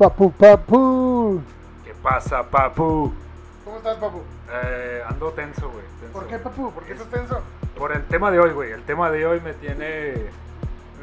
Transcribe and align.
Papu, 0.00 0.32
papu. 0.32 1.42
¿Qué 1.84 1.92
pasa, 2.02 2.42
papu? 2.42 3.12
¿Cómo 3.66 3.76
estás, 3.76 3.98
papu? 3.98 4.22
Eh, 4.50 5.02
ando 5.06 5.28
tenso, 5.32 5.68
güey. 5.68 5.84
tenso. 6.00 6.12
¿Por 6.14 6.26
qué, 6.26 6.38
papu? 6.38 6.72
¿Por 6.72 6.84
qué 6.84 6.92
estás 6.94 7.08
tenso? 7.10 7.42
Por 7.76 7.92
el 7.92 8.06
tema 8.06 8.30
de 8.30 8.40
hoy, 8.40 8.48
güey. 8.52 8.72
El 8.72 8.82
tema 8.84 9.10
de 9.10 9.26
hoy 9.26 9.42
me 9.42 9.52
tiene 9.52 10.14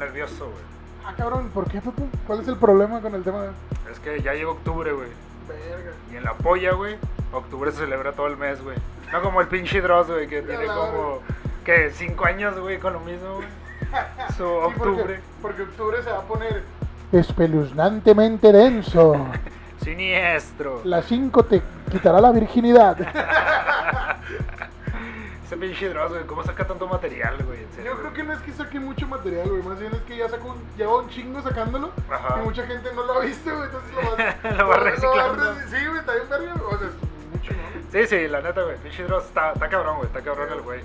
nervioso, 0.00 0.46
güey. 0.46 0.64
Ah, 1.06 1.14
cabrón, 1.16 1.48
¿por 1.54 1.70
qué, 1.70 1.80
papu? 1.80 2.08
¿Cuál 2.26 2.40
es 2.40 2.48
el 2.48 2.56
problema 2.56 3.00
con 3.00 3.14
el 3.14 3.22
tema 3.22 3.42
de... 3.42 3.50
Es 3.88 4.00
que 4.00 4.20
ya 4.20 4.34
llegó 4.34 4.50
octubre, 4.50 4.90
güey. 4.92 5.10
Verga. 5.46 5.92
Y 6.10 6.16
en 6.16 6.24
la 6.24 6.34
polla, 6.34 6.72
güey, 6.72 6.98
octubre 7.32 7.70
se 7.70 7.78
celebra 7.78 8.14
todo 8.14 8.26
el 8.26 8.36
mes, 8.36 8.60
güey. 8.64 8.78
No 9.12 9.22
como 9.22 9.40
el 9.40 9.46
pinche 9.46 9.80
Dross, 9.80 10.08
güey, 10.08 10.26
que 10.26 10.42
tiene 10.42 10.66
la 10.66 10.74
como, 10.74 11.20
que 11.64 11.92
cinco 11.92 12.24
años, 12.24 12.58
güey, 12.58 12.80
con 12.80 12.94
lo 12.94 13.00
mismo, 13.00 13.36
güey. 13.36 13.46
Su 14.36 14.42
Sí, 14.42 14.42
octubre. 14.42 15.04
Porque, 15.04 15.20
porque 15.40 15.62
octubre 15.62 16.02
se 16.02 16.10
va 16.10 16.18
a 16.18 16.22
poner... 16.22 16.64
Espeluznantemente 17.12 18.52
denso. 18.52 19.26
Siniestro. 19.82 20.80
La 20.84 21.02
5 21.02 21.44
te 21.44 21.62
quitará 21.90 22.20
la 22.20 22.30
virginidad. 22.32 22.96
Ese 25.44 25.56
pinche 25.56 25.88
Dross, 25.88 26.10
güey, 26.10 26.24
¿cómo 26.26 26.42
saca 26.44 26.66
tanto 26.66 26.86
material, 26.86 27.36
güey? 27.46 27.62
En 27.62 27.72
serio, 27.72 27.92
Yo 27.92 27.98
creo 27.98 28.10
güey? 28.10 28.14
que 28.14 28.22
no 28.22 28.32
es 28.34 28.40
que 28.40 28.52
saque 28.52 28.78
mucho 28.80 29.06
material, 29.08 29.48
güey. 29.48 29.62
Más 29.62 29.78
bien 29.80 29.94
es 29.94 30.02
que 30.02 30.16
ya 30.18 30.28
sacó 30.28 30.48
un, 30.48 30.58
lleva 30.76 30.98
un 30.98 31.08
chingo 31.08 31.40
sacándolo. 31.40 31.90
Ajá. 32.10 32.40
Y 32.40 32.44
mucha 32.44 32.66
gente 32.66 32.90
no 32.94 33.04
lo 33.04 33.14
ha 33.14 33.20
visto, 33.20 33.50
güey. 33.56 33.64
Entonces 33.66 33.90
lo 33.94 34.02
va, 34.02 34.50
Lo 34.58 34.68
va 34.68 34.76
reciclando. 34.76 35.42
reci- 35.54 35.68
sí, 35.68 35.86
güey, 35.86 35.98
está 36.00 36.12
bien 36.14 36.28
verga. 36.28 36.54
O 36.54 36.78
sea, 36.78 36.88
es 36.88 36.94
mucho, 37.32 37.52
¿no? 37.54 37.58
Sí, 37.92 38.06
sí, 38.06 38.28
la 38.28 38.40
neta, 38.42 38.62
güey. 38.62 38.76
Pinche 38.76 39.04
Dross 39.04 39.24
está, 39.24 39.52
está 39.52 39.68
cabrón, 39.70 39.96
güey. 39.96 40.06
Está 40.08 40.20
cabrón 40.20 40.48
el 40.52 40.60
güey. 40.60 40.80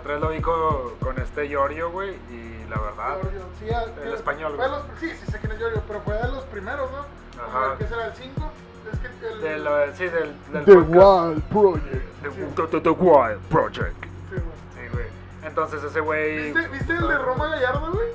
Otra 0.00 0.12
vez 0.14 0.20
lo 0.22 0.28
vi 0.30 0.40
con, 0.40 0.96
con 1.00 1.18
este 1.20 1.48
Giorgio, 1.48 1.90
güey. 1.90 2.10
Y 2.30 2.64
la 2.68 2.78
verdad. 2.80 3.18
Giorgio, 3.20 3.40
sí, 3.58 3.70
a- 3.70 4.02
el 4.02 4.14
español, 4.14 4.54
fue 4.56 4.66
güey. 4.68 4.78
los- 4.80 4.98
sí, 4.98 5.10
sí 5.10 5.30
sé 5.30 5.38
quién 5.38 5.52
es 5.52 5.58
Giorgio, 5.58 5.82
pero 5.86 6.00
fue 6.00 6.14
de 6.14 6.28
los 6.28 6.44
primeros, 6.44 6.90
¿no? 6.90 6.98
Ajá. 7.42 7.76
¿Qué 7.78 7.86
será? 7.86 8.06
¿El 8.06 8.14
5? 8.14 8.52
Es 8.92 8.98
que 8.98 9.26
el... 9.28 9.40
De 9.40 9.58
lo- 9.58 9.92
sí, 9.94 10.04
del, 10.08 10.34
del 10.52 10.64
The 10.64 10.74
podcast. 10.74 10.90
Wild 10.90 11.42
Project. 11.44 12.22
The, 12.22 12.30
the- 12.30 12.66
the- 12.68 12.80
the 12.80 12.90
Wild 12.90 13.40
Project. 13.50 14.04
Sí, 14.04 14.36
güey. 14.36 14.42
Sí, 14.74 14.92
güey. 14.92 15.06
Entonces 15.42 15.82
ese 15.84 16.00
güey. 16.00 16.52
¿Viste, 16.52 16.68
¿Viste 16.68 16.92
el 16.94 17.08
de 17.08 17.18
Roma 17.18 17.46
Gallardo, 17.48 17.92
güey? 17.92 18.08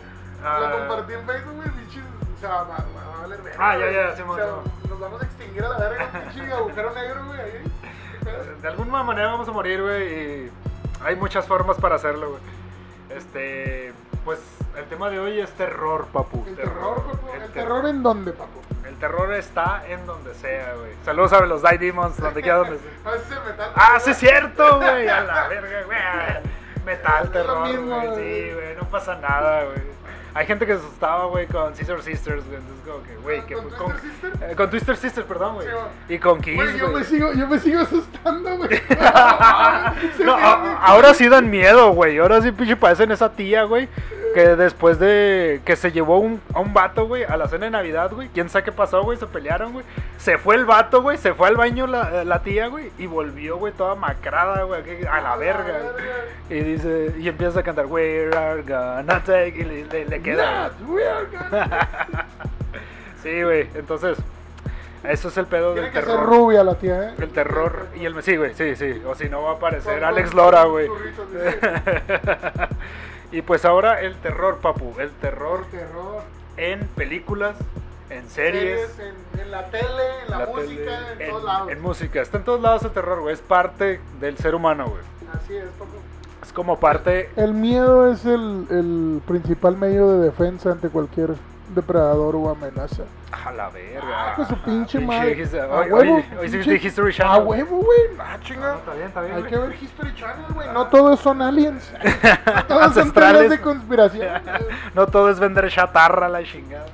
Ah. 0.44 0.60
Lo 0.62 0.78
compartí 0.80 1.14
en 1.14 1.26
Facebook, 1.26 1.56
güey, 1.56 1.70
pinches. 1.72 2.04
O 2.36 2.40
sea, 2.40 2.50
va, 2.50 2.64
va 2.66 3.18
a 3.18 3.22
valer 3.22 3.42
verga. 3.42 3.58
Ah, 3.60 3.78
ya, 3.78 3.92
ya, 3.92 4.16
sí, 4.16 4.22
O 4.28 4.36
sea, 4.36 4.46
sí, 4.64 4.90
nos 4.90 5.00
vamos 5.00 5.22
a 5.22 5.26
extinguir 5.26 5.64
a 5.64 5.70
la 5.70 5.78
verga, 5.78 6.10
pinche 6.34 6.52
agujero 6.54 6.94
negro, 6.94 7.26
güey, 7.28 7.40
ahí. 7.40 7.72
De 8.62 8.68
alguna 8.68 9.04
manera 9.04 9.28
vamos 9.32 9.48
a 9.48 9.52
morir, 9.52 9.82
güey. 9.82 10.14
Y 10.46 10.52
hay 11.04 11.16
muchas 11.16 11.46
formas 11.48 11.78
para 11.78 11.96
hacerlo, 11.96 12.32
güey. 12.32 12.42
Este. 13.18 13.94
Pues 14.24 14.40
el 14.76 14.86
tema 14.86 15.10
de 15.12 15.20
hoy 15.20 15.40
es 15.40 15.52
terror, 15.52 16.08
papu. 16.12 16.44
El 16.48 16.56
terror, 16.56 17.04
papu. 17.04 17.28
El, 17.36 17.42
¿El 17.44 17.52
ter- 17.52 17.64
terror 17.64 17.86
en 17.86 18.02
dónde, 18.02 18.32
papu? 18.32 18.60
el 18.88 18.96
terror 18.98 19.34
está 19.34 19.84
en 19.88 20.06
donde 20.06 20.34
sea, 20.36 20.74
güey. 20.76 20.94
Saludos 21.04 21.34
a 21.34 21.46
los 21.46 21.62
Die 21.62 21.78
Demons, 21.78 22.18
donde 22.18 22.42
quiera 22.42 22.58
donde 22.60 22.80
sea. 22.80 22.92
Ah. 23.76 23.94
Ah, 23.96 24.00
sí 24.00 24.12
es 24.12 24.18
cierto, 24.18 24.78
güey. 24.78 25.08
A 25.08 25.22
la 25.22 25.48
verga, 25.48 25.84
güey. 25.84 25.98
Metal, 26.86 27.32
terror, 27.32 27.68
güey. 27.82 28.08
Sí, 28.16 28.54
güey. 28.54 28.76
No 28.76 28.90
pasa 28.90 29.16
nada, 29.16 29.64
güey. 29.66 29.95
Hay 30.36 30.46
gente 30.46 30.66
que 30.66 30.74
se 30.74 30.80
asustaba, 30.80 31.26
güey, 31.28 31.48
con 31.48 31.74
Sister 31.76 32.02
Sisters, 32.04 32.46
güey. 32.46 32.60
Entonces, 32.60 32.86
como 32.86 33.04
que, 33.04 33.16
güey, 33.16 33.46
que 33.46 33.54
¿Con 33.56 33.70
con, 33.70 33.92
Twister 33.94 34.12
Sister? 34.12 34.52
eh, 34.52 34.56
con 34.56 34.70
Twister 34.70 34.98
Sisters, 34.98 35.26
perdón, 35.28 35.56
güey. 35.56 35.68
Sí, 35.68 36.14
y 36.14 36.20
con 36.20 36.42
Kiss, 36.42 36.56
Güey, 36.56 36.78
yo 36.78 36.90
me 36.90 37.04
sigo, 37.06 37.34
yo 37.34 37.48
me 37.48 37.58
sigo 37.58 37.80
asustando, 37.80 38.58
güey. 38.58 38.82
No, 40.26 40.36
ahora 40.36 41.14
sí 41.14 41.30
dan 41.30 41.50
miedo, 41.50 41.92
güey. 41.92 42.18
Ahora 42.18 42.42
sí 42.42 42.52
pinche 42.52 42.76
parecen 42.76 43.12
esa 43.12 43.32
tía, 43.32 43.64
güey. 43.64 43.88
Que 44.36 44.56
después 44.58 45.00
de 45.00 45.62
que 45.66 45.76
se 45.78 45.92
llevó 45.94 46.20
un, 46.20 46.42
a 46.54 46.60
un 46.60 46.74
vato, 46.74 47.08
güey, 47.08 47.24
a 47.24 47.38
la 47.38 47.48
cena 47.48 47.66
de 47.66 47.72
Navidad, 47.72 48.12
güey. 48.12 48.28
¿Quién 48.28 48.50
sabe 48.50 48.66
qué 48.66 48.72
pasó, 48.74 49.02
güey? 49.02 49.18
Se 49.18 49.26
pelearon, 49.28 49.72
güey. 49.72 49.86
Se 50.18 50.38
fue 50.38 50.56
el 50.56 50.66
vato, 50.66 51.02
güey. 51.02 51.18
Se 51.18 51.34
fue 51.34 51.48
al 51.48 51.56
baño 51.56 51.88
la, 51.88 52.26
la 52.26 52.44
tía, 52.44 52.68
güey. 52.68 52.92
Y 52.98 53.08
volvió, 53.08 53.58
güey, 53.58 53.72
toda 53.72 53.96
macrada, 53.96 54.64
güey. 54.64 55.06
A 55.10 55.22
la 55.22 55.38
verga. 55.38 55.80
Y 56.50 56.56
dice, 56.60 57.16
y 57.18 57.30
empieza 57.30 57.62
a 57.62 57.64
cantar, 57.64 57.86
We 57.86 58.30
are 58.36 58.62
gonna 58.62 59.24
take. 59.24 59.56
Y 59.58 59.64
le, 59.64 59.86
le- 59.86 60.06
le 60.06 60.22
queda. 60.22 60.70
We 60.86 61.08
are 61.08 61.28
gonna- 61.32 61.88
Sí, 63.24 63.42
güey. 63.42 63.70
Entonces, 63.74 64.18
eso 65.04 65.30
es 65.30 65.38
el 65.38 65.46
pedo 65.46 65.72
Tiene 65.74 65.88
del 65.88 65.94
que 65.94 66.00
ser 66.02 66.10
terror. 66.10 66.26
rubia 66.30 66.64
la 66.64 66.76
tía, 66.76 67.10
¿eh? 67.10 67.14
El 67.18 67.30
terror 67.30 67.88
y 67.96 68.04
el 68.06 68.22
sí, 68.22 68.36
güey, 68.36 68.54
sí, 68.54 68.76
sí. 68.76 69.02
O 69.08 69.16
si 69.16 69.30
no 69.30 69.44
va 69.44 69.52
a 69.52 69.54
aparecer 69.56 70.04
Alex 70.04 70.34
Lora, 70.34 70.66
güey. 70.66 70.90
y 73.32 73.42
pues 73.42 73.66
ahora 73.66 74.02
el 74.02 74.16
terror, 74.18 74.60
papu. 74.60 74.94
El 75.00 75.12
terror 75.12 75.66
El 75.72 75.80
terror. 75.80 76.22
en 76.58 76.88
películas, 76.90 77.56
en 78.10 78.30
series, 78.30 78.92
Series, 78.92 79.16
en, 79.34 79.42
en 79.42 79.52
la 79.52 79.66
tele, 79.70 80.24
en 80.26 80.32
la, 80.32 80.40
la 80.40 80.46
música, 80.48 81.00
tele, 81.10 81.26
en, 81.26 81.30
todos 81.32 81.44
lados. 81.44 81.72
en 81.72 81.82
música. 81.82 82.22
Está 82.22 82.38
en 82.38 82.44
todos 82.44 82.62
lados 82.62 82.84
el 82.84 82.92
terror, 82.92 83.22
güey. 83.22 83.34
Es 83.34 83.42
parte 83.42 84.00
del 84.20 84.38
ser 84.38 84.56
humano, 84.56 84.86
güey. 84.88 85.02
Así 85.34 85.56
es, 85.56 85.66
papu. 85.80 85.92
Es 86.44 86.54
como 86.54 86.80
parte. 86.80 87.30
El 87.36 87.54
miedo 87.54 88.12
es 88.12 88.26
el, 88.26 88.68
el 88.70 89.22
principal 89.28 89.78
medio 89.78 90.12
de 90.12 90.26
defensa 90.26 90.72
ante 90.72 90.90
cualquier 90.90 91.36
depredador 91.76 92.36
o 92.36 92.50
amenaza. 92.50 93.04
A 93.32 93.52
la 93.52 93.70
verga. 93.70 94.32
Ah, 94.32 94.34
con 94.36 94.48
su 94.48 94.58
pinche 94.64 95.00
madre. 95.00 95.44
A 95.62 95.82
huevo, 95.82 96.24
hoy, 96.40 96.50
sí 96.50 96.58
viste 96.58 96.76
History 96.88 97.14
Channel. 97.14 97.34
A 97.34 97.38
huevo, 97.44 97.78
güey. 97.78 98.00
Ah, 98.20 98.38
No, 98.38 98.44
chinga. 98.44 98.76
está 98.76 98.94
bien, 98.94 99.08
está 99.08 99.22
bien. 99.22 99.36
Hay 99.36 99.44
que 99.44 99.58
ver 99.58 99.76
History 99.82 100.16
Channel, 100.16 100.46
güey. 100.54 100.70
No 100.74 100.88
todos 100.88 101.20
son 101.20 101.42
aliens. 101.42 101.94
No 102.48 102.66
todos 102.68 102.94
son 102.94 103.12
teorías 103.12 103.50
de 103.50 103.62
conspiración. 103.62 104.42
no 104.96 105.08
todo 105.08 105.30
es 105.30 105.40
vender 105.40 105.70
chatarra, 105.70 106.28
la 106.30 106.44
chingada. 106.44 106.86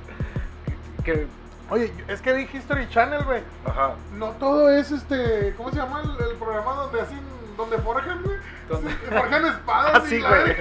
Que, 1.04 1.12
que- 1.12 1.26
Oye, 1.70 1.90
es 2.08 2.20
que 2.20 2.34
vi 2.34 2.46
History 2.52 2.86
Channel, 2.90 3.24
güey. 3.24 3.42
ajá. 3.64 3.92
No 4.14 4.30
todo 4.32 4.68
es 4.68 4.90
este. 4.90 5.54
¿Cómo 5.56 5.70
se 5.70 5.76
llama 5.76 6.02
el, 6.02 6.10
el 6.30 6.36
programa 6.36 6.72
donde 6.74 7.00
hacen. 7.00 7.20
donde 7.56 7.78
forjan, 7.78 8.22
güey? 8.22 8.36
¿Dónde? 8.68 8.90
Forjan 9.08 9.46
espadas. 9.46 9.94
Así, 9.94 10.16
y 10.16 10.20
la 10.20 10.28
güey. 10.28 10.56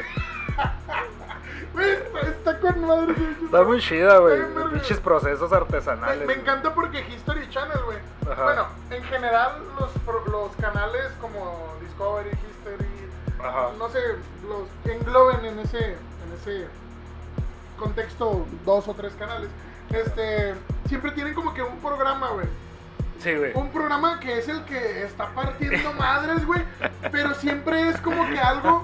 Madre. 2.95 3.15
Está 3.43 3.63
muy 3.63 3.79
chida, 3.79 4.17
güey. 4.19 4.41
Pinches 4.71 4.99
procesos 4.99 5.51
artesanales. 5.51 6.19
Me, 6.27 6.35
me 6.35 6.41
encanta 6.41 6.73
porque 6.73 7.01
History 7.07 7.49
Channel, 7.49 7.79
güey. 7.85 7.97
Bueno, 8.35 8.67
en 8.89 9.03
general 9.03 9.63
los, 9.79 9.91
los 10.27 10.55
canales 10.57 11.11
como 11.19 11.73
Discovery, 11.81 12.29
History, 12.29 12.87
Ajá. 13.39 13.69
no 13.77 13.89
sé, 13.89 13.99
los 14.47 14.93
engloben 14.93 15.45
en 15.45 15.59
ese, 15.59 15.93
en 15.93 16.33
ese 16.39 16.67
contexto 17.77 18.45
dos 18.65 18.87
o 18.87 18.93
tres 18.93 19.13
canales, 19.15 19.49
este, 19.89 20.55
siempre 20.87 21.11
tienen 21.11 21.33
como 21.33 21.53
que 21.53 21.61
un 21.63 21.77
programa, 21.79 22.29
güey. 22.29 22.47
Sí, 23.19 23.35
güey. 23.35 23.51
Un 23.53 23.69
programa 23.71 24.19
que 24.19 24.39
es 24.39 24.47
el 24.47 24.63
que 24.65 25.03
está 25.03 25.27
partiendo 25.29 25.93
madres, 25.93 26.45
güey. 26.45 26.63
Pero 27.11 27.33
siempre 27.35 27.89
es 27.89 27.99
como 28.01 28.27
que 28.27 28.39
algo 28.39 28.83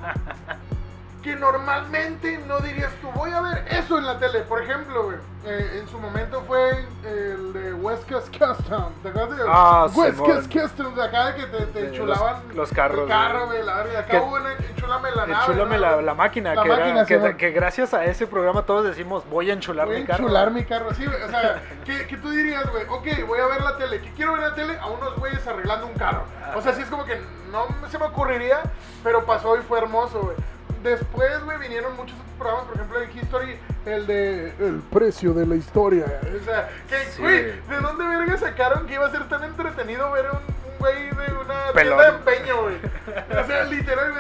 que 1.28 1.36
normalmente 1.36 2.38
no 2.48 2.60
dirías 2.60 2.92
tú, 3.02 3.10
voy 3.14 3.32
a 3.32 3.42
ver 3.42 3.66
eso 3.70 3.98
en 3.98 4.06
la 4.06 4.18
tele. 4.18 4.40
Por 4.42 4.62
ejemplo, 4.62 5.04
güey, 5.04 5.18
eh, 5.46 5.80
en 5.82 5.88
su 5.90 6.00
momento 6.00 6.42
fue 6.48 6.86
el 7.04 7.52
de 7.54 7.74
West 7.74 8.10
Coast 8.10 8.30
Custom. 8.38 8.94
¿Te 9.04 9.10
acuerdas 9.10 9.38
de 9.38 9.44
Ah, 9.48 9.88
West. 9.94 10.18
Coast 10.18 10.52
Customs? 10.54 10.98
Acá 11.00 11.36
que 11.36 11.44
te, 11.48 11.66
te 11.66 11.82
De 11.82 11.88
enchulaban 11.90 12.42
los- 12.48 12.56
los 12.56 12.72
carros, 12.72 13.02
El 13.02 13.08
carro, 13.10 13.48
güey. 13.48 13.64
la 13.64 13.76
verga. 13.78 14.00
Acá 14.00 14.12
Que- 14.12 14.18
hubo 14.20 14.36
una 14.36 14.54
enchulame 14.54 15.12
la 15.12 15.28
nave. 15.28 15.34
Enchúlame 15.34 15.76
¿no? 15.76 15.82
la, 15.82 16.02
la 16.02 16.14
máquina, 16.14 16.56
La 16.56 16.64
que, 16.64 16.70
era- 16.70 16.78
máquina, 16.80 17.06
que, 17.06 17.16
Simón. 17.18 17.38
que 17.38 17.52
gracias 17.52 17.94
a 17.94 18.06
ese 18.06 18.26
programa 18.28 18.62
todos 18.64 18.86
decimos 18.86 19.24
voy 19.30 19.50
a 19.50 19.54
enchular 19.54 19.86
Voy 19.88 19.98
a 19.98 20.00
mi 20.00 20.06
carro. 20.06 20.24
enchular 20.24 20.52
mi 20.52 20.64
carro, 20.66 20.94
sí, 20.94 21.06
güey. 21.06 21.22
O 21.24 21.30
sea, 21.30 21.62
¿qué, 21.86 22.08
qué 22.08 22.18
tú 22.18 22.30
dirías, 22.30 22.70
güey? 22.72 22.84
Ok, 22.88 23.28
voy 23.28 23.40
a 23.40 23.48
ver 23.48 23.62
la 23.64 23.78
tele. 23.78 24.00
¿Qué 24.02 24.12
quiero 24.14 24.32
ver 24.34 24.42
la 24.44 24.56
tele? 24.56 24.78
A 24.80 24.88
unos 24.88 25.16
güeyes 25.18 25.46
arreglando 25.46 25.88
un 25.88 25.94
carro. 25.96 26.24
O 26.56 26.62
sea, 26.62 26.74
sí 26.74 26.82
es 26.84 26.90
como 26.90 27.04
que 27.06 27.20
no 27.52 27.66
se 27.90 27.98
me 28.00 28.06
ocurriría, 28.06 28.62
pero 29.04 29.26
pasó 29.26 29.58
y 29.58 29.62
fue 29.62 29.80
hermoso, 29.80 30.22
güey. 30.22 30.36
Después, 30.84 31.44
güey, 31.44 31.58
vinieron 31.60 31.96
muchos 31.96 32.16
otros 32.16 32.32
programas, 32.38 32.66
por 32.66 32.76
ejemplo, 32.76 33.02
en 33.02 33.18
History, 33.18 33.60
el 33.86 34.08
de 34.08 34.54
El 34.60 34.82
precio 34.92 35.34
de 35.34 35.46
la 35.46 35.56
historia. 35.56 36.06
O 36.06 36.44
sea, 36.46 36.70
que, 36.88 37.22
güey. 37.22 37.44
¿de 37.44 37.82
dónde 37.82 38.08
verga 38.08 38.38
sacaron 38.38 38.86
que 38.86 38.94
iba 38.94 39.06
a 39.08 39.12
ser 39.12 39.28
tan 39.28 39.44
entretenido 39.44 40.12
ver 40.12 40.26
un, 40.32 40.38
un 40.38 40.78
güey 40.80 41.10
de 41.10 41.34
una 41.34 41.72
Pelón. 41.74 41.98
tienda 41.98 42.12
de 42.12 42.18
empeño, 42.18 42.62
güey? 42.64 42.76
O 42.76 43.48
sea, 43.48 43.64
literal, 43.70 44.14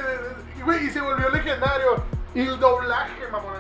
güey, 0.64 0.86
y, 0.86 0.90
se 0.90 1.02
volvió 1.02 1.30
legendario. 1.30 2.04
Y 2.34 2.42
el 2.42 2.60
doblaje, 2.60 3.28
mamón. 3.32 3.54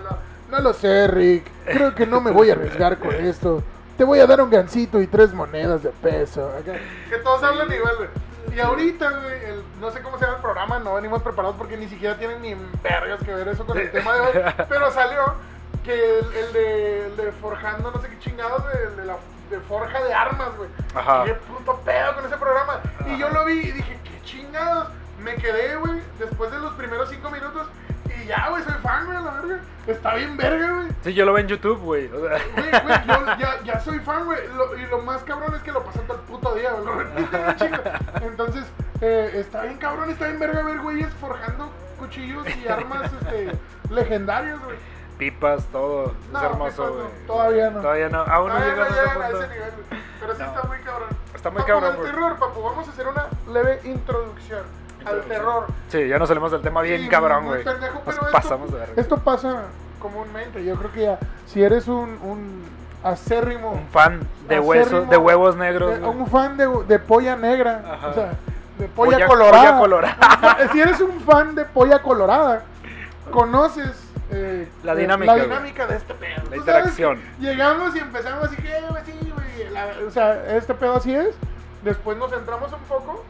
No, 0.49 0.59
lo 0.59 0.73
sé, 0.73 1.07
Rick. 1.07 1.45
Creo 1.65 1.93
que 1.93 2.05
no 2.05 2.21
me 2.21 2.31
voy 2.31 2.49
a 2.49 2.53
arriesgar 2.53 2.97
con 2.97 3.13
esto. 3.25 3.63
Te 3.97 4.03
voy 4.03 4.19
a 4.19 4.27
dar 4.27 4.41
un 4.41 4.49
gancito 4.49 5.01
y 5.01 5.07
tres 5.07 5.33
monedas 5.33 5.83
de 5.83 5.89
peso. 5.89 6.51
Que 7.09 7.17
todos 7.17 7.43
hablan 7.43 7.71
igual, 7.71 7.95
güey. 7.97 8.09
Y 8.53 8.59
ahorita, 8.59 9.09
güey, 9.11 9.45
el- 9.45 9.63
no 9.79 9.91
sé 9.91 10.01
cómo 10.01 10.17
se 10.17 10.25
llama 10.25 10.37
el 10.37 10.41
programa, 10.41 10.79
no 10.79 10.95
venimos 10.95 11.21
preparados 11.21 11.55
porque 11.57 11.77
ni 11.77 11.87
siquiera 11.87 12.17
tienen 12.17 12.41
ni 12.41 12.55
vergas 12.81 13.21
que 13.23 13.33
ver 13.33 13.47
eso 13.49 13.65
con 13.65 13.77
el 13.77 13.91
tema 13.91 14.13
de 14.13 14.21
hoy. 14.21 14.53
Pero 14.69 14.91
salió 14.91 15.35
que 15.83 16.19
el, 16.19 16.33
el 16.33 16.53
de, 16.53 17.05
el 17.07 17.17
de 17.17 17.31
Forjando, 17.33 17.91
no 17.91 18.01
sé 18.01 18.09
qué 18.09 18.19
chingados, 18.19 18.63
el 18.73 18.95
de 18.97 19.05
la 19.05 19.17
de 19.49 19.59
Forja 19.61 20.03
de 20.03 20.13
Armas, 20.13 20.49
güey. 20.57 20.69
Ajá. 20.93 21.23
Qué 21.23 21.33
puto 21.35 21.79
pedo 21.85 22.15
con 22.15 22.25
ese 22.25 22.35
programa. 22.37 22.81
Y 23.05 23.17
yo 23.17 23.29
lo 23.29 23.45
vi 23.45 23.53
y 23.53 23.71
dije, 23.71 23.99
qué 24.03 24.21
chingados. 24.23 24.89
Me 25.19 25.35
quedé, 25.35 25.75
güey, 25.77 26.01
después 26.19 26.51
de 26.51 26.59
los 26.59 26.73
primeros 26.73 27.09
cinco 27.09 27.29
minutos. 27.31 27.67
Y 28.17 28.25
ya, 28.25 28.49
güey, 28.49 28.63
soy 28.63 28.73
Está 29.87 30.15
bien 30.15 30.35
verga, 30.37 30.73
güey. 30.73 30.87
Sí, 31.03 31.13
yo 31.13 31.25
lo 31.25 31.33
veo 31.33 31.41
en 31.41 31.47
YouTube, 31.47 31.79
güey. 31.79 32.07
O 32.07 32.19
sea, 32.27 32.37
Güey, 32.55 32.69
güey, 32.69 33.07
yo 33.07 33.37
ya, 33.39 33.63
ya 33.63 33.79
soy 33.79 33.99
fan, 33.99 34.25
güey. 34.25 34.39
Lo- 34.55 34.77
y 34.77 34.85
lo 34.87 34.99
más 35.01 35.23
cabrón 35.23 35.55
es 35.55 35.61
que 35.63 35.71
lo 35.71 35.83
pasan 35.83 36.05
todo 36.07 36.17
el 36.17 36.23
puto 36.23 36.53
día, 36.55 36.71
güey. 36.73 36.85
Lo 36.85 36.93
repiten 36.95 37.45
un 37.47 37.55
chingo. 37.55 37.77
Entonces, 38.21 38.65
eh, 39.01 39.31
está 39.35 39.61
bien 39.63 39.77
cabrón, 39.77 40.09
está 40.09 40.25
bien 40.27 40.39
verga 40.39 40.61
ver 40.63 40.79
güeyes 40.79 41.13
forjando 41.15 41.71
cuchillos 41.99 42.45
y 42.55 42.67
armas 42.67 43.11
este, 43.21 43.51
legendarias, 43.89 44.59
güey. 44.63 44.77
pipas, 45.17 45.65
todo. 45.67 46.13
No, 46.31 46.39
es 46.39 46.45
hermoso, 46.45 46.83
pipas 46.83 46.89
no, 46.89 47.03
güey. 47.03 47.25
todavía 47.27 47.69
no. 47.69 47.81
Todavía 47.81 48.09
no. 48.09 48.19
Aún 48.23 48.49
no 48.49 48.53
Todavía 48.55 48.73
llegas 48.75 48.91
a 48.91 49.01
ese 49.01 49.09
punto. 49.13 49.47
nivel, 49.53 49.71
güey. 49.89 50.01
Pero 50.19 50.35
sí 50.35 50.41
No. 50.41 50.47
está 50.47 50.63
muy 50.67 50.77
cabrón. 50.79 51.09
Está 51.33 51.49
muy 51.51 51.57
Papu, 51.61 51.71
cabrón, 51.71 51.95
güey. 51.95 52.11
terror, 52.11 52.35
papu. 52.39 52.61
Vamos 52.63 52.87
a 52.87 52.91
hacer 52.91 53.07
una 53.07 53.27
leve 53.53 53.79
introducción, 53.85 54.63
al 55.05 55.21
terror. 55.23 55.67
Sí, 55.89 56.07
ya 56.07 56.17
nos 56.19 56.27
salimos 56.27 56.51
del 56.51 56.61
tema 56.61 56.81
bien 56.81 57.01
Sí, 57.01 57.07
cabrón, 57.09 57.45
güey. 57.45 57.63
pasamos 58.31 58.71
de 58.71 58.79
verga. 58.79 58.93
Esto 58.97 59.17
pasa 59.17 59.63
comúnmente. 59.99 60.63
Yo 60.63 60.75
creo 60.75 60.91
que 60.91 61.01
ya, 61.03 61.19
si 61.45 61.63
eres 61.63 61.87
un, 61.87 62.17
un 62.23 62.63
acérrimo. 63.03 63.71
Un 63.71 63.87
fan 63.87 64.19
de 64.47 64.59
huesos, 64.59 65.09
de 65.09 65.17
huevos 65.17 65.55
negros. 65.55 65.99
de- 65.99 66.05
un 66.05 66.27
fan 66.27 66.57
de, 66.57 66.67
de 66.87 66.99
polla 66.99 67.35
negra. 67.35 67.81
Ajá. 67.93 68.07
O 68.09 68.13
sea, 68.13 68.31
de 68.77 68.87
polla, 68.89 69.17
Polla- 69.17 69.27
colorada. 69.27 69.61
polla 69.61 69.79
colorada. 69.79 70.57
si 70.71 70.81
eres 70.81 70.99
un 71.01 71.19
fan 71.21 71.55
de 71.55 71.65
polla 71.65 72.01
colorada, 72.01 72.63
conoces. 73.31 74.03
eh, 74.29 74.67
La 74.83 74.93
eh, 74.93 74.97
dinámica, 74.97 75.31
la 75.33 75.37
güey. 75.37 75.49
dinámica 75.49 75.87
de 75.87 75.95
este 75.95 76.13
pedo. 76.13 76.49
La 76.49 76.57
interacción. 76.57 77.21
Llegamos 77.39 77.95
y 77.95 77.99
empezamos 77.99 78.43
así 78.45 78.55
que, 78.57 78.73
güey, 78.89 79.03
sí, 79.05 79.33
güey. 79.33 79.69
la- 79.71 79.87
O 80.07 80.11
sea, 80.11 80.55
este 80.55 80.73
pedo 80.73 80.95
así 80.97 81.13
es. 81.15 81.35
Después 81.83 82.17
nos 82.17 82.29
centramos 82.31 82.71
un 82.73 82.79
poco. 82.81 83.23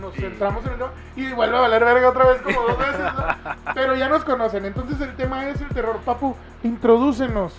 Nos 0.00 0.14
centramos 0.14 0.64
en 0.66 0.72
el 0.72 0.78
tema 0.78 0.90
y 1.16 1.32
vuelve 1.32 1.56
a 1.56 1.60
valer 1.60 1.84
verga 1.84 2.08
otra 2.08 2.24
vez 2.26 2.42
como 2.42 2.60
dos 2.60 2.78
veces, 2.78 3.00
¿no? 3.00 3.54
Pero 3.74 3.94
ya 3.94 4.08
nos 4.08 4.24
conocen. 4.24 4.64
Entonces 4.64 5.00
el 5.00 5.14
tema 5.16 5.46
es 5.48 5.60
el 5.60 5.68
terror. 5.68 5.96
Papu, 6.04 6.34
introdúcenos 6.62 7.54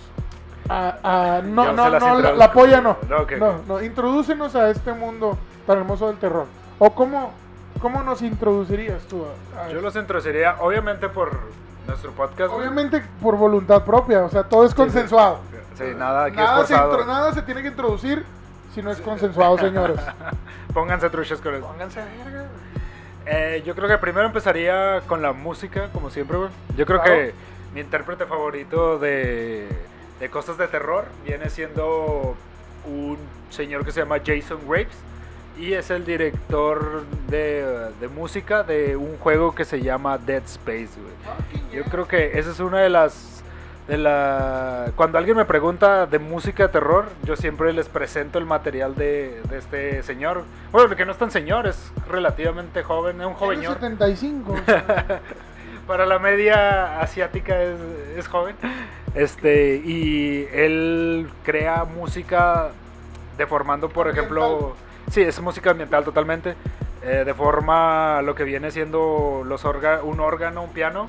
a, 0.68 0.96
a- 1.02 1.42
no, 1.42 1.72
no, 1.72 1.90
no, 1.98 2.18
la, 2.20 2.32
la 2.32 2.52
polla 2.52 2.80
no. 2.80 2.96
No, 3.08 3.18
ok, 3.22 3.32
no, 3.66 3.82
introdúcenos 3.82 4.54
a 4.54 4.70
este 4.70 4.92
mundo 4.92 5.38
tan 5.66 5.78
hermoso 5.78 6.08
del 6.08 6.16
terror. 6.18 6.46
O 6.78 6.94
cómo, 6.94 7.32
cómo 7.80 8.02
nos 8.02 8.22
introducirías 8.22 9.02
tú 9.04 9.24
a, 9.56 9.64
a 9.64 9.68
Yo 9.68 9.80
los 9.80 9.94
introduciría, 9.96 10.56
obviamente, 10.60 11.08
por 11.08 11.38
nuestro 11.86 12.12
podcast. 12.12 12.52
Obviamente 12.52 13.02
por 13.20 13.36
voluntad 13.36 13.84
propia, 13.84 14.24
o 14.24 14.28
sea, 14.28 14.44
todo 14.44 14.64
es 14.64 14.74
consensuado. 14.74 15.38
Sí, 15.74 15.84
nada 15.96 16.24
aquí 16.24 16.36
nada, 16.36 16.62
es 16.62 16.68
se 16.68 16.74
nada 16.74 17.32
se 17.32 17.42
tiene 17.42 17.62
que 17.62 17.68
introducir 17.68 18.24
si 18.74 18.82
no 18.82 18.90
es 18.90 19.00
consensuado, 19.00 19.58
señores. 19.58 19.98
Pónganse 20.74 21.10
truchas 21.10 21.40
con 21.40 21.54
eso. 21.54 21.66
Pónganse 21.66 22.00
a 22.00 22.04
verga. 22.04 22.46
Eh, 23.26 23.62
yo 23.64 23.74
creo 23.74 23.88
que 23.88 23.98
primero 23.98 24.26
empezaría 24.26 25.00
con 25.06 25.22
la 25.22 25.32
música, 25.32 25.88
como 25.92 26.10
siempre, 26.10 26.36
güey. 26.38 26.50
Yo 26.76 26.86
creo 26.86 27.00
Claro. 27.02 27.16
que 27.18 27.34
mi 27.74 27.80
intérprete 27.80 28.26
favorito 28.26 28.98
de, 28.98 29.68
de 30.20 30.28
cosas 30.30 30.58
de 30.58 30.66
terror 30.68 31.04
viene 31.24 31.48
siendo 31.50 32.36
un 32.84 33.16
señor 33.50 33.84
que 33.84 33.92
se 33.92 34.00
llama 34.00 34.16
Jason 34.24 34.58
Graves 34.66 34.96
y 35.56 35.74
es 35.74 35.90
el 35.90 36.04
director 36.04 37.04
de, 37.28 37.90
de 38.00 38.08
música 38.08 38.62
de 38.64 38.96
un 38.96 39.16
juego 39.18 39.54
que 39.54 39.64
se 39.64 39.80
llama 39.80 40.18
Dead 40.18 40.42
Space, 40.44 40.88
güey. 41.00 41.62
Yo 41.72 41.84
creo 41.84 42.08
que 42.08 42.38
esa 42.38 42.50
es 42.50 42.58
una 42.60 42.80
de 42.80 42.88
las 42.88 43.41
de 43.88 43.98
la 43.98 44.92
cuando 44.96 45.18
alguien 45.18 45.36
me 45.36 45.44
pregunta 45.44 46.06
de 46.06 46.18
música 46.18 46.64
de 46.64 46.68
terror, 46.68 47.06
yo 47.24 47.34
siempre 47.36 47.72
les 47.72 47.88
presento 47.88 48.38
el 48.38 48.46
material 48.46 48.94
de, 48.94 49.40
de 49.50 49.58
este 49.58 50.02
señor. 50.02 50.44
Bueno, 50.70 50.94
que 50.94 51.04
no 51.04 51.12
es 51.12 51.18
tan 51.18 51.30
señor, 51.30 51.66
es 51.66 51.92
relativamente 52.08 52.82
joven, 52.82 53.20
es 53.20 53.26
un 53.26 53.34
joveñor. 53.34 53.74
75. 53.74 54.52
o 54.52 54.64
sea, 54.64 55.20
Para 55.86 56.06
la 56.06 56.18
media 56.20 57.00
asiática 57.00 57.60
es, 57.60 57.76
es 58.16 58.28
joven. 58.28 58.54
Este, 59.14 59.76
y 59.84 60.48
él 60.52 61.28
crea 61.44 61.84
música 61.84 62.70
deformando, 63.36 63.88
por 63.88 64.08
ejemplo, 64.08 64.76
sí, 65.10 65.22
es 65.22 65.40
música 65.40 65.72
ambiental 65.72 66.04
totalmente. 66.04 66.54
eh, 67.02 67.24
deforma 67.26 68.22
lo 68.22 68.34
que 68.36 68.44
viene 68.44 68.70
siendo 68.70 69.42
los 69.44 69.64
orga- 69.64 70.02
un 70.04 70.20
órgano, 70.20 70.62
un 70.62 70.70
piano. 70.72 71.08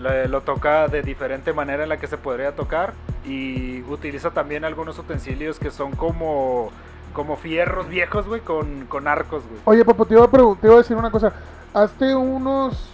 Lo 0.00 0.40
toca 0.40 0.88
de 0.88 1.02
diferente 1.02 1.52
manera 1.52 1.82
en 1.82 1.88
la 1.88 1.98
que 1.98 2.06
se 2.06 2.16
podría 2.16 2.52
tocar 2.52 2.92
y 3.24 3.82
utiliza 3.82 4.30
también 4.30 4.64
algunos 4.64 4.98
utensilios 4.98 5.58
que 5.58 5.70
son 5.70 5.92
como 5.92 6.70
como 7.12 7.36
fierros 7.36 7.88
viejos, 7.88 8.26
güey, 8.26 8.40
con, 8.40 8.86
con 8.86 9.08
arcos, 9.08 9.42
güey. 9.48 9.60
Oye, 9.64 9.84
Papo, 9.84 10.06
te 10.06 10.14
iba, 10.14 10.24
a 10.24 10.28
te 10.28 10.66
iba 10.66 10.74
a 10.74 10.78
decir 10.78 10.96
una 10.96 11.10
cosa. 11.10 11.32
Hazte 11.74 12.14
unos 12.14 12.88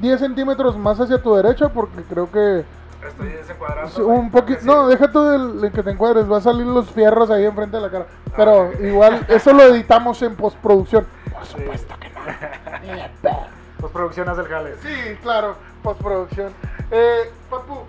10 0.00 0.20
centímetros 0.20 0.76
más 0.78 1.00
hacia 1.00 1.20
tu 1.20 1.34
derecha 1.34 1.68
porque 1.68 2.02
creo 2.02 2.30
que 2.30 2.64
Estoy 3.06 3.28
desencuadrando. 3.28 4.06
un 4.06 4.30
poquito... 4.30 4.60
No, 4.62 4.88
deja 4.88 5.10
tú 5.10 5.22
del 5.58 5.72
que 5.72 5.82
te 5.82 5.90
encuadres. 5.90 6.30
Va 6.30 6.38
a 6.38 6.40
salir 6.40 6.66
los 6.66 6.90
fierros 6.90 7.30
ahí 7.30 7.44
enfrente 7.44 7.76
de 7.76 7.82
la 7.82 7.90
cara. 7.90 8.06
Pero 8.36 8.68
ok. 8.68 8.80
igual, 8.80 9.26
eso 9.28 9.52
lo 9.52 9.62
editamos 9.64 10.22
en 10.22 10.34
postproducción. 10.36 11.06
Por 11.32 11.44
supuesto 11.44 11.94
que 12.00 12.08
no. 12.10 13.30
Postproducción 13.88 14.26
hace 14.30 14.40
el 14.40 14.46
jale. 14.48 14.74
Sí, 14.80 15.16
claro, 15.22 15.56
postproducción. 15.82 16.52
Eh, 16.90 17.30
Papu, 17.50 17.80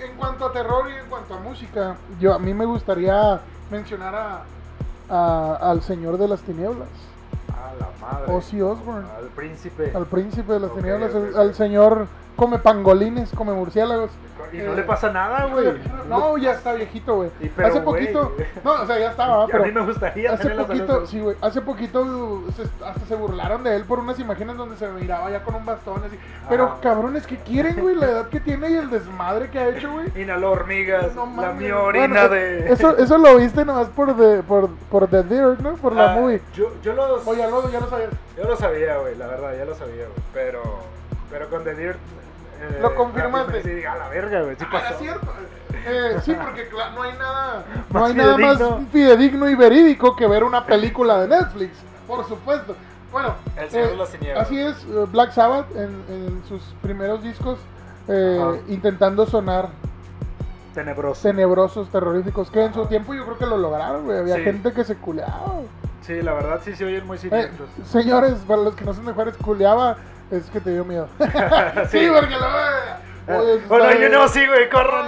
en 0.00 0.16
cuanto 0.16 0.46
a 0.46 0.52
terror 0.52 0.90
y 0.90 0.94
en 0.98 1.06
cuanto 1.08 1.34
a 1.34 1.38
música, 1.38 1.96
yo 2.18 2.34
a 2.34 2.40
mí 2.40 2.52
me 2.52 2.64
gustaría 2.64 3.40
mencionar 3.70 4.12
a, 4.16 4.42
a- 5.08 5.58
al 5.70 5.80
Señor 5.82 6.18
de 6.18 6.26
las 6.26 6.40
Tinieblas, 6.40 6.88
A 7.50 7.72
la 7.78 7.88
madre. 8.00 8.34
Ozzy 8.34 8.60
Osbourne, 8.62 9.06
Al 9.16 9.26
príncipe. 9.26 9.92
al 9.94 10.06
Príncipe 10.06 10.54
de 10.54 10.58
las 10.60 10.74
Tinieblas, 10.74 11.12
al 11.36 11.54
Señor 11.54 12.08
come 12.34 12.58
pangolines, 12.58 13.30
come 13.30 13.52
murciélagos. 13.52 14.10
Y 14.52 14.58
no 14.58 14.72
Eh, 14.72 14.76
le 14.76 14.82
pasa 14.82 15.10
nada, 15.12 15.46
güey. 15.46 15.72
No, 16.08 16.36
ya 16.38 16.52
está 16.52 16.72
viejito, 16.74 17.16
güey. 17.16 17.30
Hace 17.64 17.80
poquito, 17.80 18.32
no, 18.64 18.72
o 18.72 18.86
sea, 18.86 18.98
ya 18.98 19.10
estaba, 19.10 19.46
pero 19.50 19.64
a 19.64 19.66
mí 19.66 19.72
me 19.72 19.80
gustaría 19.82 20.32
Hace 20.32 20.50
poquito, 20.50 21.06
sí, 21.06 21.20
güey. 21.20 21.36
Hace 21.40 21.60
poquito 21.62 22.42
se- 22.56 22.84
hasta 22.84 23.06
se 23.06 23.14
burlaron 23.14 23.62
de 23.64 23.76
él 23.76 23.84
por 23.84 23.98
unas 23.98 24.18
imágenes 24.18 24.56
donde 24.56 24.76
se 24.76 24.88
miraba 24.88 25.30
ya 25.30 25.42
con 25.42 25.54
un 25.54 25.64
bastón 25.64 26.02
así. 26.04 26.18
Pero 26.48 26.64
Ah. 26.64 26.78
cabrones, 26.82 27.26
¿qué 27.26 27.36
quieren, 27.38 27.76
güey? 27.80 27.94
La 27.94 28.06
edad 28.06 28.28
que 28.28 28.40
tiene 28.40 28.70
y 28.70 28.74
el 28.74 28.90
desmadre 28.90 29.50
que 29.50 29.58
ha 29.58 29.68
hecho, 29.68 29.92
güey. 29.92 30.06
Inhaló 30.20 30.52
hormigas. 30.52 31.14
No 31.14 31.26
la 31.40 31.52
mi 31.52 31.70
orina 31.70 32.06
Bueno, 32.06 32.28
de. 32.28 32.58
eh, 32.60 32.72
Eso, 32.72 32.96
eso 32.98 33.18
lo 33.18 33.36
viste 33.36 33.64
nomás 33.64 33.88
por 33.88 34.16
The, 34.16 34.42
por, 34.42 34.68
por 34.90 35.06
The 35.08 35.22
Dirt, 35.22 35.60
¿no? 35.60 35.74
Por 35.74 35.94
la 35.94 36.12
Ah, 36.12 36.16
movie. 36.16 36.40
Yo, 36.54 36.72
yo 36.82 36.92
los. 36.94 37.26
Oye, 37.26 37.42
luego 37.48 37.68
ya 37.70 37.80
lo 37.80 37.88
sabías. 37.88 38.10
Yo 38.36 38.44
lo 38.44 38.56
sabía, 38.56 38.96
güey, 38.98 39.16
la 39.16 39.26
verdad, 39.26 39.54
ya 39.56 39.64
lo 39.64 39.74
sabía, 39.74 40.04
güey. 40.06 40.22
Pero. 40.32 40.62
Pero 41.30 41.48
con 41.48 41.64
The 41.64 41.74
Dirt. 41.74 41.98
Eh, 42.62 42.78
Lo 42.80 42.94
confirmaste. 42.94 43.62
Sí, 43.62 43.84
a 43.84 43.96
la 43.96 44.08
verga, 44.08 44.42
güey. 44.42 44.56
Sí 44.56 44.64
Ah, 44.66 44.72
pasó. 44.72 44.98
cierto. 44.98 45.32
Eh, 45.84 46.16
sí, 46.22 46.34
porque 46.40 46.68
no 46.94 47.02
hay 47.02 47.12
nada, 47.18 47.64
no 47.90 48.00
Más 48.00 48.10
hay 48.10 48.16
nada 48.16 48.36
más 48.38 48.58
fidedigno. 48.92 49.48
y 49.50 49.54
verídico 49.56 50.14
que 50.14 50.26
ver 50.28 50.44
una 50.44 50.64
película 50.64 51.18
de 51.22 51.28
Netflix, 51.28 51.72
por 52.06 52.24
supuesto. 52.28 52.76
Bueno, 53.10 53.34
El 53.58 53.68
Señor 53.68 53.88
eh, 54.22 54.34
así 54.38 54.58
es, 54.60 54.76
eh, 54.84 55.06
Black 55.10 55.32
Sabbath 55.32 55.70
en, 55.76 56.02
en 56.08 56.42
sus 56.48 56.62
primeros 56.82 57.22
discos 57.22 57.58
eh, 58.08 58.62
intentando 58.68 59.26
sonar 59.26 59.68
Tenebroso. 60.74 61.22
tenebrosos, 61.28 61.88
terroríficos, 61.90 62.50
que 62.50 62.64
en 62.64 62.72
su 62.72 62.86
tiempo 62.86 63.12
yo 63.12 63.24
creo 63.24 63.38
que 63.38 63.46
lo 63.46 63.58
lograron, 63.58 64.04
güey. 64.06 64.18
Había 64.18 64.36
Sí. 64.36 64.42
gente 64.44 64.72
que 64.72 64.84
se 64.84 64.96
culeaba. 64.96 65.60
Sí, 66.00 66.22
la 66.22 66.32
verdad 66.32 66.60
sí 66.64 66.74
se 66.74 66.84
oyen 66.86 67.06
muy 67.06 67.16
Eh, 67.16 67.20
siniestros. 67.20 67.68
señores, 67.84 68.34
para 68.46 68.62
los 68.62 68.74
que 68.74 68.84
no 68.84 68.94
son 68.94 69.04
mejores, 69.04 69.36
culeaba 69.36 69.96
es 70.32 70.50
que 70.50 70.60
te 70.60 70.70
dio 70.70 70.84
miedo. 70.84 71.08
sí, 71.18 72.08
porque 72.12 72.34
luego... 72.36 72.58
eh, 73.28 73.36
oye, 73.36 73.60
bueno, 73.68 73.84
está- 73.90 74.00
yo 74.00 74.08
no, 74.08 74.28
sí, 74.28 74.46
güey, 74.46 74.68
corran. 74.70 75.06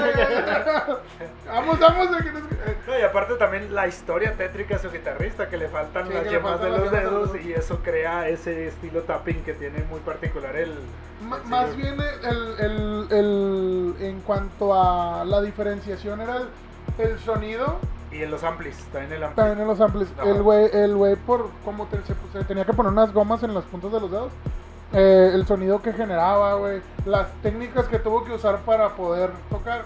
vamos, 1.47 1.79
vamos 1.81 2.09
a 2.13 2.23
que 2.23 2.33
nos... 2.33 2.43
eh, 2.43 2.77
No, 2.87 2.99
y 2.99 3.03
aparte 3.03 3.35
también 3.35 3.75
la 3.75 3.87
historia 3.89 4.33
tétrica 4.37 4.75
de 4.77 4.81
su 4.83 4.91
guitarrista, 4.91 5.49
que 5.49 5.57
le 5.57 5.69
faltan 5.69 6.07
Sí, 6.09 6.15
las 6.15 6.31
yemas 6.31 6.61
de 6.61 6.69
los 6.71 6.91
dedos 6.91 7.31
y 7.45 7.53
eso 7.53 7.79
crea 7.83 8.29
ese 8.29 8.69
estilo 8.69 9.03
tapping 9.03 9.43
que 9.45 9.55
tiene 9.55 9.83
muy 9.91 10.01
particular 10.01 10.55
el... 10.57 10.75
Más 11.47 11.75
bien 11.77 11.97
el, 12.23 12.61
el- 12.61 13.07
el- 13.11 13.95
en 14.01 14.21
cuanto 14.21 14.75
a 14.75 15.25
la 15.25 15.41
diferenciación 15.41 16.21
era 16.21 16.37
el, 16.99 17.19
sonido. 17.21 17.79
Y 18.13 18.23
en 18.23 18.31
los 18.31 18.45
amplis, 18.45 18.77
también 18.93 19.13
el 19.15 19.25
ampli. 19.25 19.37
también 19.37 19.61
en 19.61 19.67
los 19.67 19.81
amplis. 19.81 20.09
El 20.25 20.43
güey 20.43 20.69
el 20.73 20.95
güey 20.95 21.17
por 21.17 21.51
como 21.65 21.87
te- 21.87 21.97
se, 22.03 22.15
se 22.33 22.45
tenía 22.45 22.65
que 22.65 22.73
poner 22.73 22.93
unas 22.93 23.13
gomas 23.13 23.43
en 23.43 23.55
las 23.55 23.65
puntas 23.65 23.91
de 23.91 24.01
los 24.01 24.11
dedos 24.11 24.31
eh, 24.95 25.31
el 25.35 25.47
sonido 25.47 25.83
que 25.83 25.93
generaba 25.93 26.55
güey 26.55 26.81
las 27.05 27.27
técnicas 27.43 27.87
que 27.87 27.99
tuvo 27.99 28.25
que 28.25 28.33
usar 28.33 28.59
para 28.61 28.91
poder 28.91 29.31
tocar 29.51 29.83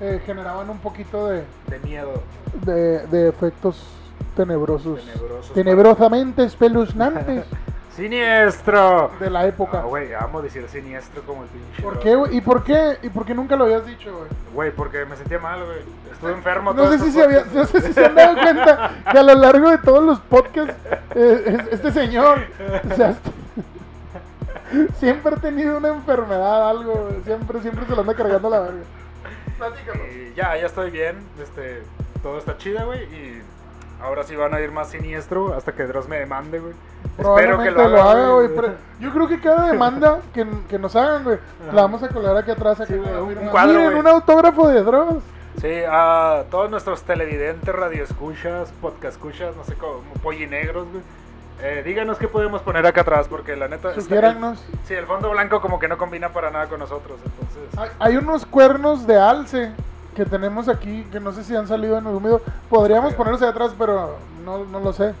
eh, 0.00 0.20
generaban 0.26 0.68
un 0.70 0.78
poquito 0.78 1.26
de, 1.28 1.44
De 1.68 1.78
miedo. 1.80 2.22
de, 2.64 3.06
de 3.06 3.28
efectos 3.28 3.82
tenebrosos 4.36 5.04
Tenebrosos. 5.04 5.52
tenebrosamente 5.52 6.44
espeluznantes 6.44 7.44
¡Siniestro! 7.96 9.10
de 9.18 9.28
la 9.28 9.44
época 9.46 9.80
Ah, 9.80 9.86
güey, 9.86 10.14
amo 10.14 10.40
decir 10.40 10.68
siniestro 10.68 11.20
como 11.22 11.42
el 11.42 11.48
pinche. 11.48 11.82
¿Por 11.82 11.98
qué, 11.98 12.14
güey? 12.14 12.36
¿Y 12.36 12.40
por 12.40 12.62
qué? 12.62 12.96
¿Y 13.02 13.08
por 13.08 13.24
qué 13.26 13.34
nunca 13.34 13.56
lo 13.56 13.64
habías 13.64 13.84
dicho, 13.84 14.12
güey? 14.16 14.28
Güey, 14.54 14.70
porque 14.70 15.04
me 15.04 15.16
sentía 15.16 15.40
mal, 15.40 15.64
güey. 15.64 15.78
Estuve 16.12 16.30
enfermo 16.32 16.72
No 16.72 16.88
sé, 16.92 17.00
si 17.00 17.10
se 17.10 17.24
había- 17.24 17.44
no 17.52 17.64
sé 17.64 17.80
si 17.80 17.92
se 17.92 18.04
han 18.06 18.14
dado 18.14 18.36
cuenta 18.40 18.92
que 19.10 19.18
a 19.18 19.22
lo 19.24 19.34
largo 19.34 19.68
de 19.70 19.78
todos 19.78 20.04
los 20.04 20.20
podcasts, 20.20 20.74
eh, 21.16 21.42
es- 21.46 21.72
este 21.72 21.90
señor, 21.90 22.38
o 22.88 22.94
sea, 22.94 23.16
Siempre 24.98 25.36
he 25.36 25.40
tenido 25.40 25.76
una 25.78 25.88
enfermedad, 25.88 26.68
algo. 26.70 27.08
Siempre, 27.24 27.60
siempre 27.60 27.86
se 27.86 27.94
lo 27.94 28.00
anda 28.02 28.14
cargando 28.14 28.50
la 28.50 28.60
verga. 28.60 28.80
Y 30.12 30.34
ya, 30.34 30.56
ya 30.56 30.66
estoy 30.66 30.90
bien. 30.90 31.18
Este, 31.42 31.82
todo 32.22 32.38
está 32.38 32.56
chido, 32.56 32.86
güey. 32.86 33.02
Y 33.04 33.42
ahora 34.00 34.22
sí 34.22 34.36
van 34.36 34.54
a 34.54 34.60
ir 34.60 34.70
más 34.70 34.90
siniestro 34.90 35.54
hasta 35.54 35.72
que 35.72 35.84
Dross 35.84 36.08
me 36.08 36.18
demande, 36.18 36.60
güey. 36.60 36.74
Probablemente 37.16 37.70
lo 37.72 38.00
haga, 38.02 38.28
güey. 38.30 38.48
pero 38.54 38.74
Yo 39.00 39.12
creo 39.12 39.26
que 39.28 39.40
cada 39.40 39.66
demanda 39.72 40.20
que, 40.32 40.46
que 40.68 40.78
nos 40.78 40.94
hagan, 40.94 41.24
güey, 41.24 41.38
Ajá. 41.64 41.72
la 41.72 41.82
vamos 41.82 42.02
a 42.02 42.08
colar 42.08 42.36
aquí 42.36 42.50
atrás. 42.52 42.80
Aquí 42.80 42.92
Sí, 42.92 42.98
un- 42.98 43.08
un 43.08 43.28
firma. 43.34 43.50
cuadro, 43.50 43.72
Miren, 43.72 43.86
güey. 43.90 44.00
un 44.00 44.06
autógrafo 44.06 44.68
de 44.68 44.82
Dross. 44.82 45.22
Sí, 45.60 45.80
a 45.90 46.44
todos 46.52 46.70
nuestros 46.70 47.02
televidentes, 47.02 47.74
radioescuchas, 47.74 48.70
podcastescuchas, 48.80 49.56
no 49.56 49.64
sé 49.64 49.74
cómo, 49.74 50.02
pollinegros, 50.22 50.86
güey. 50.88 51.02
Eh, 51.60 51.82
díganos 51.84 52.18
qué 52.18 52.28
podemos 52.28 52.62
poner 52.62 52.86
acá 52.86 53.00
atrás, 53.00 53.26
porque 53.28 53.56
la 53.56 53.66
neta. 53.68 53.94
Sugiérannos. 53.94 54.64
Sí, 54.86 54.94
el 54.94 55.06
fondo 55.06 55.30
blanco 55.30 55.60
como 55.60 55.78
que 55.78 55.88
no 55.88 55.98
combina 55.98 56.28
para 56.28 56.50
nada 56.50 56.66
con 56.68 56.78
nosotros, 56.78 57.18
entonces. 57.24 57.78
Hay, 57.78 57.90
hay 57.98 58.16
unos 58.16 58.46
cuernos 58.46 59.06
de 59.06 59.18
alce 59.18 59.72
que 60.14 60.24
tenemos 60.24 60.68
aquí, 60.68 61.04
que 61.10 61.18
no 61.20 61.32
sé 61.32 61.42
si 61.44 61.56
han 61.56 61.66
salido 61.66 61.98
en 61.98 62.06
el 62.06 62.14
húmedo. 62.14 62.40
Podríamos 62.68 63.14
ponerlos 63.14 63.42
ahí 63.42 63.48
atrás, 63.48 63.72
pero 63.76 64.16
no, 64.44 64.64
no 64.64 64.80
lo 64.80 64.92
sé. 64.92 65.14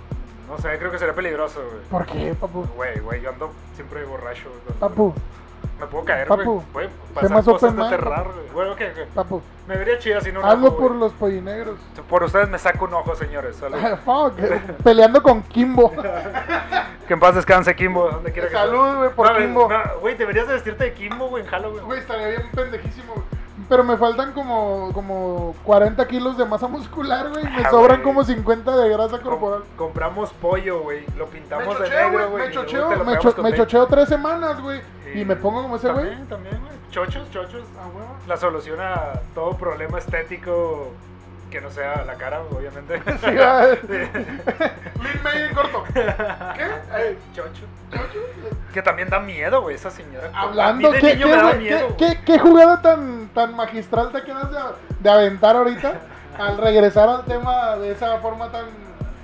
No 0.48 0.56
sé, 0.58 0.78
creo 0.78 0.90
que 0.90 0.98
sería 0.98 1.14
peligroso, 1.14 1.60
güey. 1.60 1.82
¿Por 1.90 2.06
qué, 2.06 2.34
papu? 2.34 2.64
Güey, 2.74 3.00
güey, 3.00 3.20
yo 3.20 3.30
ando 3.30 3.50
siempre 3.74 4.04
borracho. 4.04 4.48
güey. 4.64 4.78
Papu, 4.78 5.12
Me 5.78 5.86
puedo 5.86 6.04
caer, 6.04 6.26
Papu, 6.26 6.54
güey. 6.54 6.66
Puede 6.72 6.88
sé 6.88 6.94
pasar 7.14 7.30
más 7.30 7.44
cosas 7.44 7.72
open 7.72 7.90
de 7.90 7.98
papu. 7.98 8.30
güey. 8.32 8.48
Bueno, 8.52 8.72
ok, 8.72 8.80
ok. 8.92 9.08
papu. 9.14 9.42
Me 9.68 9.76
vería 9.76 9.98
chido 9.98 10.20
si 10.20 10.32
no 10.32 10.44
Hazlo 10.44 10.76
por 10.76 10.92
los 10.94 11.12
pollinegros. 11.12 11.78
Por 12.08 12.24
ustedes 12.24 12.48
me 12.48 12.58
saco 12.58 12.86
un 12.86 12.94
ojo, 12.94 13.14
señores. 13.14 13.56
salud. 13.56 13.78
Fuck, 14.04 14.34
peleando 14.82 15.22
con 15.22 15.42
Kimbo. 15.44 15.92
que 17.06 17.14
en 17.14 17.20
paz 17.20 17.34
descanse, 17.36 17.74
Kimbo, 17.76 18.10
donde 18.10 18.32
quiera 18.32 18.48
que 18.48 18.54
Salud, 18.54 18.96
güey, 18.98 19.10
por 19.10 19.32
No, 19.32 19.38
Kimbo. 19.38 19.68
no, 19.68 19.78
Güey, 20.00 20.16
deberías 20.16 20.48
de 20.48 20.54
vestirte 20.54 20.84
de 20.84 20.92
Kimbo, 20.94 21.28
güey, 21.28 21.44
en 21.44 21.48
Halloween. 21.50 21.84
Güey, 21.84 22.00
estaría 22.00 22.26
bien 22.28 22.42
pendejísimo. 22.54 23.14
güey. 23.14 23.37
Pero 23.68 23.84
me 23.84 23.96
faltan 23.98 24.32
como, 24.32 24.90
como 24.94 25.54
40 25.64 26.06
kilos 26.08 26.38
de 26.38 26.44
masa 26.46 26.68
muscular, 26.68 27.28
güey. 27.28 27.44
Me 27.44 27.64
Ah, 27.64 27.70
sobran 27.70 28.02
como 28.02 28.24
50 28.24 28.74
de 28.76 28.88
grasa 28.88 29.18
Com- 29.18 29.28
corporal. 29.28 29.62
compramos 29.76 30.32
pollo, 30.32 30.80
güey. 30.80 31.04
Lo 31.18 31.26
Me 31.26 31.32
pintamos 31.32 31.78
de 31.78 31.90
negro, 31.90 32.30
güey. 32.30 32.46
Me 32.46 32.52
chocheo, 32.52 33.04
me, 33.04 33.18
cho- 33.18 33.52
chocheo 33.56 33.86
tres 33.86 34.08
semanas, 34.08 34.60
güey. 34.62 34.80
Y 35.14 35.24
me 35.24 35.36
pongo 35.36 35.62
como 35.62 35.76
ese 35.76 35.92
güey. 35.92 36.06
También, 36.06 36.28
también, 36.28 36.58
güey. 36.60 36.78
Chochos, 36.90 37.30
chochos. 37.30 37.62
Ah, 37.78 37.86
huevo. 37.94 38.08
La 38.26 38.36
solución 38.38 38.80
a 38.80 39.20
todo 39.34 39.52
problema 39.58 39.98
estético 39.98 40.88
que 41.50 41.60
no 41.60 41.70
sea 41.70 42.04
la 42.04 42.14
cara, 42.14 42.40
obviamente. 42.50 43.00
Sí. 43.20 43.26
Lin 45.02 45.22
May 45.22 45.42
en 45.42 45.54
corto. 45.54 45.84
¿Qué? 45.94 47.16
Chocho. 47.34 47.64
chocho. 47.90 48.18
Que 48.72 48.82
también 48.82 49.08
da 49.08 49.18
miedo, 49.20 49.62
güey, 49.62 49.76
esa 49.76 49.90
señora. 49.90 50.30
Hablando, 50.34 50.90
¿qué, 50.92 51.14
niño 51.14 51.26
qué, 51.26 51.36
me 51.42 51.54
miedo. 51.54 51.96
qué- 51.96 52.06
qué- 52.06 52.20
qué 52.24 52.38
jugada 52.38 52.82
tan, 52.82 53.28
tan 53.28 53.54
magistral 53.54 54.12
te 54.12 54.22
quedas 54.22 54.50
de, 54.50 54.58
de 55.00 55.10
aventar 55.10 55.56
ahorita 55.56 55.94
al 56.38 56.58
regresar 56.58 57.08
al 57.08 57.24
tema 57.24 57.76
de 57.76 57.92
esa 57.92 58.18
forma 58.18 58.50
tan, 58.52 58.66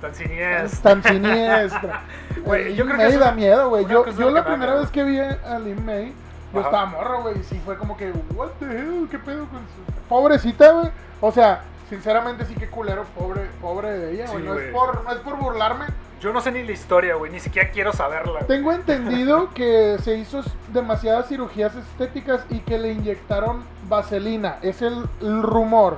Tan 0.01 0.13
siniestra. 0.15 0.91
tan 0.91 1.03
siniestra? 1.03 2.01
Güey, 2.45 2.75
yo 2.75 2.85
creo 2.85 2.97
que 2.97 3.03
May 3.03 3.11
eso- 3.13 3.19
da 3.19 3.31
miedo, 3.31 3.69
güey. 3.69 3.85
Yo, 3.85 4.05
yo 4.05 4.27
que 4.27 4.31
la 4.31 4.43
primera 4.45 4.75
vez 4.75 4.89
que 4.91 5.03
vi 5.03 5.19
a 5.19 5.57
Lin 5.59 5.83
May, 5.85 6.13
yo 6.53 6.59
Ajá. 6.59 6.69
estaba 6.69 6.85
morro, 6.87 7.21
güey, 7.23 7.39
y 7.39 7.43
sí 7.43 7.59
fue 7.63 7.77
como 7.77 7.95
que, 7.97 8.11
what 8.35 8.49
the 8.59 8.65
hell, 8.65 9.07
qué 9.09 9.17
pedo 9.19 9.45
con 9.47 9.59
su... 9.61 9.93
Pobrecita, 10.09 10.71
güey. 10.71 10.89
O 11.21 11.31
sea, 11.31 11.61
sinceramente 11.89 12.45
sí 12.45 12.55
que 12.55 12.67
culero, 12.69 13.03
pobre, 13.17 13.49
pobre 13.61 13.91
de 13.97 14.11
ella, 14.13 14.25
güey. 14.27 14.41
Sí, 14.43 14.47
no, 14.47 14.57
es 14.59 14.71
por, 14.73 15.03
no 15.03 15.11
es 15.11 15.19
por 15.19 15.37
burlarme, 15.37 15.85
Yo 16.21 16.31
no 16.33 16.41
sé 16.41 16.51
ni 16.51 16.63
la 16.63 16.71
historia, 16.71 17.15
güey, 17.15 17.31
ni 17.31 17.39
siquiera 17.39 17.69
quiero 17.71 17.93
saberla. 17.93 18.33
güey. 18.33 18.47
Tengo 18.47 18.71
entendido 18.71 19.49
que 19.53 19.97
se 20.01 20.15
hizo 20.17 20.41
demasiadas 20.73 21.27
cirugías 21.27 21.75
estéticas 21.75 22.45
y 22.49 22.59
que 22.59 22.77
le 22.79 22.91
inyectaron 22.93 23.63
vaselina. 23.87 24.57
Es 24.61 24.81
el, 24.81 25.07
el 25.21 25.43
rumor, 25.43 25.97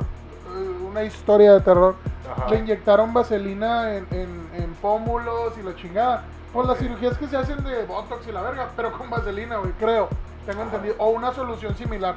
eh, 0.56 0.86
una 0.90 1.04
historia 1.04 1.54
de 1.54 1.62
terror. 1.62 1.96
Ajá. 2.30 2.50
Le 2.50 2.58
inyectaron 2.60 3.14
vaselina 3.14 3.96
en, 3.96 4.06
en- 4.12 4.48
en 4.54 4.74
pómulos 4.82 5.54
y 5.60 5.64
la 5.64 5.76
chingada. 5.76 6.24
Por 6.52 6.66
las 6.66 6.76
Ok. 6.78 6.82
cirugías 6.84 7.18
que 7.18 7.28
se 7.28 7.38
hacen 7.38 7.64
de 7.64 7.86
botox 7.86 8.28
y 8.28 8.32
la 8.32 8.42
verga, 8.42 8.70
pero 8.76 8.92
con 8.98 9.10
vaselina, 9.10 9.58
güey, 9.58 9.72
creo. 9.74 10.10
Tengo 10.46 10.62
Ajá. 10.64 10.70
entendido. 10.72 10.96
O 10.98 11.10
una 11.10 11.32
solución 11.34 11.76
similar. 11.78 12.16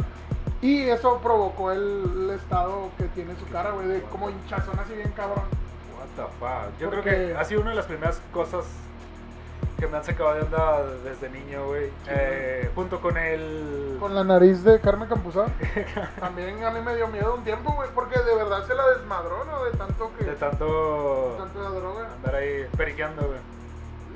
Y 0.63 0.83
eso 0.89 1.19
provocó 1.23 1.73
el, 1.73 2.11
el 2.25 2.31
estado 2.31 2.91
que 2.99 3.05
tiene 3.05 3.35
su 3.37 3.47
cara, 3.49 3.71
güey, 3.71 3.87
de 3.89 4.03
como 4.03 4.29
hinchazón 4.31 4.79
así 4.79 4.95
bien 4.95 5.11
cabrón. 5.17 5.45
What 5.99 6.07
the 6.17 6.33
fuck. 6.39 6.79
Yo 6.79 6.91
Porque- 6.91 7.03
creo 7.11 7.29
que 7.29 7.35
ha 7.37 7.45
sido 7.45 7.61
una 7.63 7.71
de 7.71 7.77
las 7.77 7.87
primeras 7.87 8.21
cosas 8.33 8.65
que 9.79 9.87
me 9.87 9.97
han 9.97 10.05
sacado 10.05 10.35
de 10.35 10.43
onda 10.43 10.83
desde 11.03 11.31
niño, 11.31 11.67
güey. 11.69 11.87
Sí, 11.87 12.11
Eh, 12.11 12.71
junto 12.75 13.01
con 13.01 13.17
el. 13.17 13.97
Con 13.99 14.15
la 14.15 14.23
nariz 14.23 14.63
de 14.63 14.79
Carmen 14.81 15.09
Campuzano. 15.09 15.51
También 16.21 16.63
a 16.63 16.71
mí 16.71 16.81
me 16.83 16.95
dio 16.97 17.09
miedo 17.09 17.35
un 17.35 17.43
tiempo, 17.45 17.73
güey, 17.73 17.89
porque 17.95 18.19
de 18.19 18.35
verdad 18.35 18.67
se 18.67 18.75
la 18.75 18.87
desmadró, 18.91 19.45
¿no? 19.47 19.65
De 19.65 19.71
tanto 19.73 20.11
que. 20.19 20.25
De 20.25 20.35
tanto. 20.37 21.37
tanto 21.39 21.63
la 21.63 21.71
droga. 21.71 22.09
Andar 22.17 22.35
ahí 22.35 22.67
periqueando, 22.77 23.23
güey. 23.27 23.39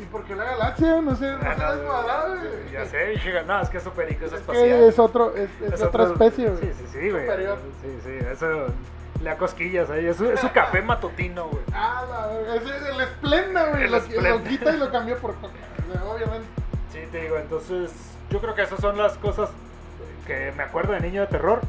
¿Y 0.00 0.04
por 0.06 0.24
qué 0.24 0.34
la 0.34 0.44
galaxia? 0.44 1.00
No 1.00 1.14
sé, 1.14 1.30
no 1.32 1.38
Ah, 1.42 1.54
se 1.56 1.76
desmadrada, 1.76 2.28
güey. 2.36 2.72
Ya 2.72 2.84
sé, 2.86 3.14
chica. 3.22 3.42
No, 3.42 3.60
es 3.60 3.68
que 3.68 3.76
es 3.78 3.84
perico, 3.88 4.24
es 4.26 4.32
Es 4.32 4.40
espacial. 4.40 4.64
que 4.64 4.88
es 4.88 4.98
otro, 4.98 5.34
es, 5.36 5.50
es 5.62 5.72
Es 5.74 5.82
otra 5.82 6.04
otro- 6.04 6.12
especie, 6.14 6.48
güey. 6.50 6.62
Sí, 6.62 6.72
sí, 6.78 6.86
sí, 6.92 7.10
güey. 7.10 7.26
Sí, 7.26 7.98
sí, 8.04 8.10
eso. 8.32 8.66
Le 9.22 9.30
da 9.30 9.36
cosquillas 9.38 9.88
ahí. 9.90 10.06
Es 10.06 10.16
su, 10.16 10.26
es 10.30 10.40
su 10.40 10.50
café 10.52 10.82
matutino, 10.82 11.46
güey. 11.48 11.62
Ah, 11.72 12.04
la 12.10 12.26
verga. 12.26 12.54
Es 12.56 12.86
el 12.94 13.00
Esplenda, 13.00 13.68
güey. 13.70 13.84
El 13.84 13.92
Lo, 13.92 14.00
Splenda. 14.00 14.30
lo 14.30 14.42
quita 14.44 14.70
y 14.74 14.76
lo 14.78 14.90
cambió 14.90 15.16
por 15.18 15.34
coca. 15.36 15.54
Obviamente. 16.12 16.46
Sí, 16.92 17.00
te 17.10 17.20
digo, 17.22 17.36
entonces 17.38 17.92
yo 18.30 18.40
creo 18.40 18.54
que 18.54 18.62
esas 18.62 18.80
son 18.80 18.98
las 18.98 19.16
cosas 19.18 19.50
que 20.26 20.52
me 20.56 20.62
acuerdo 20.64 20.92
de 20.92 21.00
niño 21.00 21.20
de 21.22 21.26
terror. 21.28 21.60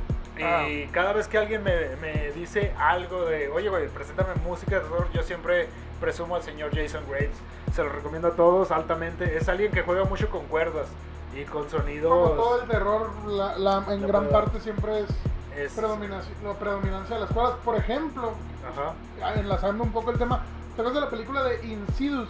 Ah. 0.44 0.68
Y 0.68 0.88
cada 0.88 1.14
vez 1.14 1.28
que 1.30 1.38
alguien 1.38 1.64
me, 1.64 1.96
me 2.02 2.32
dice 2.32 2.74
algo 2.78 3.26
de, 3.26 3.48
oye, 3.50 3.70
güey, 3.70 3.88
preséntame 3.88 4.34
música 4.44 4.76
de 4.76 4.82
terror, 4.82 5.08
yo 5.14 5.24
siempre 5.24 5.68
presumo 6.00 6.36
al 6.36 6.44
señor 6.44 6.72
Jason 6.76 7.04
Graves. 7.10 7.38
Se 7.74 7.84
lo 7.84 7.90
recomiendo 7.90 8.28
a 8.30 8.32
todos 8.32 8.72
altamente. 8.72 9.38
Es 9.38 9.48
alguien 9.50 9.72
que 9.72 9.82
juega 9.82 10.04
mucho 10.06 10.30
con 10.30 10.46
cuerdas 10.46 10.88
y 11.36 11.44
con 11.44 11.70
sonidos. 11.70 12.12
Como 12.12 12.30
todo 12.42 12.62
el 12.62 12.68
terror, 12.68 13.10
la, 13.28 13.58
la- 13.58 13.84
en 13.94 14.02
La 14.02 14.08
gran 14.08 14.24
verdad. 14.26 14.42
parte 14.46 14.60
siempre 14.62 15.00
es 15.02 15.10
es- 15.58 15.72
predominancia, 15.74 16.34
la 16.44 16.54
predominancia 16.54 17.16
de 17.16 17.22
las 17.22 17.32
cuerdas. 17.32 17.56
Por 17.64 17.76
ejemplo, 17.76 18.34
Ajá. 18.70 18.94
enlazando 19.40 19.84
un 19.84 19.92
poco 19.92 20.12
el 20.12 20.18
tema, 20.18 20.44
¿te 20.76 20.82
acuerdas 20.82 20.96
de 20.96 21.02
la 21.02 21.10
película 21.10 21.44
de 21.44 21.66
Insidious? 21.66 22.30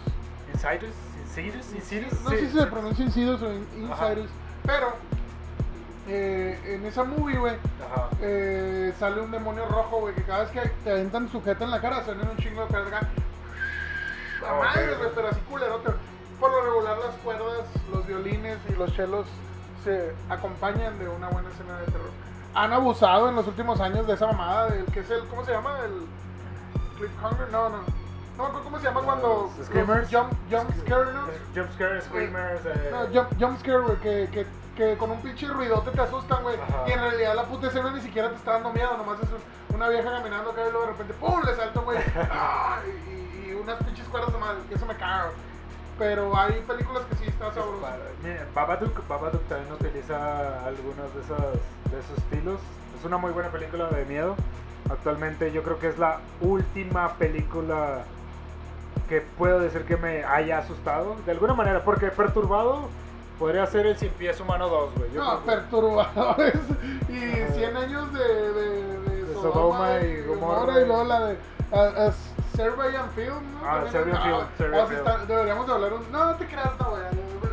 Insiders, 0.52 0.94
Insiders, 1.24 1.72
Insiders. 1.74 2.20
No 2.22 2.30
sí, 2.30 2.36
sé 2.36 2.50
si 2.50 2.58
se 2.58 2.66
pronuncia 2.66 3.04
Insidious 3.04 3.42
o 3.42 3.52
in- 3.52 3.90
Ajá. 3.92 4.08
Insiders, 4.10 4.30
pero 4.64 4.92
eh, 6.08 6.58
en 6.66 6.86
esa 6.86 7.02
movie, 7.04 7.36
güey, 7.36 7.54
eh, 8.20 8.92
sale 8.98 9.20
un 9.20 9.30
demonio 9.30 9.66
rojo, 9.66 9.98
güey, 10.00 10.14
que 10.14 10.22
cada 10.22 10.44
vez 10.44 10.50
que 10.52 10.60
te 10.84 10.90
aventan 10.92 11.28
sujeta 11.28 11.64
en 11.64 11.70
la 11.72 11.80
cara, 11.80 12.04
suenan 12.04 12.28
un 12.30 12.36
chingo 12.36 12.62
de 12.64 12.68
caras 12.72 12.86
acá. 12.88 13.08
La 14.42 14.50
Ah, 14.50 14.58
madre, 14.64 14.92
ok. 14.92 14.98
güey, 14.98 15.10
pero 15.14 15.28
así 15.28 15.40
culerote. 15.48 15.90
Por 16.40 16.50
lo 16.50 16.60
regular, 16.62 16.98
las 16.98 17.14
cuerdas, 17.16 17.66
los 17.92 18.06
violines 18.06 18.58
y 18.68 18.72
los 18.74 18.92
chelos 18.94 19.26
se 19.84 20.14
acompañan 20.28 20.98
de 20.98 21.08
una 21.08 21.28
buena 21.28 21.48
escena 21.48 21.78
de 21.78 21.86
terror. 21.86 22.10
Han 22.54 22.72
abusado 22.72 23.28
en 23.28 23.36
los 23.36 23.46
últimos 23.46 23.80
años 23.80 24.06
de 24.06 24.14
esa 24.14 24.26
mamada, 24.26 24.66
del 24.68 24.84
que 24.86 25.00
es 25.00 25.10
el, 25.10 25.26
¿cómo 25.28 25.44
se 25.44 25.52
llama? 25.52 25.78
El 25.84 26.06
cliffhanger, 26.98 27.48
no, 27.50 27.68
no. 27.68 27.78
No 28.36 28.42
me 28.42 28.48
acuerdo 28.50 28.64
cómo 28.64 28.78
se 28.78 28.84
llama 28.84 29.00
cuando. 29.00 29.50
Screamers. 29.64 30.08
Jump, 30.14 30.32
jump 30.50 30.70
scare, 30.82 31.12
¿no? 31.14 31.22
Jump 31.54 31.72
scare, 31.74 32.00
screamers. 32.02 32.60
eh, 32.66 32.90
No, 32.92 33.06
jump, 33.12 33.32
jump 33.40 33.58
scare, 33.60 33.78
güey, 33.80 33.96
que, 34.00 34.28
que, 34.30 34.46
que 34.76 34.98
con 34.98 35.10
un 35.10 35.20
pinche 35.22 35.46
ruidote 35.48 35.90
te 35.90 36.00
asustan, 36.02 36.42
güey. 36.42 36.58
Y 36.86 36.92
en 36.92 37.00
realidad 37.00 37.34
la 37.34 37.44
puta 37.44 37.68
escena 37.68 37.90
ni 37.92 38.00
siquiera 38.02 38.28
te 38.28 38.34
está 38.36 38.52
dando 38.52 38.72
miedo, 38.74 38.94
nomás 38.98 39.18
es 39.22 39.28
un- 39.30 39.76
una 39.76 39.88
vieja 39.88 40.10
caminando 40.10 40.50
acá 40.50 40.60
y 40.68 40.70
luego 40.70 40.82
de 40.86 40.92
repente, 40.92 41.14
¡pum! 41.14 41.40
le 41.44 41.54
salta, 41.56 41.80
güey. 41.80 41.98
¡Ah! 42.30 42.78
Y 43.10 43.15
unas 43.66 43.82
pinches 43.84 44.06
cuerdas 44.08 44.32
de 44.32 44.38
madre, 44.38 44.58
que 44.68 44.74
eso 44.74 44.86
me 44.86 44.96
caga. 44.96 45.30
Pero 45.98 46.36
hay 46.36 46.60
películas 46.66 47.04
que 47.08 47.16
sí 47.16 47.24
está 47.26 47.52
sabroso. 47.52 47.80
Para- 47.80 47.96
mira, 48.22 48.46
Babadook, 48.54 49.06
Babadook 49.08 49.42
también 49.48 49.72
utiliza 49.72 50.64
algunos 50.66 51.14
de 51.14 51.20
esos, 51.22 51.38
de 51.90 51.98
esos 52.00 52.18
estilos. 52.18 52.60
Es 52.98 53.04
una 53.04 53.16
muy 53.16 53.32
buena 53.32 53.48
película 53.50 53.88
de 53.88 54.04
miedo. 54.04 54.36
Actualmente 54.90 55.50
yo 55.52 55.62
creo 55.62 55.78
que 55.78 55.88
es 55.88 55.98
la 55.98 56.20
última 56.40 57.14
película 57.14 58.04
que 59.08 59.20
puedo 59.20 59.58
decir 59.60 59.84
que 59.84 59.96
me 59.96 60.22
haya 60.24 60.58
asustado. 60.58 61.16
De 61.24 61.32
alguna 61.32 61.54
manera, 61.54 61.82
porque 61.82 62.08
perturbado 62.08 62.88
podría 63.38 63.66
ser 63.66 63.86
el 63.86 63.96
Sin 63.96 64.10
Pies 64.10 64.38
Humano 64.40 64.68
2, 64.68 64.94
güey. 64.96 65.10
No, 65.12 65.40
perturbadores. 65.40 66.54
Y 67.08 67.40
Ajá. 67.40 67.52
100 67.54 67.76
años 67.76 68.12
de, 68.12 68.18
de, 68.24 68.82
de 69.10 69.24
De 69.24 69.34
Sodoma, 69.34 69.52
Sodoma 69.52 70.00
y 70.00 70.22
Gomorra. 70.26 70.80
Y 70.80 70.86
luego 70.86 71.04
la 71.04 71.20
de 71.26 71.38
uh, 71.72 72.08
uh, 72.08 72.12
Serbian 72.56 73.10
Film, 73.10 73.52
¿no? 73.52 73.68
Ah, 73.68 73.84
Serbian 73.90 74.16
ah, 74.16 74.22
Film, 74.24 74.46
Serbian 74.58 74.82
oh, 74.82 74.86
Film. 74.88 74.98
está- 74.98 75.18
deberíamos 75.26 75.66
de 75.66 75.72
hablar 75.72 75.92
un... 75.92 76.12
No, 76.12 76.24
no 76.24 76.34
te 76.36 76.46
creas, 76.46 76.70
no, 76.78 76.90
güey. 76.90 77.02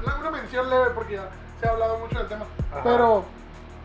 La- 0.05 0.15
Una 0.15 0.31
mención 0.31 0.69
leve 0.69 0.89
porque 0.95 1.13
ya 1.15 1.29
se 1.59 1.67
ha 1.67 1.71
hablado 1.71 1.99
mucho 1.99 2.17
del 2.17 2.27
tema. 2.27 2.45
Ajá. 2.71 2.81
Pero... 2.83 3.25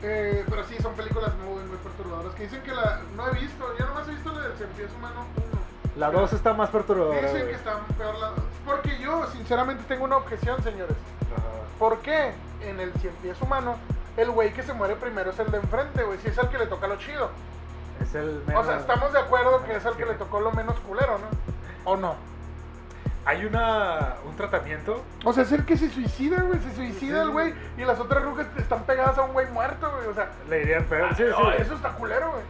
Eh, 0.01 0.45
pero 0.49 0.65
sí, 0.65 0.77
son 0.81 0.95
películas 0.95 1.33
muy, 1.39 1.63
muy 1.65 1.77
perturbadoras. 1.79 2.35
Que 2.35 2.45
dicen 2.45 2.63
que 2.63 2.73
la... 2.73 3.01
No 3.17 3.29
he 3.29 3.33
visto, 3.33 3.65
yo 3.79 3.87
nomás 3.87 4.07
he 4.09 4.13
visto 4.13 4.33
la 4.33 4.43
del 4.43 4.57
Cien 4.57 4.69
Pies 4.71 4.91
Humano 4.97 5.27
1. 5.37 5.47
La 5.97 6.11
2 6.13 6.33
está 6.33 6.55
más 6.55 6.71
perturbadora. 6.71 7.21
Dicen 7.21 7.47
que 7.49 7.55
está 7.55 7.81
peor 7.97 8.17
la... 8.19 8.33
Porque 8.65 8.99
yo, 9.01 9.27
sinceramente, 9.33 9.83
tengo 9.89 10.05
una 10.05 10.19
objeción, 10.19 10.63
señores. 10.63 10.97
Ajá. 11.37 11.43
¿Por 11.79 11.99
qué? 11.99 12.33
en 12.63 12.81
el 12.81 12.93
cien 12.95 13.13
pies 13.23 13.41
humano, 13.41 13.77
el 14.17 14.31
güey 14.31 14.53
que 14.53 14.63
se 14.63 14.73
muere 14.73 14.97
primero 14.97 15.31
es 15.31 15.39
el 15.39 15.51
de 15.51 15.59
enfrente, 15.59 16.03
güey. 16.03 16.19
Si 16.19 16.29
es 16.29 16.39
el 16.39 16.49
que 16.49 16.59
le 16.59 16.67
toca 16.67 16.87
lo 16.87 16.97
chido. 16.97 17.31
Es 18.03 18.15
el 18.15 18.43
O 18.45 18.49
menos- 18.49 18.67
sea, 18.67 18.77
estamos 18.77 19.13
de 19.13 19.19
acuerdo 19.21 19.65
que 19.65 19.77
es 19.77 19.85
el 19.85 19.95
que 19.95 20.07
le 20.07 20.15
tocó 20.15 20.41
lo 20.41 20.53
menos 20.53 20.79
culero, 20.81 21.19
¿no? 21.19 21.27
¿O 21.91 21.97
no? 21.97 22.15
Hay 23.25 23.45
una, 23.45 24.15
un 24.25 24.35
tratamiento. 24.37 25.03
O 25.25 25.33
sea, 25.35 25.43
es 25.43 25.53
el 25.53 25.67
que 25.67 25.77
se 25.77 25.91
suicida, 25.91 26.41
güey. 26.43 26.59
Se 26.61 26.75
suicida 26.75 27.23
el 27.23 27.31
güey. 27.31 27.55
Y 27.77 27.85
las 27.85 28.01
otras 28.01 28.23
rucas 28.25 28.47
están 28.57 28.85
pegadas 28.85 29.19
a 29.19 29.23
un 29.23 29.33
güey 29.35 29.47
muerto, 29.49 29.91
güey. 29.95 30.07
O 30.09 30.15
sea, 30.15 30.31
Le 30.49 30.61
dirían 30.61 30.85
peor. 30.85 31.15
Sí, 31.15 31.25
no, 31.29 31.37
sí. 31.37 31.57
eso 31.59 31.75
está 31.75 31.91
culero, 31.93 32.31
güey. 32.33 32.43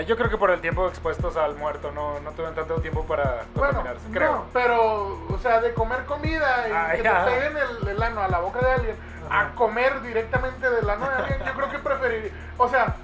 Eh, 0.00 0.04
Yo 0.04 0.16
creo 0.16 0.28
que 0.28 0.36
por 0.36 0.50
el 0.50 0.60
tiempo 0.60 0.86
expuestos 0.88 1.36
al 1.38 1.54
muerto 1.56 1.90
no, 1.92 2.20
no 2.20 2.32
tuvieron 2.32 2.54
tanto 2.54 2.80
tiempo 2.82 3.04
para 3.06 3.44
Bueno, 3.54 3.74
contaminarse. 3.76 4.08
creo. 4.12 4.32
no, 4.32 4.44
pero, 4.52 5.26
o 5.28 5.38
sea, 5.40 5.60
de 5.62 5.72
comer 5.72 6.04
comida 6.04 6.68
y 6.68 6.72
Ah, 6.72 6.88
que 6.96 7.02
ya. 7.02 7.24
te 7.24 7.30
peguen 7.30 7.56
el, 7.56 7.88
el 7.88 8.02
ano 8.02 8.20
a 8.20 8.28
la 8.28 8.40
boca 8.40 8.58
de 8.60 8.72
alguien, 8.72 8.96
Ajá. 9.30 9.40
a 9.46 9.54
comer 9.54 10.02
directamente 10.02 10.68
del 10.68 10.90
ano 10.90 11.08
de 11.08 11.14
alguien, 11.14 11.38
yo 11.46 11.52
creo 11.54 11.70
que 11.70 11.78
preferiría. 11.78 12.32
O 12.58 12.68
sea, 12.68 12.96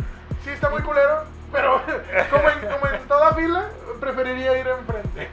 sí 0.43 0.51
está 0.51 0.69
muy 0.71 0.83
culero, 0.83 1.23
pero 1.53 1.81
como 2.31 2.49
en, 2.49 2.59
como 2.61 2.87
en 2.89 3.09
toda 3.09 3.35
fila, 3.35 3.69
preferiría 4.01 4.59
ir 4.59 4.67
enfrente. 4.69 5.29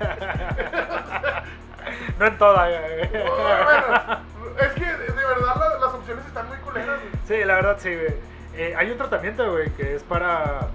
No 2.19 2.25
en 2.27 2.38
toda. 2.38 2.69
eh. 2.69 3.09
bueno, 3.11 4.19
es 4.59 4.71
que 4.73 4.85
de 4.85 5.25
verdad 5.25 5.55
la- 5.55 5.85
las 5.85 5.93
opciones 5.93 6.25
están 6.25 6.47
muy 6.49 6.57
culeras. 6.57 6.99
Sí, 7.27 7.43
la 7.43 7.55
verdad 7.55 7.77
sí, 7.79 7.95
güey. 7.95 8.13
Eh, 8.55 8.75
hay 8.77 8.91
un 8.91 8.97
tratamiento, 8.97 9.49
güey, 9.51 9.69
que 9.71 9.95
es 9.95 10.03
para 10.03 10.67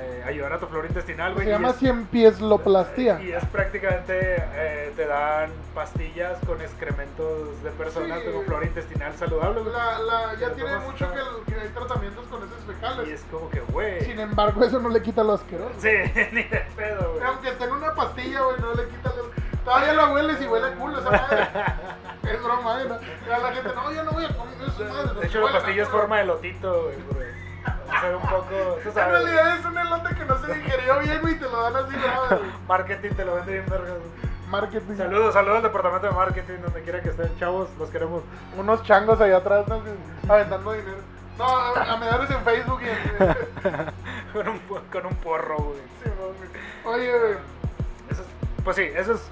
eh, 0.00 0.22
ayudar 0.26 0.52
a 0.54 0.58
tu 0.58 0.66
flora 0.66 0.86
intestinal, 0.88 1.34
güey. 1.34 1.44
Se 1.44 1.50
y 1.50 1.52
llama 1.52 1.70
es- 1.70 1.76
cien 1.76 2.06
pies 2.06 2.40
loplastía. 2.40 3.20
Y 3.20 3.32
es 3.32 3.44
prácticamente, 3.46 4.36
eh, 4.54 4.92
te 4.96 5.06
dan 5.06 5.50
pastillas 5.74 6.38
con 6.46 6.60
excrementos 6.60 7.62
de 7.62 7.70
personas 7.72 8.20
Sí. 8.24 8.30
con 8.32 8.44
flora 8.44 8.66
intestinal 8.66 9.14
saludable, 9.16 9.60
güey. 9.60 9.72
La, 9.72 9.98
la, 10.00 10.34
ya 10.38 10.50
tiene 10.54 10.76
mucho 10.78 11.10
que, 11.12 11.18
el- 11.18 11.44
que 11.54 11.60
hay 11.60 11.68
tratamientos 11.68 12.24
con 12.26 12.42
esos 12.42 12.58
Y 12.68 12.72
fecales. 12.72 13.08
es 13.08 13.24
como 13.30 13.50
que, 13.50 13.60
güey. 13.60 14.00
Sin 14.04 14.18
embargo, 14.18 14.64
eso 14.64 14.78
no 14.80 14.88
le 14.88 15.02
quita 15.02 15.22
lo 15.22 15.34
asqueroso. 15.34 15.74
Sí, 15.78 15.88
ni 16.32 16.42
de 16.44 16.64
pedo, 16.76 17.12
güey. 17.12 17.24
Aunque 17.24 17.48
esté 17.50 17.64
en 17.64 17.72
una 17.72 17.94
pastilla, 17.94 18.40
güey, 18.42 18.60
no 18.60 18.74
le 18.74 18.88
quita 18.88 19.12
lo... 19.16 19.30
Todavía 19.64 19.92
lo 19.92 20.14
hueles 20.14 20.40
y 20.40 20.46
huele 20.46 20.66
a 20.68 20.74
culo 20.74 20.98
esa 21.00 21.10
madre. 21.10 21.48
Es 22.30 22.42
broma, 22.44 22.80
¿eh? 22.80 22.84
¿no? 22.88 22.96
Y 23.26 23.30
a 23.32 23.38
la 23.38 23.52
gente, 23.52 23.70
no, 23.74 23.92
yo 23.92 24.04
no 24.04 24.12
voy 24.12 24.24
a 24.24 24.28
comer 24.36 24.54
eso, 24.68 24.84
madre. 24.84 25.20
De 25.20 25.26
hecho, 25.26 25.40
la 25.40 25.52
pastilla 25.52 25.82
es 25.82 25.88
forma 25.88 26.18
de 26.18 26.24
lotito, 26.26 26.84
güey. 26.84 26.96
Un 28.16 28.22
poco. 28.22 28.78
Tú 28.82 28.88
En 28.88 28.94
realidad 29.10 29.56
es 29.58 29.64
un 29.64 29.78
elote 29.78 30.14
que 30.14 30.24
no 30.24 30.38
se 30.38 30.54
digerió 30.54 30.98
bien, 31.00 31.20
güey, 31.20 31.34
y 31.34 31.38
te 31.38 31.44
lo 31.44 31.62
dan 31.70 31.76
así, 31.84 31.96
¿no? 31.96 32.38
Marketing 32.68 33.10
te 33.10 33.24
lo 33.24 33.34
vende 33.36 33.52
bien, 33.52 33.66
vergas. 33.68 33.88
güey. 33.90 34.30
Marketing. 34.48 34.96
Saludos, 34.96 35.32
saludos 35.34 35.56
al 35.58 35.62
departamento 35.62 36.06
de 36.08 36.12
marketing, 36.12 36.54
donde 36.62 36.82
quiera 36.82 37.00
que 37.00 37.10
estén, 37.10 37.38
chavos, 37.38 37.68
los 37.78 37.88
queremos. 37.90 38.22
Unos 38.56 38.82
changos 38.82 39.20
allá 39.20 39.36
atrás, 39.36 39.66
¿no? 39.68 39.80
Aventando 40.28 40.72
dinero. 40.72 40.98
No, 41.38 41.44
a, 41.46 41.82
a 41.94 42.26
en 42.28 42.44
Facebook 42.44 42.80
y 42.82 42.88
en... 42.88 43.36
con, 44.32 44.48
un, 44.48 44.58
con 44.92 45.06
un 45.06 45.14
porro, 45.16 45.56
güey. 45.56 45.78
Sí, 46.02 46.10
no, 46.10 46.26
güey. 46.36 46.96
Oye, 47.00 47.18
güey. 47.18 47.32
Eso 48.10 48.22
es- 48.22 48.62
pues 48.64 48.76
sí, 48.76 48.82
eso 48.94 49.14
es 49.14 49.22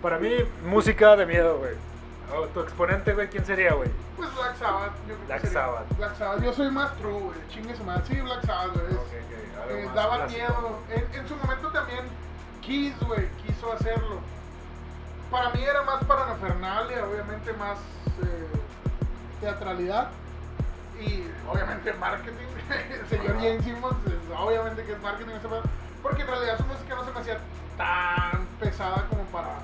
para 0.00 0.18
mí 0.18 0.30
música 0.64 1.14
de 1.16 1.26
miedo, 1.26 1.58
güey. 1.58 1.74
Oh, 2.34 2.46
tu 2.46 2.60
exponente, 2.60 3.12
güey, 3.12 3.28
¿quién 3.28 3.44
sería, 3.44 3.74
güey? 3.74 3.90
Pues 4.16 4.34
Black 4.34 4.56
Sabbath, 4.56 4.92
yo 5.00 5.04
creo 5.14 5.18
que 5.20 5.26
Black 5.26 5.40
sería- 5.42 5.60
Sabbath. 5.60 5.96
Black 5.98 6.16
Sabbath, 6.16 6.42
yo 6.42 6.52
soy 6.52 6.70
más 6.70 6.96
true, 6.96 7.12
güey. 7.20 7.38
Chingue 7.50 7.76
su 7.76 7.84
madre. 7.84 8.02
Sí, 8.06 8.20
Black 8.20 8.44
Sabbath, 8.46 8.72
güey. 8.74 8.86
es- 8.86 8.96
Ok, 8.96 9.02
ok, 9.02 9.62
algo 9.62 9.74
eh, 9.76 9.90
daba 9.94 10.16
clásico. 10.16 10.38
miedo. 10.38 10.78
En, 10.90 11.14
en 11.20 11.28
su 11.28 11.36
momento 11.36 11.68
también 11.70 12.00
Kiss, 12.62 12.98
güey, 13.00 13.28
quiso 13.44 13.72
hacerlo. 13.72 14.20
Para 15.30 15.50
mí 15.50 15.62
era 15.62 15.82
más 15.82 16.04
parafernalia, 16.04 17.04
obviamente 17.06 17.52
más 17.54 17.78
eh, 18.22 18.46
teatralidad. 19.40 20.10
Y 21.00 21.24
obviamente 21.48 21.92
marketing. 21.94 22.46
El 23.00 23.06
señor. 23.08 23.36
James 23.38 23.64
Simmons, 23.64 23.96
es- 24.06 24.38
obviamente 24.38 24.84
que 24.84 24.92
es 24.92 25.02
marketing 25.02 25.32
Porque 26.02 26.22
en 26.22 26.28
realidad 26.28 26.56
su 26.58 26.64
música 26.64 26.94
no 26.94 27.04
se 27.04 27.10
me 27.12 27.20
hacía 27.20 27.38
tan 27.76 28.46
pesada 28.60 29.06
como 29.08 29.22
para 29.24 29.58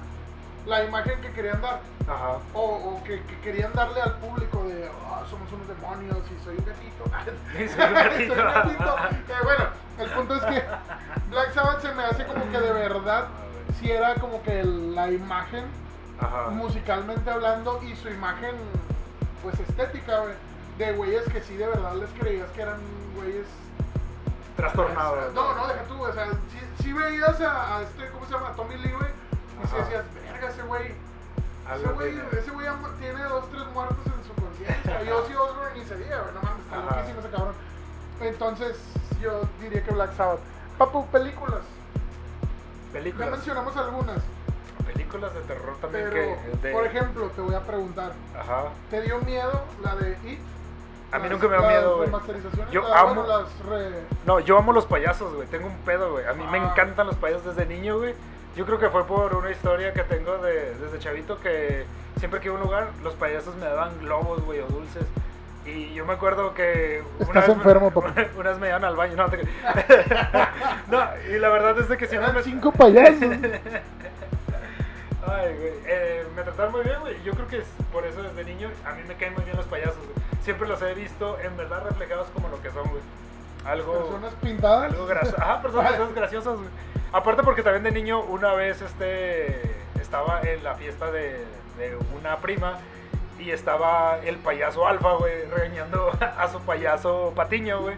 la 0.68 0.84
imagen 0.84 1.20
que 1.20 1.32
querían 1.32 1.60
dar. 1.62 1.80
Ajá. 2.06 2.38
O, 2.54 2.60
o 2.62 3.02
que, 3.04 3.22
que 3.24 3.40
querían 3.40 3.72
darle 3.72 4.00
al 4.00 4.14
público 4.18 4.62
de 4.64 4.88
"Ah, 5.06 5.22
somos 5.28 5.50
unos 5.52 5.66
demonios 5.68 6.18
y 6.30 6.44
soy 6.44 6.56
un 6.56 6.64
gatito. 6.64 7.04
Soy 7.74 7.86
un 7.88 7.94
gatito. 7.94 8.34
Soy 8.34 8.44
un 8.44 8.52
gatito. 8.54 8.96
Eh, 9.28 9.42
bueno, 9.44 9.64
el 9.98 10.10
punto 10.10 10.34
es 10.36 10.42
que 10.44 10.64
Black 11.30 11.52
Sabbath 11.52 11.80
se 11.82 11.92
me 11.92 12.04
hace 12.04 12.24
como 12.26 12.48
que 12.50 12.60
de 12.60 12.72
verdad 12.72 13.26
si 13.80 13.90
era 13.90 14.14
como 14.16 14.42
que 14.42 14.62
la 14.64 15.10
imagen 15.10 15.64
Ajá. 16.20 16.50
musicalmente 16.50 17.30
hablando 17.30 17.80
y 17.82 17.94
su 17.96 18.08
imagen 18.08 18.54
pues 19.42 19.58
estética, 19.60 20.22
de 20.78 20.92
güeyes 20.92 21.24
que 21.28 21.40
sí 21.42 21.56
de 21.56 21.66
verdad 21.66 21.94
les 21.94 22.10
creías 22.10 22.48
que 22.50 22.62
eran 22.62 22.80
güeyes 23.14 23.46
Trastornado. 24.56 25.30
no, 25.34 25.54
no, 25.54 25.66
deja 25.68 25.82
tú, 25.84 26.02
o 26.02 26.12
sea, 26.12 26.26
si, 26.50 26.82
si 26.82 26.92
veías 26.92 27.40
a, 27.40 27.76
a 27.78 27.82
este, 27.82 28.08
¿cómo 28.10 28.26
se 28.26 28.32
llama? 28.32 28.52
Tommy 28.56 28.76
Lee, 28.78 28.90
güey, 28.90 29.10
y 29.62 29.66
si 29.68 29.76
decías, 29.76 30.04
verga, 30.38 30.48
ese 30.54 30.62
güey, 30.62 30.86
ese 31.74 31.88
güey, 31.92 32.12
tiene. 32.12 32.28
ese 32.32 32.50
güey 32.50 32.66
tiene 33.00 33.22
dos, 33.24 33.44
tres 33.50 33.66
muertos 33.74 33.98
en 34.06 34.24
su 34.24 34.42
conciencia. 34.42 35.02
Yo 35.04 35.24
sí 35.26 35.34
Osbourne 35.34 35.78
ni 35.78 35.84
se 35.84 35.96
diga, 35.96 36.24
no 36.34 36.42
mames, 36.42 36.64
está 36.64 36.76
loquísimo 36.96 37.20
ese 37.20 37.30
cabrón. 37.30 37.54
Entonces, 38.20 38.76
yo 39.20 39.42
diría 39.60 39.82
que 39.84 39.92
Black 39.92 40.12
Sabbath. 40.16 40.40
Papu, 40.76 41.06
películas. 41.08 41.60
Ya 42.88 42.92
Películas. 42.92 43.30
mencionamos 43.30 43.76
algunas, 43.76 44.18
Películas 44.86 45.34
de 45.34 45.40
terror 45.42 45.76
también 45.80 46.08
pero, 46.10 46.36
que. 46.60 46.68
de- 46.68 46.72
por 46.72 46.86
ejemplo, 46.86 47.26
te 47.34 47.40
voy 47.42 47.54
a 47.54 47.60
preguntar, 47.60 48.12
Ajá. 48.38 48.64
¿te 48.90 49.02
dio 49.02 49.18
miedo 49.20 49.62
la 49.84 49.94
de 49.96 50.12
It? 50.24 50.38
A 51.12 51.18
mí 51.18 51.22
Las- 51.24 51.32
nunca 51.32 51.48
me 51.48 51.52
dio 51.56 51.60
las 51.62 51.70
miedo, 51.70 51.96
güey. 51.98 52.10
Yo 52.72 52.88
la- 52.88 53.00
amo- 53.00 53.14
bueno, 53.22 53.26
las 53.40 53.58
re- 53.66 54.02
No, 54.26 54.40
yo 54.40 54.56
amo 54.58 54.72
los 54.72 54.86
payasos, 54.86 55.34
güey. 55.34 55.46
Tengo 55.48 55.66
un 55.66 55.76
pedo, 55.78 56.12
güey. 56.12 56.26
A 56.26 56.32
mí 56.32 56.44
me 56.50 56.58
Ah. 56.58 56.70
encantan 56.70 57.06
los 57.06 57.16
payasos 57.16 57.44
desde 57.54 57.66
niño, 57.66 57.98
güey. 57.98 58.14
Yo 58.58 58.66
creo 58.66 58.80
que 58.80 58.90
fue 58.90 59.06
por 59.06 59.36
una 59.36 59.52
historia 59.52 59.92
que 59.92 60.02
tengo 60.02 60.36
de, 60.38 60.74
desde 60.74 60.98
chavito 60.98 61.38
que 61.40 61.84
siempre 62.18 62.40
que 62.40 62.46
iba 62.48 62.56
a 62.56 62.58
un 62.58 62.64
lugar, 62.64 62.88
los 63.04 63.14
payasos 63.14 63.54
me 63.54 63.66
daban 63.66 63.96
globos, 64.00 64.44
güey, 64.44 64.58
o 64.58 64.66
dulces. 64.66 65.04
Y 65.64 65.94
yo 65.94 66.04
me 66.04 66.14
acuerdo 66.14 66.54
que... 66.54 67.04
Estás 67.20 67.48
enfermo, 67.48 67.92
papá. 67.92 68.12
Una 68.36 68.50
vez 68.50 68.58
me 68.58 68.66
llevaron 68.66 68.84
al 68.88 68.96
baño, 68.96 69.14
no, 69.14 69.28
te- 69.30 69.44
no, 70.90 71.04
y 71.32 71.38
la 71.38 71.48
verdad 71.50 71.78
es 71.78 71.88
de 71.88 71.96
que 71.96 72.08
siempre 72.08 72.30
Eran 72.30 72.36
me... 72.36 72.42
cinco 72.42 72.72
payasos. 72.72 73.20
Ay, 75.26 75.54
güey. 75.56 75.72
eh, 75.86 76.26
me 76.34 76.42
trataron 76.42 76.72
muy 76.72 76.82
bien, 76.82 76.98
güey. 77.00 77.22
Yo 77.22 77.34
creo 77.34 77.46
que 77.46 77.58
es 77.58 77.66
por 77.92 78.04
eso 78.06 78.24
desde 78.24 78.44
niño 78.44 78.70
a 78.84 78.92
mí 78.94 79.02
me 79.06 79.14
caen 79.14 79.34
muy 79.34 79.44
bien 79.44 79.56
los 79.56 79.66
payasos, 79.66 79.98
güey. 79.98 80.10
Siempre 80.42 80.66
los 80.66 80.82
he 80.82 80.94
visto 80.94 81.38
en 81.40 81.56
verdad 81.56 81.84
reflejados 81.84 82.28
como 82.34 82.48
lo 82.48 82.60
que 82.60 82.70
son, 82.72 82.88
güey. 82.88 83.02
Algo... 83.64 83.92
Personas 83.94 84.34
pintadas. 84.42 84.92
Algo 84.92 85.06
gracioso. 85.06 85.36
Ajá, 85.42 85.62
personas 85.62 86.14
graciosas, 86.14 86.56
güey. 86.56 86.68
Aparte 87.12 87.42
porque 87.42 87.62
también 87.62 87.84
de 87.84 87.90
niño 87.92 88.20
una 88.22 88.52
vez 88.54 88.82
este 88.82 89.62
estaba 90.00 90.40
en 90.42 90.62
la 90.64 90.74
fiesta 90.74 91.10
de, 91.10 91.44
de 91.78 91.96
una 92.18 92.36
prima 92.38 92.78
y 93.38 93.50
estaba 93.50 94.18
el 94.24 94.36
payaso 94.36 94.86
alfa, 94.86 95.12
güey, 95.14 95.44
regañando 95.46 96.10
a 96.38 96.48
su 96.48 96.60
payaso 96.60 97.32
patiño, 97.34 97.80
güey. 97.82 97.96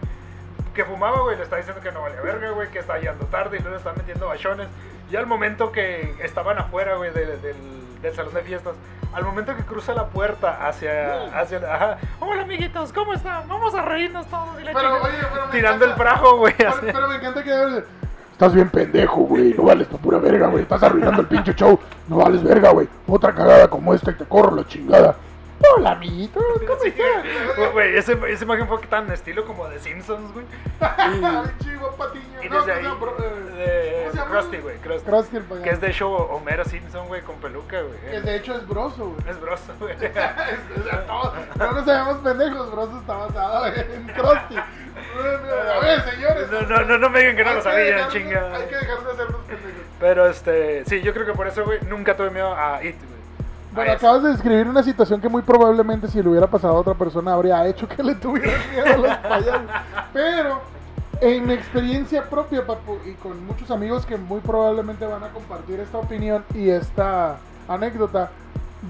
Que 0.74 0.84
fumaba, 0.84 1.20
güey, 1.22 1.36
le 1.36 1.42
estaba 1.42 1.58
diciendo 1.58 1.82
que 1.82 1.90
no 1.90 2.02
valía 2.02 2.20
verga, 2.20 2.50
güey, 2.50 2.68
que 2.70 2.78
estaba 2.78 2.98
llegando 3.00 3.26
tarde 3.26 3.56
y 3.56 3.60
luego 3.60 3.72
le 3.72 3.78
estaba 3.78 3.96
metiendo 3.96 4.26
bachones. 4.28 4.68
Y 5.10 5.16
al 5.16 5.26
momento 5.26 5.72
que 5.72 6.14
estaban 6.22 6.58
afuera, 6.58 6.94
güey, 6.96 7.10
de- 7.12 7.36
del, 7.38 7.56
del 8.02 8.14
salón 8.14 8.34
de 8.34 8.42
fiestas, 8.42 8.74
al 9.12 9.24
momento 9.24 9.54
que 9.56 9.62
cruza 9.64 9.92
la 9.94 10.06
puerta 10.06 10.66
hacia, 10.66 11.24
hacia, 11.38 11.58
ajá, 11.58 11.98
hola 12.20 12.42
amiguitos, 12.42 12.92
¿cómo 12.92 13.12
están? 13.12 13.46
Vamos 13.48 13.74
a 13.74 13.82
reírnos 13.82 14.26
todos 14.26 14.60
y 14.60 14.64
la 14.64 14.72
Pero, 14.72 14.80
chingada". 14.88 15.02
oye, 15.04 15.16
pero 15.32 15.46
me 15.46 15.52
tirando 15.52 15.84
el 15.84 15.92
brajo, 15.94 16.36
güey, 16.38 16.54
Pero, 16.56 16.70
así. 16.70 16.80
pero 16.92 17.08
me 17.08 17.16
encanta 17.16 17.42
que 17.42 17.82
Estás 18.32 18.54
bien 18.54 18.70
pendejo, 18.70 19.16
güey. 19.24 19.52
No 19.52 19.64
vales 19.64 19.86
pa' 19.86 19.98
pura 19.98 20.16
verga, 20.16 20.46
güey. 20.46 20.62
Estás 20.62 20.82
arruinando 20.82 21.20
el 21.20 21.28
pinche 21.28 21.52
show. 21.54 21.78
No 22.08 22.16
vales 22.16 22.42
verga, 22.42 22.70
güey. 22.70 22.88
Otra 23.06 23.34
cagada 23.34 23.68
como 23.68 23.92
esta 23.92 24.12
y 24.12 24.14
te 24.14 24.24
corro 24.24 24.56
la 24.56 24.66
chingada. 24.66 25.14
Hola, 25.76 25.92
amiguitos. 25.92 26.42
¿Cómo 26.66 26.84
estás? 26.84 27.72
güey, 27.72 27.96
ese- 27.96 28.18
esa 28.28 28.44
imagen 28.44 28.66
fue 28.66 28.78
tan 28.86 29.10
estilo 29.12 29.44
como 29.44 29.68
de 29.68 29.78
Simpsons, 29.78 30.32
güey. 30.32 30.46
Chivo 31.62 31.90
patiño. 31.96 32.42
Y 32.42 32.48
No, 32.48 32.56
desde 32.58 32.72
ahí, 32.72 32.82
no, 32.84 32.96
bro, 32.96 33.14
eh, 33.22 34.10
de. 34.14 34.20
Krusty, 34.30 34.56
güey, 34.58 34.76
Krusty. 34.78 35.06
Krusty 35.10 35.36
el 35.36 35.42
payaso. 35.44 35.62
Que 35.64 35.70
es 35.70 35.80
de 35.80 35.90
hecho 35.90 36.10
Homero 36.10 36.64
Simpson, 36.64 37.06
güey, 37.08 37.20
con 37.22 37.36
peluca, 37.36 37.78
Que 37.78 37.82
güey. 38.10 38.22
de 38.22 38.36
hecho 38.36 38.54
es 38.56 38.66
broso, 38.66 39.10
güey. 39.10 39.28
Es 39.28 39.40
broso, 39.40 39.74
güey. 39.78 39.96
No 41.56 41.72
nos 41.72 41.84
sabemos 41.84 42.18
pendejos, 42.22 42.70
broso 42.72 42.98
está 43.00 43.14
basado 43.16 43.66
en 43.66 44.06
Krusty. 44.08 44.56
A 44.56 45.78
ver, 45.80 46.02
señores. 46.10 46.50
No, 46.50 46.60
no, 46.62 46.84
no, 46.84 46.98
no 46.98 47.10
me 47.10 47.20
digan 47.20 47.36
que 47.36 47.44
no 47.44 47.54
lo 47.54 47.62
sabían, 47.62 48.08
chinga. 48.08 48.54
Hay 48.56 48.66
que 48.66 48.76
dejar 48.76 49.00
de 49.04 49.12
hacernos 49.12 49.40
pendejos. 49.46 49.70
Pero 49.98 50.26
este, 50.28 50.84
sí, 50.86 51.02
yo 51.02 51.12
creo 51.12 51.26
que 51.26 51.32
por 51.34 51.46
eso, 51.46 51.64
güey, 51.64 51.80
nunca 51.82 52.16
tuve 52.16 52.30
miedo 52.30 52.54
a 52.54 52.82
It, 52.82 52.96
güey. 52.96 53.19
Bueno, 53.72 53.92
acabas 53.92 54.22
de 54.24 54.30
describir 54.30 54.66
una 54.68 54.82
situación 54.82 55.20
que 55.20 55.28
muy 55.28 55.42
probablemente 55.42 56.08
si 56.08 56.20
le 56.22 56.28
hubiera 56.28 56.48
pasado 56.48 56.74
a 56.76 56.80
otra 56.80 56.94
persona 56.94 57.34
habría 57.34 57.64
hecho 57.66 57.86
que 57.88 58.02
le 58.02 58.14
tuviera 58.16 58.58
miedo 58.70 58.86
a 58.86 58.96
los 58.96 59.16
payasos. 59.28 59.60
Pero 60.12 60.60
en 61.20 61.46
mi 61.46 61.52
experiencia 61.54 62.28
propia, 62.28 62.66
papu, 62.66 62.98
y 63.06 63.12
con 63.14 63.46
muchos 63.46 63.70
amigos 63.70 64.04
que 64.06 64.16
muy 64.16 64.40
probablemente 64.40 65.06
van 65.06 65.22
a 65.22 65.28
compartir 65.28 65.78
esta 65.78 65.98
opinión 65.98 66.44
y 66.54 66.68
esta 66.70 67.36
anécdota, 67.68 68.30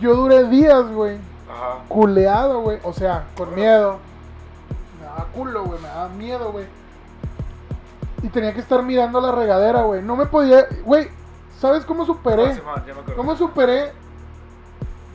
yo 0.01 0.15
duré 0.15 0.49
días, 0.49 0.91
güey, 0.93 1.19
Ajá. 1.51 1.79
culeado, 1.89 2.61
güey. 2.63 2.79
O 2.83 2.93
sea, 2.95 3.25
con 3.37 3.55
miedo. 3.55 3.99
Me 4.99 5.05
daba 5.05 5.27
culo, 5.35 5.65
güey. 5.65 5.81
Me 5.83 5.89
daba 5.89 6.09
miedo, 6.09 6.53
güey. 6.53 6.65
Y 8.23 8.29
tenía 8.29 8.55
que 8.55 8.61
estar 8.61 8.83
mirando 8.83 9.21
la 9.21 9.33
regadera, 9.33 9.83
güey. 9.83 10.01
No 10.03 10.17
me 10.17 10.27
podía. 10.27 10.65
Güey, 10.85 11.09
¿sabes 11.59 11.85
cómo 11.85 12.07
superé? 12.07 12.47
Ah, 12.47 12.55
Simón, 12.55 12.75
ya 12.87 12.95
me 12.95 13.01
acuerdo. 13.01 13.17
¿Cómo 13.17 13.37
superé 13.37 13.93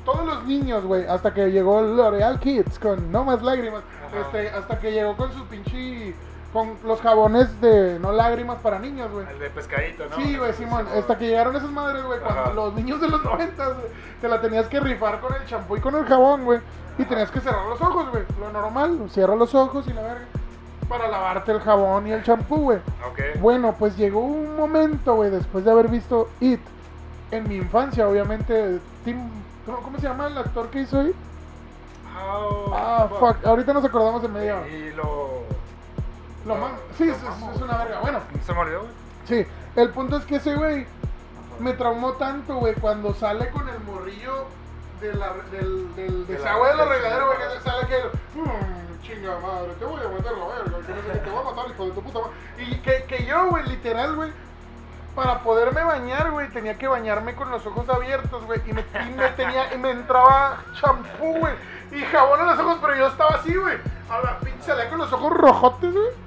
todos 0.06 0.26
los 0.26 0.46
niños, 0.46 0.86
güey? 0.86 1.06
Hasta 1.06 1.34
que 1.34 1.52
llegó 1.52 1.82
L'Oreal 1.82 2.40
Kids 2.40 2.80
con 2.80 3.12
No 3.12 3.26
Más 3.26 3.42
Lágrimas. 3.42 3.84
Ajá. 4.08 4.22
Este, 4.22 4.50
hasta 4.50 4.80
que 4.80 4.92
llegó 4.92 5.18
con 5.18 5.34
su 5.34 5.46
pinche. 5.46 6.16
Con 6.54 6.78
los 6.86 7.02
jabones 7.02 7.60
de 7.60 8.00
no 8.00 8.14
lágrimas 8.14 8.60
para 8.62 8.80
niños, 8.80 9.12
güey. 9.12 9.28
El 9.30 9.40
de 9.40 9.50
pescadito, 9.50 10.06
¿no? 10.10 10.16
Sí, 10.16 10.38
güey, 10.38 10.54
Simón. 10.54 10.88
Hasta 10.88 11.18
que 11.18 11.28
llegaron 11.28 11.54
esas 11.54 11.70
madres, 11.70 12.06
güey, 12.06 12.22
cuando 12.22 12.54
los 12.54 12.74
niños 12.76 13.02
de 13.02 13.10
los 13.10 13.22
90, 13.26 13.66
güey, 13.66 13.88
te 14.22 14.30
la 14.30 14.40
tenías 14.40 14.68
que 14.70 14.80
rifar 14.80 15.20
con 15.20 15.34
el 15.34 15.46
champú 15.46 15.76
y 15.76 15.82
con 15.82 15.96
el 15.96 16.06
jabón, 16.06 16.46
güey. 16.46 16.62
Y 16.98 17.04
tenías 17.04 17.30
que 17.30 17.42
cerrar 17.42 17.66
los 17.68 17.82
ojos, 17.82 18.10
güey. 18.10 18.24
Lo 18.40 18.54
normal, 18.54 18.98
cierra 19.10 19.36
los 19.36 19.54
ojos 19.54 19.86
y 19.88 19.92
la 19.92 20.02
verga. 20.02 20.26
Para 20.88 21.10
lavarte 21.10 21.52
el 21.52 21.60
jabón 21.60 22.08
y 22.08 22.12
el 22.14 22.24
champú, 22.24 22.56
güey. 22.56 22.78
Ok. 23.10 23.42
Bueno, 23.42 23.76
pues 23.78 23.98
llegó 23.98 24.22
un 24.22 24.56
momento, 24.56 25.16
güey, 25.16 25.32
después 25.32 25.66
de 25.66 25.72
haber 25.72 25.90
visto 25.90 26.30
It. 26.40 26.62
En 27.32 27.50
mi 27.50 27.56
infancia, 27.56 28.08
obviamente, 28.08 28.80
Tim... 29.04 29.18
¿Cómo, 29.66 29.78
cómo 29.82 29.98
se 29.98 30.04
llama 30.08 30.28
el 30.28 30.38
actor 30.38 30.70
que 30.70 30.82
hizo 30.82 31.02
It? 31.08 31.16
How- 32.16 32.74
Ah, 32.74 33.08
fuck. 33.20 33.46
Ahorita 33.46 33.74
nos 33.74 33.84
acordamos 33.86 34.22
de 34.22 34.28
medio. 34.28 34.66
Y 34.68 34.92
lo. 34.94 35.44
Lo 36.46 36.56
man... 36.56 36.72
Sí, 36.98 37.10
es, 37.10 37.18
es- 37.18 37.56
es 37.56 37.62
una 37.62 37.78
verga. 37.78 38.00
Bueno, 38.02 38.20
Se 38.46 38.54
me 38.54 38.60
olvidó, 38.60 38.82
güey. 38.82 38.92
Sí, 39.26 39.46
el 39.76 39.90
punto 39.90 40.18
es 40.18 40.26
que 40.26 40.36
ese 40.36 40.56
güey 40.56 40.86
me 41.60 41.74
traumó 41.74 42.14
tanto, 42.14 42.56
güey, 42.58 42.76
cuando 42.76 43.14
sale 43.16 43.50
con 43.50 43.68
el 43.68 43.80
morrillo 43.80 44.46
de 45.02 45.14
la, 45.16 45.34
del, 45.52 45.96
del 45.96 46.28
De 46.28 46.34
la- 46.34 46.40
desagüe 46.40 46.68
de 46.70 46.76
la 46.76 46.84
del 46.86 46.94
regadera, 46.94 47.26
güey, 47.26 47.38
que 47.40 47.64
sale 47.70 47.88
que, 47.88 48.40
mmm, 48.40 49.02
chinga 49.02 49.40
madre, 49.40 49.74
te 49.80 49.86
voy 49.86 50.02
a 50.04 50.08
meter 50.10 50.32
la 50.38 50.46
verga, 50.48 50.78
que 51.14 51.20
te 51.20 51.30
voy 51.30 51.40
a 51.40 51.44
matar, 51.44 51.72
hijo 51.72 51.86
de 51.86 51.92
tu 51.92 52.02
puta 52.02 52.20
madre. 52.20 52.34
Y 52.60 52.76
que, 52.80 53.04
que 53.06 53.26
yo, 53.26 53.50
güey, 53.50 53.66
literal, 53.68 54.16
güey, 54.16 54.32
para 55.16 55.40
poderme 55.40 55.84
bañar, 55.84 56.32
güey, 56.32 56.50
tenía 56.50 56.78
que 56.78 56.88
bañarme 56.88 57.36
con 57.36 57.50
los 57.50 57.66
ojos 57.66 57.88
abiertos, 57.90 58.46
güey, 58.46 58.62
y 58.68 58.74
me, 58.74 58.82
y 58.82 59.14
me 59.14 59.30
tenía, 59.30 59.74
y 59.74 59.78
me 59.78 59.92
entraba 59.92 60.58
champú, 60.80 61.38
güey, 61.40 61.54
y 61.92 62.02
jabón 62.04 62.42
en 62.42 62.48
los 62.48 62.60
ojos, 62.60 62.78
pero 62.82 62.96
yo 62.96 63.08
estaba 63.08 63.36
así, 63.36 63.56
güey, 63.56 63.78
a 64.10 64.20
la 64.20 64.40
pinche 64.40 64.64
salía 64.64 64.90
con 64.90 65.00
los 65.00 65.12
ojos 65.14 65.32
rojotes, 65.32 65.94
güey. 65.94 66.26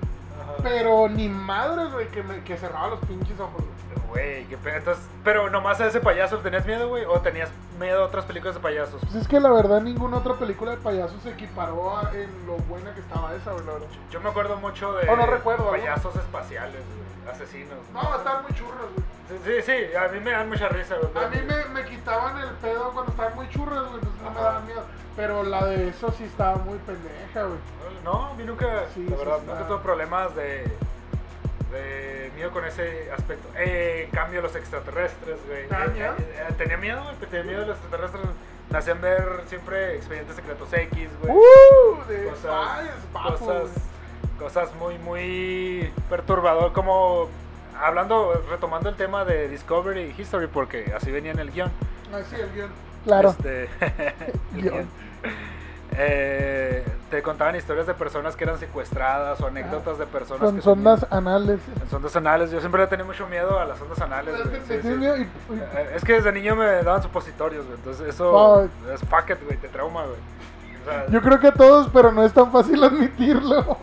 Pero 0.63 1.09
ni 1.09 1.29
madres, 1.29 1.93
güey, 1.93 2.09
que, 2.09 2.23
me, 2.23 2.43
que 2.43 2.57
cerraba 2.57 2.89
los 2.89 3.01
pinches 3.01 3.39
ojos, 3.39 3.63
güey. 3.63 4.08
Güey, 4.09 4.45
qué 4.47 4.57
pena. 4.57 4.79
Entonces, 4.79 5.05
pero 5.23 5.51
nomás 5.51 5.81
a 5.81 5.87
ese 5.87 6.01
payaso 6.01 6.37
le 6.37 6.43
tenías 6.43 6.65
miedo, 6.67 6.89
güey, 6.89 7.05
o 7.05 7.21
tenías 7.21 7.51
miedo 7.79 8.03
a 8.03 8.07
otras 8.07 8.25
películas 8.25 8.55
de 8.55 8.61
payasos. 8.61 9.01
Pues 9.03 9.15
es 9.15 9.29
que 9.29 9.39
la 9.39 9.51
verdad 9.51 9.81
ninguna 9.83 10.17
otra 10.19 10.35
película 10.35 10.71
de 10.73 10.77
payasos 10.79 11.23
se 11.23 11.31
equiparó 11.31 11.97
a- 11.99 12.11
en 12.15 12.29
lo 12.47 12.55
buena 12.57 12.95
que 12.95 13.01
estaba 13.01 13.35
esa, 13.35 13.53
güey, 13.53 13.67
la 13.67 13.73
verdad. 13.75 13.87
Yo 14.11 14.21
me 14.21 14.31
acuerdo 14.31 14.57
mucho 14.57 14.93
de 14.95 15.09
Oh, 15.11 15.17
no 15.17 15.27
recuerdo, 15.27 15.71
payasos 15.71 16.17
espaciales, 16.17 16.81
güey, 16.83 17.35
asesinos. 17.35 17.79
No, 17.93 18.01
estaban 18.17 18.43
muy 18.45 18.53
churros, 18.55 18.89
güey. 18.95 19.07
Sí, 19.29 19.63
sí, 19.63 19.73
sí, 19.91 19.95
a 19.97 20.09
mí 20.09 20.21
me 20.21 20.31
dan 20.31 20.49
mucha 20.49 20.69
risa, 20.69 20.95
güey. 20.97 21.25
A 21.25 21.29
mí 21.29 21.37
me, 21.47 21.65
me 21.67 21.85
quitaban 21.89 22.39
el 22.39 22.51
pedo 22.63 22.91
cuando 22.93 23.11
estaban 23.13 23.35
muy 23.35 23.49
churros, 23.51 23.89
güey, 23.89 23.95
entonces 24.01 24.23
no 24.23 24.31
me 24.31 24.41
daban 24.41 24.67
miedo. 24.67 24.83
Pero 25.17 25.43
la 25.43 25.65
de 25.67 25.89
eso 25.89 26.11
sí 26.13 26.25
estaba 26.25 26.57
muy 26.57 26.79
pendeja, 26.79 27.43
güey. 27.43 27.59
No, 28.05 28.27
a 28.31 28.35
mí 28.35 28.45
nunca, 28.45 28.85
Sí, 28.95 29.07
la 29.07 29.17
verdad, 29.17 29.39
nunca 29.47 29.67
tuve 29.69 29.79
problemas 29.81 30.35
de, 30.35 30.65
de 31.73 32.31
miedo 32.35 32.51
con 32.51 32.65
ese 32.65 33.11
aspecto. 33.13 33.49
Eh, 33.57 34.09
cambio, 34.13 34.41
los 34.43 34.55
extraterrestres, 34.57 35.39
güey. 35.47 35.69
¿Te 35.69 35.75
da 35.75 35.85
Eh, 35.87 36.15
eh, 36.19 36.47
eh, 36.49 36.55
tenía 36.57 36.77
miedo, 36.77 37.03
güey, 37.03 37.17
tenía 37.17 37.43
miedo 37.45 37.61
de 37.63 37.67
los 37.67 37.77
extraterrestres. 37.79 38.25
Me 38.71 38.79
hacían 38.79 39.01
ver 39.01 39.43
siempre 39.47 39.97
expedientes 39.97 40.37
secretos 40.37 40.73
X, 40.73 41.09
güey. 41.23 41.33
¡Uh! 41.33 42.05
De 42.09 42.25
cosas, 42.29 42.89
papo, 43.13 43.69
cosas, 44.39 44.75
muy, 44.75 44.99
muy 44.99 45.91
perturbador, 46.11 46.73
como 46.73 47.29
hablando, 47.81 48.45
retomando 48.51 48.89
el 48.91 48.97
tema 48.97 49.25
de 49.25 49.49
Discovery 49.49 50.15
y 50.17 50.21
History, 50.21 50.49
porque 50.49 50.93
así 50.95 51.11
venía 51.11 51.33
en 51.33 51.39
el 51.39 51.51
guion. 51.51 51.71
Ah, 52.13 52.21
sí, 52.29 52.37
el 52.37 52.53
guion. 52.53 52.71
Claro. 53.05 53.31
Este, 53.31 53.65
el 54.55 54.63
Guión. 54.63 54.75
guion. 54.75 54.89
Eh, 55.93 56.58
te 57.11 57.23
contaban 57.23 57.57
historias 57.57 57.87
de 57.87 57.95
personas 57.95 58.37
que 58.37 58.45
eran 58.45 58.59
secuestradas 58.59 59.41
o 59.41 59.47
anécdotas 59.47 59.99
de 59.99 60.07
personas 60.07 60.43
Con 60.45 60.57
que 60.57 60.63
sondas 60.63 61.07
anales. 61.11 61.61
tenían- 61.61 61.89
sondas 61.91 62.17
anales. 62.17 62.51
Yo 62.51 62.61
siempre 62.61 62.83
le 62.83 62.87
tenía 62.87 63.05
mucho 63.05 63.27
miedo 63.29 63.59
a 63.59 63.65
las 63.65 63.79
sondas 63.79 64.01
anales. 64.01 64.35
Eh, 64.69 65.29
Es 65.95 66.05
que 66.05 66.13
desde 66.15 66.33
niño 66.33 66.55
me 66.57 66.67
daban 66.83 67.03
supositorios, 67.03 67.65
güey. 67.67 67.79
Entonces 67.79 68.09
eso 68.09 68.69
Fuck. 68.83 68.93
es 68.93 69.01
fuck 69.01 69.31
it, 69.31 69.45
güey. 69.45 69.57
Te 69.59 69.69
trauma, 69.69 70.05
güey. 70.05 70.17
O 70.83 70.85
sea, 70.91 71.07
Yo 71.09 71.21
creo 71.23 71.39
que 71.41 71.49
a 71.49 71.53
todos, 71.53 71.89
pero 71.93 72.13
no 72.13 72.25
es 72.25 72.33
tan 72.33 72.51
fácil 72.53 72.83
admitirlo. 72.85 73.77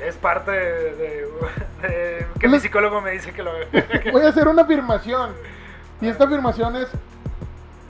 es 0.00 0.16
parte 0.16 0.50
de, 0.50 0.94
de- 0.94 1.28
de- 1.82 2.26
que 2.38 2.48
mi 2.48 2.60
psicólogo 2.60 3.00
me 3.00 3.12
dice 3.12 3.32
que 3.32 3.42
lo 3.42 3.50
Voy 4.12 4.22
a 4.22 4.28
hacer 4.28 4.46
una 4.46 4.62
afirmación. 4.62 5.30
Y 6.00 6.08
esta 6.08 6.24
afirmación 6.24 6.76
es 6.76 6.88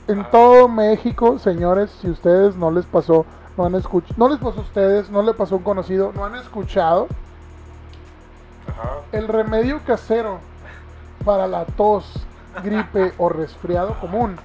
en 0.07 0.23
todo 0.31 0.69
México, 0.69 1.37
señores, 1.37 1.91
si 2.01 2.09
ustedes 2.09 2.55
no 2.55 2.71
les 2.71 2.85
pasó, 2.85 3.25
no 3.57 3.65
han 3.65 3.75
escuchado, 3.75 4.13
no 4.17 4.29
les 4.29 4.37
pasó 4.39 4.59
a 4.59 4.63
ustedes, 4.63 5.09
no 5.09 5.21
le 5.23 5.33
pasó 5.33 5.55
a 5.55 5.57
un 5.57 5.63
conocido, 5.63 6.11
no 6.15 6.25
han 6.25 6.35
escuchado, 6.35 7.07
Ajá. 8.67 8.99
el 9.11 9.27
remedio 9.27 9.79
casero 9.85 10.39
para 11.25 11.47
la 11.47 11.65
tos, 11.65 12.25
gripe 12.63 13.13
o 13.17 13.29
resfriado 13.29 13.99
común 13.99 14.37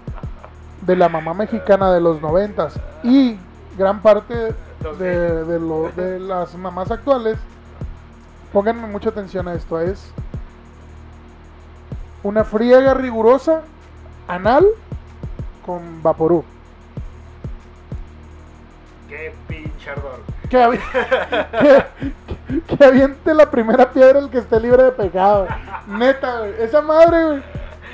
de 0.83 0.97
la 0.97 1.09
mamá 1.09 1.35
mexicana 1.35 1.93
de 1.93 2.01
los 2.01 2.21
noventas 2.21 2.75
y 3.05 3.39
gran 3.79 4.01
parte 4.01 4.55
de, 4.99 5.45
de 5.45 5.61
lo- 5.61 5.91
de 5.95 6.19
las 6.19 6.55
mamás 6.57 6.91
actuales, 6.91 7.39
pónganme 8.53 8.87
mucha 8.89 9.11
atención 9.11 9.47
a 9.49 9.55
esto, 9.55 9.79
es 9.81 10.11
una 12.23 12.45
friega 12.45 12.95
rigurosa 12.95 13.63
anal 14.29 14.67
con 15.65 16.03
vaporú. 16.03 16.45
Qué 19.13 19.33
pinche 19.47 19.91
ardor. 19.91 20.21
Que, 20.49 20.57
avi- 20.59 20.81
que, 22.67 22.77
que 22.77 22.85
aviente 22.85 23.35
la 23.35 23.51
primera 23.51 23.91
piedra 23.91 24.21
el 24.21 24.31
que 24.31 24.39
esté 24.39 24.59
libre 24.59 24.85
de 24.85 24.93
pecado. 24.93 25.47
Neta, 25.87 26.39
güey. 26.39 26.55
Esa 26.61 26.81
madre, 26.81 27.25
güey. 27.25 27.43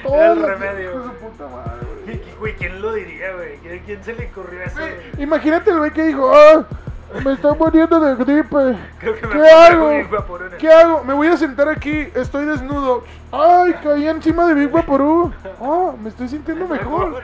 todas 0.05 0.37
El 0.37 0.43
remedio. 0.45 0.93
su 0.93 1.11
puta 1.15 1.49
madre, 1.49 1.87
güey. 2.39 2.55
¿quién 2.55 2.81
lo 2.81 2.93
diría, 2.93 3.33
güey? 3.35 3.81
¿Quién, 3.85 4.05
se 4.05 4.15
le 4.15 4.27
ocurrió 4.27 4.63
eso? 4.63 4.79
Güey? 4.79 4.93
Imagínate 5.25 5.71
el 5.71 5.79
güey 5.79 5.91
que 5.91 6.05
dijo, 6.05 6.31
ah, 6.33 6.65
me 7.25 7.33
está 7.33 7.53
muriendo 7.55 7.99
de 7.99 8.15
gripe. 8.15 8.79
Creo 9.01 9.15
que 9.17 9.27
me 9.27 9.35
¿Qué 9.35 9.51
hago? 9.51 9.91
¿Qué 10.59 10.73
hago? 10.73 11.03
Me 11.05 11.15
voy 11.15 11.27
a 11.27 11.37
sentar 11.37 11.69
aquí, 11.69 12.07
estoy 12.15 12.45
desnudo. 12.45 13.03
Ay, 13.31 13.75
caí 13.83 14.09
encima 14.09 14.47
de 14.47 14.55
Big 14.55 14.71
Vaporú. 14.71 15.31
Ah, 15.61 15.93
me 16.01 16.09
estoy 16.09 16.29
sintiendo 16.29 16.67
mejor. 16.67 17.23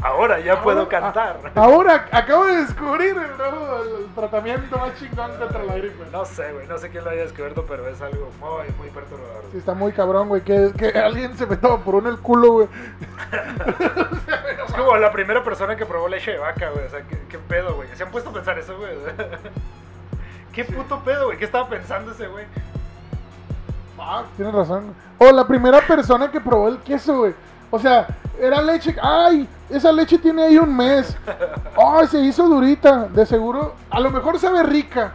Ahora 0.00 0.38
ya 0.38 0.62
puedo 0.62 0.88
cantar. 0.88 1.38
a- 1.54 1.60
ahora 1.60 2.06
acabo 2.12 2.46
de 2.46 2.56
descubrir 2.58 3.16
el 3.16 3.36
nuevo 3.36 3.82
el 3.82 4.06
tratamiento 4.14 4.78
más 4.78 4.94
chingón 4.98 5.32
contra 5.38 5.64
la 5.64 5.74
gripe. 5.76 6.04
No 6.12 6.24
sé, 6.24 6.52
güey, 6.52 6.68
no 6.68 6.78
sé 6.78 6.88
quién 6.90 7.02
lo 7.04 7.10
haya 7.10 7.22
descubierto, 7.22 7.64
pero 7.68 7.88
es 7.88 8.00
algo 8.00 8.30
muy, 8.38 8.72
muy 8.78 8.88
perturbador. 8.90 9.42
Sí, 9.50 9.58
está 9.58 9.74
muy 9.74 9.92
cabrón, 9.92 10.28
güey. 10.28 10.42
Que, 10.42 10.72
que 10.76 10.96
alguien 10.96 11.36
se 11.36 11.46
meta 11.46 11.66
vaporú 11.68 11.98
en 11.98 12.06
el 12.06 12.18
culo, 12.18 12.52
güey. 12.52 12.68
Es 14.66 14.72
como 14.74 14.96
la 14.96 15.10
primera 15.10 15.42
persona 15.42 15.74
que 15.74 15.84
probó 15.84 16.08
leche 16.08 16.30
de 16.32 16.38
vaca, 16.38 16.70
güey. 16.70 16.86
O 16.86 16.90
sea, 16.90 17.02
¿qué, 17.02 17.18
qué 17.28 17.38
pedo, 17.38 17.74
güey? 17.74 17.88
¿Se 17.94 18.04
han 18.04 18.10
puesto 18.12 18.30
a 18.30 18.32
pensar 18.32 18.56
eso, 18.58 18.76
güey? 18.78 18.92
¿Qué 20.52 20.64
puto 20.64 21.00
pedo, 21.00 21.26
güey? 21.26 21.38
¿Qué 21.38 21.44
estaba 21.44 21.68
pensando 21.68 22.12
ese 22.12 22.26
güey? 22.28 22.44
Ah, 24.00 24.24
tienes 24.36 24.54
razón. 24.54 24.94
O 25.18 25.30
la 25.30 25.46
primera 25.46 25.80
persona 25.86 26.30
que 26.30 26.40
probó 26.40 26.68
el 26.68 26.78
queso, 26.78 27.18
güey. 27.18 27.34
O 27.70 27.78
sea, 27.78 28.06
era 28.40 28.60
leche. 28.62 28.96
¡Ay! 29.00 29.48
Esa 29.68 29.92
leche 29.92 30.18
tiene 30.18 30.42
ahí 30.44 30.58
un 30.58 30.74
mes. 30.74 31.16
¡Ay! 31.76 32.06
se 32.08 32.18
hizo 32.20 32.48
durita. 32.48 33.04
De 33.08 33.24
seguro. 33.26 33.74
A 33.90 34.00
lo 34.00 34.10
mejor 34.10 34.38
sabe 34.38 34.62
rica. 34.62 35.12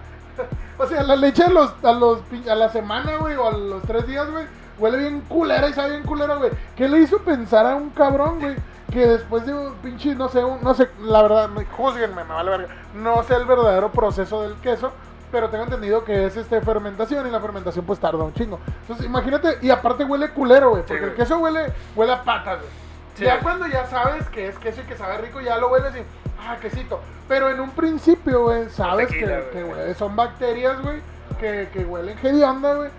O 0.77 0.85
sea, 0.85 1.03
la 1.03 1.15
leche 1.15 1.43
a, 1.43 1.49
los, 1.49 1.73
a, 1.83 1.91
los, 1.93 2.19
a 2.49 2.55
la 2.55 2.69
semana, 2.69 3.15
güey, 3.17 3.35
o 3.35 3.47
a 3.47 3.51
los 3.51 3.81
tres 3.83 4.05
días, 4.07 4.29
güey, 4.29 4.45
huele 4.77 4.97
bien 4.97 5.21
culera 5.21 5.69
y 5.69 5.73
sabe 5.73 5.91
bien 5.91 6.03
culera, 6.03 6.35
güey. 6.35 6.51
¿Qué 6.75 6.89
le 6.89 6.99
hizo 6.99 7.17
pensar 7.19 7.65
a 7.65 7.75
un 7.75 7.91
cabrón, 7.91 8.41
güey? 8.41 8.55
Que 8.91 9.07
después 9.07 9.45
de 9.45 9.53
un 9.53 9.73
pinche, 9.75 10.13
no 10.15 10.27
sé, 10.27 10.43
un- 10.43 10.61
no 10.61 10.73
sé, 10.73 10.89
la 11.01 11.21
verdad, 11.21 11.47
me- 11.47 11.63
júzguenme, 11.65 12.25
me 12.25 12.33
vale 12.33 12.49
verga. 12.51 12.67
No 12.93 13.23
sé 13.23 13.35
el 13.35 13.45
verdadero 13.45 13.89
proceso 13.89 14.41
del 14.41 14.55
queso, 14.55 14.91
pero 15.35 15.49
tengo 15.49 15.65
entendido 15.65 16.05
que 16.05 16.27
es 16.27 16.37
este 16.37 16.61
fermentación 16.61 17.27
y 17.27 17.29
la 17.29 17.41
fermentación 17.41 17.83
pues 17.83 17.99
tarda 17.99 18.23
un 18.23 18.33
chingo. 18.33 18.57
Entonces, 18.83 19.05
imagínate, 19.05 19.57
y 19.61 19.69
aparte 19.69 20.05
huele 20.05 20.29
culero, 20.29 20.69
güey, 20.69 20.83
Sí, 20.83 20.93
porque 20.93 21.05
el 21.07 21.13
queso 21.13 21.39
huele, 21.39 21.73
huele 21.93 22.13
a 22.13 22.23
patas, 22.23 22.59
güey. 22.59 22.71
Sí. 23.15 23.25
Ya 23.25 23.41
cuando 23.41 23.67
ya 23.67 23.85
sabes 23.85 24.25
que 24.29 24.47
es 24.47 24.57
queso 24.57 24.79
y 24.79 24.85
que 24.85 24.95
sabe 24.95 25.17
rico, 25.17 25.41
ya 25.41 25.57
lo 25.57 25.67
hueles 25.67 25.93
y, 25.93 26.03
ah, 26.39 26.55
quesito. 26.61 27.01
Pero 27.27 27.49
en 27.49 27.59
un 27.59 27.71
principio, 27.71 28.43
güey, 28.43 28.69
sabes 28.69 29.09
tequila, 29.09 29.41
que, 29.51 29.61
güey. 29.61 29.75
que, 29.75 29.81
güey, 29.83 29.93
son 29.95 30.15
bacterias, 30.15 30.81
güey, 30.81 31.01
que, 31.37 31.67
que 31.73 31.83
huelen 31.83 32.17
hedionda, 32.17 32.75
güey. 32.75 32.89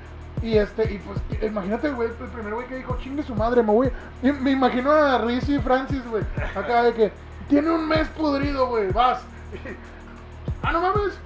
Y 0.43 0.59
este, 0.59 0.93
y 0.93 0.99
pues, 0.99 1.19
imagínate, 1.43 1.89
güey, 1.89 2.11
el 2.11 2.29
primer 2.29 2.53
güey 2.53 2.67
que 2.67 2.77
dijo, 2.77 2.99
chingue 3.01 3.23
su 3.23 3.35
madre, 3.35 3.63
me 3.63 3.73
voy. 3.73 3.91
Y 4.23 4.31
me 4.31 4.51
imagino 4.51 4.93
a 4.93 5.25
y 5.33 5.59
Francis, 5.61 6.07
güey, 6.07 6.23
acá 6.55 6.83
de 6.83 6.93
que, 6.93 7.13
Tiene 7.49 7.71
un 7.71 7.89
mes 7.89 8.07
podrido, 8.09 8.67
güey. 8.67 8.93
Vas. 8.93 9.23
ah, 10.63 10.73
no 10.73 10.83
mames. 10.83 11.19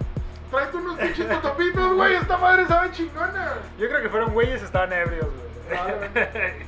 Tráete 0.51 0.77
unos 0.77 0.99
pinches 0.99 1.29
totopitos, 1.29 1.95
güey. 1.95 2.15
Esta 2.17 2.37
madre 2.37 2.67
sabe 2.67 2.91
chingona. 2.93 3.55
Yo 3.79 3.89
creo 3.89 4.03
que 4.03 4.09
fueron 4.09 4.33
güeyes, 4.33 4.63
estaban 4.63 4.93
ebrios, 4.93 5.27
güey. 5.27 5.79
Vale. 5.79 6.67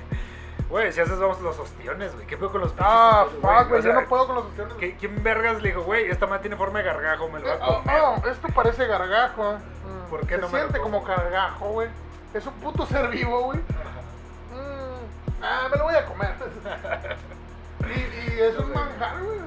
Güey, 0.68 0.90
si 0.92 1.00
haces 1.00 1.18
vamos 1.18 1.38
los 1.40 1.58
ostiones, 1.58 2.14
güey. 2.14 2.26
¿Qué 2.26 2.36
pedo 2.36 2.50
con 2.50 2.60
los 2.62 2.70
pinches 2.70 2.86
Ah, 2.88 3.24
ostiones, 3.26 3.58
fuck, 3.60 3.68
güey. 3.68 3.82
Yo 3.82 3.92
no 3.92 4.06
puedo 4.08 4.26
con 4.26 4.36
los 4.36 4.44
opciones. 4.46 4.74
¿qué- 4.78 4.96
¿Quién 4.96 5.22
vergas 5.22 5.60
le 5.60 5.68
dijo, 5.68 5.82
güey, 5.82 6.08
esta 6.10 6.26
madre 6.26 6.42
tiene 6.42 6.56
forma 6.56 6.78
de 6.78 6.84
gargajo, 6.86 7.28
me 7.28 7.40
lo 7.40 7.46
voy 7.46 7.50
a 7.60 7.66
Oh, 7.68 7.82
comer? 7.82 8.00
oh, 8.02 8.28
esto 8.28 8.48
parece 8.54 8.86
gargajo. 8.86 9.54
Mm, 9.54 10.08
¿Por 10.10 10.20
qué 10.26 10.36
Se 10.36 10.40
no 10.40 10.48
me 10.48 10.58
siente 10.60 10.78
como? 10.78 11.02
como 11.02 11.14
gargajo, 11.14 11.66
güey. 11.72 11.88
Es 12.32 12.46
un 12.46 12.54
puto 12.54 12.86
ser 12.86 13.08
vivo, 13.08 13.42
güey. 13.42 13.58
Mm, 13.58 15.42
ah, 15.42 15.68
me 15.70 15.76
lo 15.76 15.84
voy 15.84 15.94
a 15.94 16.06
comer. 16.06 16.34
y, 17.88 18.30
y 18.34 18.40
es 18.40 18.58
un 18.58 18.72
manjar, 18.72 19.22
güey. 19.22 19.38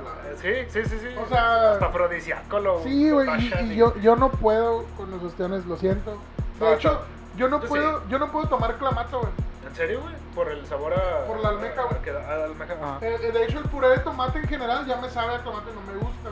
Sí, 0.42 0.54
sí, 0.70 0.86
sí, 0.90 1.00
sí. 1.00 1.08
O 1.18 1.28
sea- 1.28 1.72
Hasta 1.74 1.86
afrodisíaco 1.88 2.60
lo. 2.60 2.84
Sí, 2.84 3.10
güey, 3.10 3.30
y, 3.72 3.76
yo, 3.76 3.96
yo 3.98 4.16
no 4.16 4.30
puedo 4.32 4.86
con 4.98 5.10
los 5.12 5.24
ostiones, 5.24 5.66
lo 5.66 5.78
siento. 5.78 6.12
De 6.60 6.66
No, 6.66 6.74
hecho, 6.74 6.92
yo- 6.92 7.06
yo 7.38 7.48
no 7.50 7.60
puedo, 7.62 8.00
sí. 8.00 8.06
yo 8.10 8.20
no 8.20 8.32
puedo 8.32 8.48
tomar 8.48 8.76
clamato, 8.78 9.20
güey. 9.22 9.32
¿En 9.68 9.76
serio, 9.76 10.02
güey? 10.02 10.14
Por 10.36 10.50
el 10.50 10.66
sabor 10.68 10.94
a. 10.94 11.26
Por 11.26 11.40
la 11.40 11.50
almeja, 11.50 11.82
güey. 11.84 11.96
a 11.98 12.02
que 12.02 12.12
da- 12.12 12.32
a 12.32 12.36
la 12.38 12.46
almeja. 12.46 12.74
Ajá. 12.74 12.98
Eh, 13.02 13.18
eh, 13.22 13.32
de 13.32 13.46
hecho, 13.46 13.60
el 13.60 13.66
puré 13.66 13.90
de 13.90 13.98
tomate 14.00 14.40
en 14.40 14.48
general 14.48 14.86
ya 14.86 14.98
me 14.98 15.10
sabe 15.10 15.34
a 15.36 15.44
tomate, 15.44 15.72
no 15.74 15.82
me 15.82 15.98
gusta. 16.00 16.30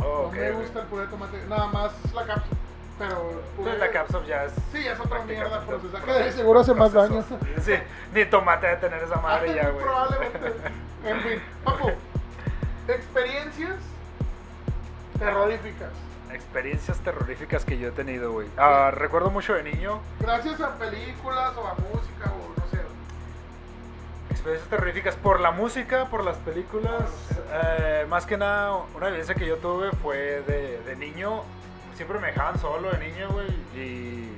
Oh, 0.00 0.24
no 0.26 0.30
me 0.32 0.50
gusta 0.52 0.80
el 0.80 0.86
puré 0.86 1.02
de 1.02 1.08
tomate, 1.08 1.44
nada 1.48 1.66
más 1.68 1.92
la 2.14 2.24
cápsula. 2.26 2.56
Pero 2.98 3.14
puré- 3.16 3.40
Entonces 3.58 3.78
la 3.78 3.90
capsule 3.92 4.26
ya 4.26 4.44
es. 4.44 4.52
Sí, 4.72 4.86
es 4.86 4.98
otra 5.00 5.24
mierda 5.24 5.60
prácticamente 5.64 5.66
procesada. 5.88 6.04
Que 6.04 6.24
de 6.24 6.32
seguro 6.32 6.60
hace 6.60 6.74
más 6.74 6.92
daño. 6.92 7.24
Sí, 7.60 7.74
ni 8.12 8.24
tomate 8.26 8.66
debe 8.66 8.78
tener 8.80 9.02
esa 9.04 9.16
madre 9.20 9.54
ya, 9.54 9.70
güey. 9.70 9.84
Probablemente. 9.84 10.52
En 11.08 11.20
fin, 11.22 11.40
papu, 11.64 11.90
experiencias 12.86 13.76
terroríficas. 15.18 15.90
Experiencias 16.32 16.98
terroríficas 16.98 17.64
que 17.64 17.78
yo 17.78 17.88
he 17.88 17.92
tenido, 17.92 18.32
güey. 18.32 18.48
Ah, 18.58 18.90
recuerdo 18.92 19.30
mucho 19.30 19.54
de 19.54 19.62
niño. 19.62 20.00
Gracias 20.20 20.60
a 20.60 20.74
películas 20.76 21.56
o 21.56 21.66
a 21.66 21.74
música 21.74 22.30
o 22.30 22.60
no 22.60 22.66
sé. 22.70 22.82
Experiencias 24.30 24.68
terroríficas 24.68 25.16
por 25.16 25.40
la 25.40 25.50
música, 25.50 26.04
por 26.10 26.22
las 26.24 26.36
películas. 26.36 27.10
Eh, 27.50 28.06
más 28.10 28.26
que 28.26 28.36
nada, 28.36 28.76
una 28.94 29.08
vivencia 29.08 29.34
que 29.34 29.46
yo 29.46 29.56
tuve 29.56 29.90
fue 29.92 30.42
de, 30.46 30.82
de 30.82 30.96
niño. 30.96 31.42
Siempre 31.94 32.18
me 32.18 32.26
dejaban 32.26 32.58
solo 32.58 32.90
de 32.90 32.98
niño, 32.98 33.30
güey. 33.30 33.48
Y 33.74 34.30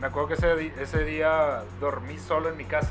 me 0.00 0.08
acuerdo 0.08 0.28
que 0.28 0.34
ese, 0.34 0.72
ese 0.82 1.04
día 1.04 1.62
dormí 1.78 2.18
solo 2.18 2.48
en 2.48 2.56
mi 2.56 2.64
casa. 2.64 2.90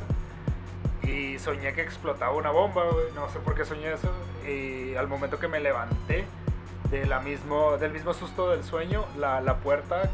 Y 1.03 1.37
soñé 1.39 1.73
que 1.73 1.81
explotaba 1.81 2.31
una 2.33 2.51
bomba, 2.51 2.83
güey. 2.85 3.05
No 3.15 3.29
sé 3.29 3.39
por 3.39 3.55
qué 3.55 3.65
soñé 3.65 3.91
eso. 3.93 4.09
Y 4.47 4.95
al 4.95 5.07
momento 5.07 5.39
que 5.39 5.47
me 5.47 5.59
levanté 5.59 6.25
de 6.89 7.05
la 7.05 7.19
mismo, 7.19 7.77
del 7.77 7.91
mismo 7.91 8.13
susto 8.13 8.51
del 8.51 8.63
sueño, 8.63 9.05
la, 9.17 9.41
la 9.41 9.55
puerta, 9.57 10.09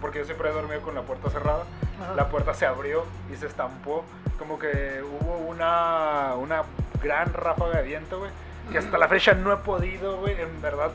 porque 0.00 0.18
yo 0.20 0.24
siempre 0.24 0.50
he 0.50 0.52
dormido 0.52 0.80
con 0.82 0.94
la 0.94 1.02
puerta 1.02 1.30
cerrada, 1.30 1.64
Ajá. 2.02 2.14
la 2.14 2.28
puerta 2.28 2.54
se 2.54 2.66
abrió 2.66 3.04
y 3.32 3.36
se 3.36 3.46
estampó. 3.46 4.04
Como 4.38 4.58
que 4.58 5.02
hubo 5.02 5.36
una, 5.38 6.34
una 6.36 6.62
gran 7.02 7.32
ráfaga 7.32 7.78
de 7.78 7.82
viento, 7.84 8.18
güey. 8.18 8.30
Que 8.70 8.78
hasta 8.78 8.98
la 8.98 9.08
fecha 9.08 9.32
no 9.32 9.52
he 9.52 9.56
podido, 9.56 10.18
güey, 10.18 10.38
en 10.40 10.60
verdad, 10.60 10.90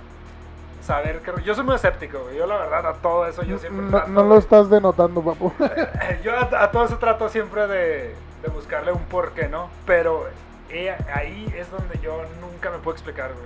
saber 0.82 1.22
que... 1.22 1.32
Yo 1.44 1.56
soy 1.56 1.64
muy 1.66 1.76
escéptico, 1.76 2.20
güey. 2.20 2.38
Yo 2.38 2.46
la 2.46 2.58
verdad 2.58 2.86
a 2.86 2.94
todo 2.94 3.26
eso 3.26 3.42
yo 3.44 3.58
siempre 3.58 3.82
No, 3.84 3.90
trato 3.90 4.10
no 4.10 4.24
lo 4.24 4.38
estás 4.38 4.70
denotando, 4.70 5.22
papu. 5.24 5.52
yo 6.24 6.34
a, 6.38 6.64
a 6.64 6.72
todo 6.72 6.86
eso 6.86 6.98
trato 7.00 7.28
siempre 7.30 7.66
de, 7.68 8.16
de 8.44 8.50
buscarle 8.50 8.92
un 8.92 9.04
porqué, 9.06 9.48
¿no? 9.48 9.70
Pero 9.86 10.28
eh, 10.70 10.96
ahí 11.14 11.52
es 11.58 11.72
donde 11.72 12.00
yo 12.00 12.24
nunca 12.42 12.70
me 12.70 12.78
puedo 12.78 12.96
explicar, 12.96 13.32
güey. 13.34 13.46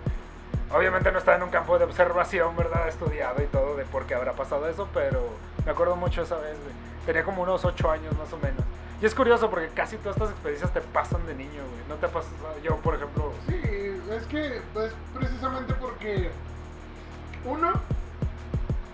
Obviamente 0.78 1.12
no 1.14 1.20
estaba 1.20 1.38
en 1.38 1.44
un 1.44 1.50
campo 1.50 1.78
de 1.78 1.86
observación, 1.86 2.56
¿verdad? 2.58 2.90
Estudiado 2.90 3.42
y 3.42 3.46
todo 3.46 3.78
de 3.78 3.86
por 3.86 4.06
qué 4.06 4.16
habrá 4.16 4.34
pasado 4.34 4.68
eso, 4.68 4.90
pero 4.94 5.30
me 5.66 5.72
acuerdo 5.72 5.96
mucho 5.96 6.24
esa 6.24 6.36
vez, 6.38 6.58
güey. 6.62 6.76
Tenía 7.06 7.24
como 7.24 7.44
unos 7.44 7.64
8 7.64 7.92
años 7.92 8.18
más 8.18 8.34
o 8.34 8.38
menos. 8.38 8.64
Y 9.02 9.06
es 9.06 9.14
curioso 9.16 9.50
porque 9.50 9.70
casi 9.70 9.96
todas 9.98 10.18
estas 10.18 10.32
experiencias 10.32 10.74
te 10.74 10.82
pasan 10.82 11.26
de 11.26 11.36
niño, 11.36 11.62
güey. 11.70 11.88
No 11.88 11.96
te 11.96 12.08
pasa, 12.08 12.28
yo 12.64 12.76
por 12.78 12.96
ejemplo, 12.96 13.32
Sí, 13.48 14.02
es 14.12 14.26
que 14.26 14.58
es 14.58 14.94
precisamente 15.14 15.74
porque 15.76 16.32
uno, 17.46 17.72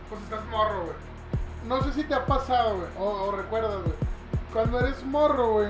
pues 0.09 0.21
estás 0.21 0.45
morro, 0.47 0.81
güey. 0.81 0.95
No 1.65 1.81
sé 1.81 1.93
si 1.93 2.03
te 2.03 2.13
ha 2.13 2.25
pasado, 2.25 2.75
güey, 2.75 2.89
o, 2.99 3.03
o 3.05 3.31
recuerdas, 3.31 3.81
güey. 3.81 3.95
Cuando 4.51 4.79
eres 4.81 5.03
morro, 5.03 5.53
güey, 5.53 5.69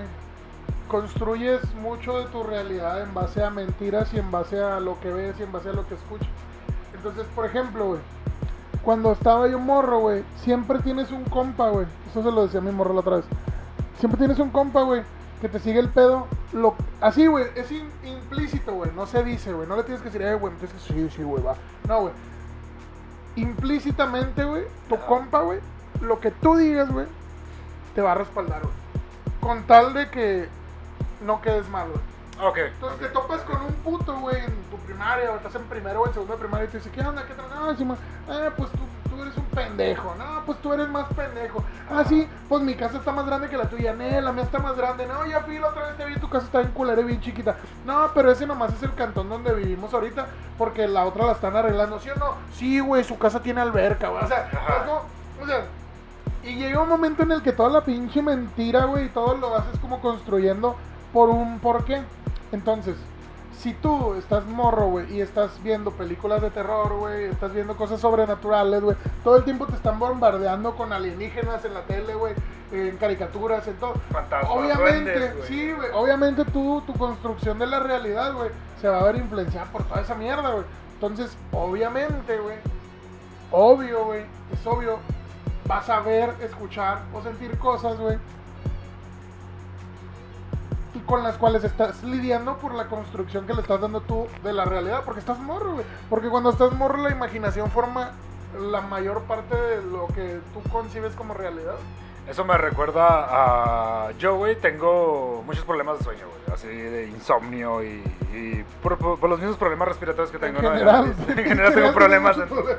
construyes 0.87 1.61
mucho 1.75 2.19
de 2.19 2.25
tu 2.25 2.43
realidad 2.43 3.01
en 3.01 3.13
base 3.13 3.43
a 3.43 3.49
mentiras 3.49 4.13
y 4.13 4.19
en 4.19 4.29
base 4.31 4.61
a 4.61 4.79
lo 4.79 4.99
que 4.99 5.11
ves 5.11 5.35
y 5.39 5.43
en 5.43 5.51
base 5.51 5.69
a 5.69 5.73
lo 5.73 5.87
que 5.87 5.95
escuchas. 5.95 6.27
Entonces, 6.93 7.25
por 7.35 7.45
ejemplo, 7.45 7.85
güey, 7.87 7.99
cuando 8.83 9.11
estaba 9.11 9.47
yo 9.47 9.59
morro, 9.59 9.99
güey, 9.99 10.23
siempre 10.37 10.79
tienes 10.79 11.11
un 11.11 11.23
compa, 11.25 11.69
güey. 11.69 11.85
Eso 12.09 12.21
se 12.23 12.31
lo 12.31 12.43
decía 12.43 12.59
a 12.59 12.63
mi 12.63 12.71
morro 12.71 12.93
la 12.93 12.99
otra 13.01 13.15
vez. 13.17 13.25
Siempre 13.99 14.17
tienes 14.17 14.39
un 14.39 14.49
compa, 14.49 14.81
güey, 14.83 15.03
que 15.41 15.49
te 15.49 15.59
sigue 15.59 15.79
el 15.79 15.89
pedo. 15.89 16.27
Lo, 16.51 16.75
así, 17.01 17.25
güey, 17.27 17.45
es 17.55 17.71
in- 17.71 17.89
implícito, 18.03 18.73
güey. 18.73 18.91
No 18.95 19.05
se 19.05 19.23
dice, 19.23 19.53
güey. 19.53 19.67
No 19.67 19.75
le 19.75 19.83
tienes 19.83 20.01
que 20.01 20.09
decir, 20.09 20.21
eh, 20.21 20.35
güey, 20.35 20.53
que 20.57 20.67
sí, 20.67 21.09
sí, 21.09 21.23
güey, 21.23 21.41
va. 21.43 21.55
No, 21.87 22.01
güey. 22.01 22.13
Implícitamente, 23.35 24.43
güey, 24.43 24.63
tu 24.89 24.97
compa, 24.99 25.41
güey, 25.41 25.59
lo 26.01 26.19
que 26.19 26.29
tú 26.31 26.55
digas, 26.55 26.91
güey, 26.91 27.07
te 27.95 28.01
va 28.01 28.11
a 28.11 28.15
respaldar, 28.15 28.61
güey. 28.61 28.73
Con 29.41 29.63
tal 29.63 29.93
de 29.93 30.09
que 30.09 30.47
no 31.23 31.41
quedes 31.41 31.67
mal, 31.69 31.87
güey. 31.89 32.47
ok. 32.49 32.57
Entonces 32.73 32.99
ok. 32.99 33.07
te 33.07 33.09
topas 33.09 33.41
con 33.41 33.61
un 33.61 33.73
puto, 33.75 34.15
güey, 34.19 34.37
en 34.43 34.53
tu 34.69 34.77
primaria, 34.85 35.31
o 35.31 35.35
estás 35.35 35.55
en 35.55 35.63
primero 35.63 36.01
o 36.01 36.07
en 36.07 36.13
segundo 36.13 36.33
de 36.33 36.39
primaria 36.39 36.65
y 36.65 36.69
te 36.69 36.77
dice, 36.77 36.89
¿qué 36.91 37.01
onda? 37.01 37.23
¿Qué 37.25 37.33
tal? 37.33 37.45
No, 37.49 37.75
sí, 37.75 37.87
ah, 38.29 38.49
pues 38.57 38.69
tú, 38.71 38.79
tú 39.09 39.21
eres 39.21 39.37
un 39.37 39.45
pendejo. 39.45 40.15
No, 40.17 40.43
pues 40.45 40.57
tú 40.61 40.73
eres 40.73 40.87
más 40.89 41.05
pendejo. 41.13 41.63
Ah, 41.89 42.03
sí, 42.07 42.27
pues 42.49 42.61
mi 42.63 42.75
casa 42.75 42.97
está 42.97 43.11
más 43.11 43.25
grande 43.25 43.49
que 43.49 43.57
la 43.57 43.69
tuya. 43.69 43.93
No, 43.93 44.21
la 44.21 44.31
mía 44.31 44.43
está 44.43 44.59
más 44.59 44.75
grande. 44.75 45.05
No, 45.05 45.25
ya 45.25 45.41
fui 45.41 45.59
la 45.59 45.67
otra 45.69 45.87
vez, 45.87 45.97
te 45.97 46.05
vi, 46.05 46.15
tu 46.17 46.29
casa 46.29 46.45
está 46.45 46.59
bien 46.59 46.71
culera 46.71 47.01
y 47.01 47.05
bien 47.05 47.21
chiquita. 47.21 47.55
No, 47.85 48.11
pero 48.13 48.31
ese 48.31 48.45
nomás 48.47 48.73
es 48.73 48.83
el 48.83 48.93
cantón 48.95 49.29
donde 49.29 49.53
vivimos 49.53 49.93
ahorita, 49.93 50.27
porque 50.57 50.87
la 50.87 51.05
otra 51.05 51.25
la 51.25 51.31
están 51.33 51.55
arreglando. 51.55 51.99
¿Sí 51.99 52.09
o 52.09 52.15
no? 52.15 52.35
Sí, 52.53 52.79
güey, 52.79 53.03
su 53.03 53.17
casa 53.17 53.41
tiene 53.41 53.61
alberca, 53.61 54.09
güey. 54.09 54.23
O 54.23 54.27
sea, 54.27 54.49
Ajá. 54.51 54.77
es 54.77 54.83
como- 54.83 55.03
o 55.41 55.45
sea, 55.47 55.65
y 56.43 56.55
llega 56.55 56.81
un 56.81 56.89
momento 56.89 57.23
en 57.23 57.31
el 57.31 57.41
que 57.41 57.53
toda 57.53 57.69
la 57.69 57.81
pinche 57.85 58.21
mentira, 58.21 58.85
güey, 58.85 59.05
y 59.05 59.09
todo 59.09 59.35
lo 59.37 59.55
haces 59.55 59.79
como 59.79 60.01
construyendo 60.01 60.75
por 61.13 61.29
un 61.29 61.59
porqué. 61.59 62.01
Entonces, 62.51 62.97
si 63.57 63.73
tú 63.73 64.15
estás 64.15 64.45
morro, 64.45 64.87
güey, 64.87 65.15
y 65.15 65.21
estás 65.21 65.61
viendo 65.63 65.91
películas 65.91 66.41
de 66.41 66.49
terror, 66.49 66.97
güey, 66.97 67.25
estás 67.25 67.53
viendo 67.53 67.77
cosas 67.77 68.01
sobrenaturales, 68.01 68.81
güey, 68.81 68.97
todo 69.23 69.37
el 69.37 69.45
tiempo 69.45 69.65
te 69.67 69.75
están 69.75 69.99
bombardeando 69.99 70.75
con 70.75 70.91
alienígenas 70.91 71.63
en 71.63 71.73
la 71.73 71.83
tele, 71.83 72.13
güey, 72.15 72.33
en 72.73 72.97
caricaturas, 72.97 73.65
en 73.67 73.75
todo. 73.75 73.93
Obviamente, 74.49 75.17
duendes, 75.17 75.45
sí, 75.45 75.71
güey, 75.71 75.89
obviamente 75.93 76.43
tú, 76.45 76.83
tu 76.85 76.93
construcción 76.93 77.57
de 77.57 77.67
la 77.67 77.79
realidad, 77.79 78.33
güey, 78.33 78.49
se 78.81 78.89
va 78.89 78.99
a 78.99 79.03
ver 79.03 79.15
influenciada 79.15 79.71
por 79.71 79.83
toda 79.83 80.01
esa 80.01 80.15
mierda, 80.15 80.51
güey. 80.51 80.65
Entonces, 80.95 81.37
obviamente, 81.51 82.37
güey, 82.39 82.57
obvio, 83.51 84.05
güey, 84.05 84.25
es 84.51 84.67
obvio, 84.67 84.99
vas 85.67 85.89
a 85.89 86.01
ver, 86.01 86.33
escuchar 86.41 87.03
o 87.13 87.21
sentir 87.21 87.57
cosas, 87.59 87.97
güey, 87.97 88.17
con 91.01 91.23
las 91.23 91.37
cuales 91.37 91.63
estás 91.63 92.03
lidiando 92.03 92.57
por 92.57 92.73
la 92.73 92.87
construcción 92.87 93.45
que 93.47 93.53
le 93.53 93.61
estás 93.61 93.81
dando 93.81 94.01
tú 94.01 94.27
de 94.43 94.53
la 94.53 94.65
realidad, 94.65 95.01
porque 95.05 95.19
estás 95.19 95.39
morro, 95.39 95.73
güey. 95.73 95.85
Porque 96.09 96.29
cuando 96.29 96.49
estás 96.51 96.71
morro, 96.73 96.97
la 96.97 97.11
imaginación 97.11 97.69
forma 97.71 98.11
la 98.59 98.81
mayor 98.81 99.23
parte 99.23 99.55
de 99.55 99.81
lo 99.81 100.07
que 100.07 100.39
tú 100.53 100.61
concibes 100.71 101.13
como 101.15 101.33
realidad. 101.33 101.75
Eso 102.29 102.45
me 102.45 102.57
recuerda 102.57 104.05
a 104.07 104.11
yo, 104.13 104.35
güey, 104.37 104.55
tengo 104.55 105.43
muchos 105.45 105.65
problemas 105.65 105.97
de 105.97 106.05
sueño, 106.05 106.25
güey, 106.27 106.55
así 106.55 106.67
de 106.67 107.07
insomnio 107.07 107.83
y, 107.83 108.01
y 108.33 108.63
por, 108.81 108.97
por- 108.97 109.19
por 109.19 109.29
los 109.29 109.39
mismos 109.39 109.57
problemas 109.57 109.89
respiratorios 109.89 110.31
que 110.31 110.37
tengo, 110.37 110.59
en 110.59 110.63
¿no? 110.63 110.71
general, 110.71 111.13
En 111.27 111.35
general 111.43 111.73
tengo 111.73 111.91
problemas. 111.93 112.37
en- 112.37 112.47
problemas. 112.47 112.77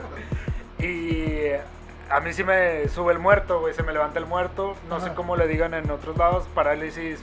Y 0.78 1.48
a 2.10 2.20
mí 2.20 2.32
sí 2.32 2.44
me 2.44 2.88
sube 2.88 3.12
el 3.12 3.18
muerto, 3.18 3.60
güey, 3.60 3.74
se 3.74 3.82
me 3.82 3.92
levanta 3.92 4.18
el 4.18 4.26
muerto, 4.26 4.76
no 4.88 5.00
sé 5.00 5.12
cómo 5.14 5.36
le 5.36 5.46
digan 5.46 5.74
en 5.74 5.90
otros 5.90 6.16
lados, 6.16 6.46
parálisis 6.54 7.20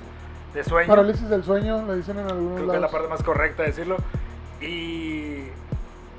de 0.54 0.64
sueño. 0.64 0.88
Parálisis 0.88 1.30
del 1.30 1.44
sueño, 1.44 1.86
le 1.86 1.96
dicen 1.98 2.20
en 2.20 2.28
algunos 2.28 2.56
Creo 2.56 2.58
que 2.58 2.62
es 2.64 2.68
la 2.68 2.74
lados. 2.80 2.92
parte 2.92 3.08
más 3.08 3.24
correcta 3.24 3.64
de 3.64 3.70
decirlo. 3.70 3.98
Y 4.60 5.46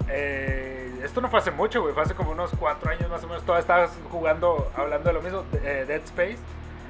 eh, 0.08 1.00
esto 1.04 1.20
no 1.20 1.28
fue 1.28 1.38
hace 1.38 1.50
mucho, 1.50 1.82
güey, 1.82 1.94
fue 1.94 2.02
hace 2.02 2.14
como 2.14 2.30
unos 2.32 2.50
cuatro 2.58 2.90
años 2.90 3.08
más 3.10 3.22
o 3.24 3.26
menos. 3.28 3.42
Todavía 3.44 3.60
estabas 3.60 3.90
jugando, 4.10 4.70
hablando 4.76 5.08
de 5.08 5.14
lo 5.14 5.22
mismo, 5.22 5.44
de- 5.52 5.82
eh, 5.82 5.84
Dead 5.84 6.02
Space, 6.04 6.38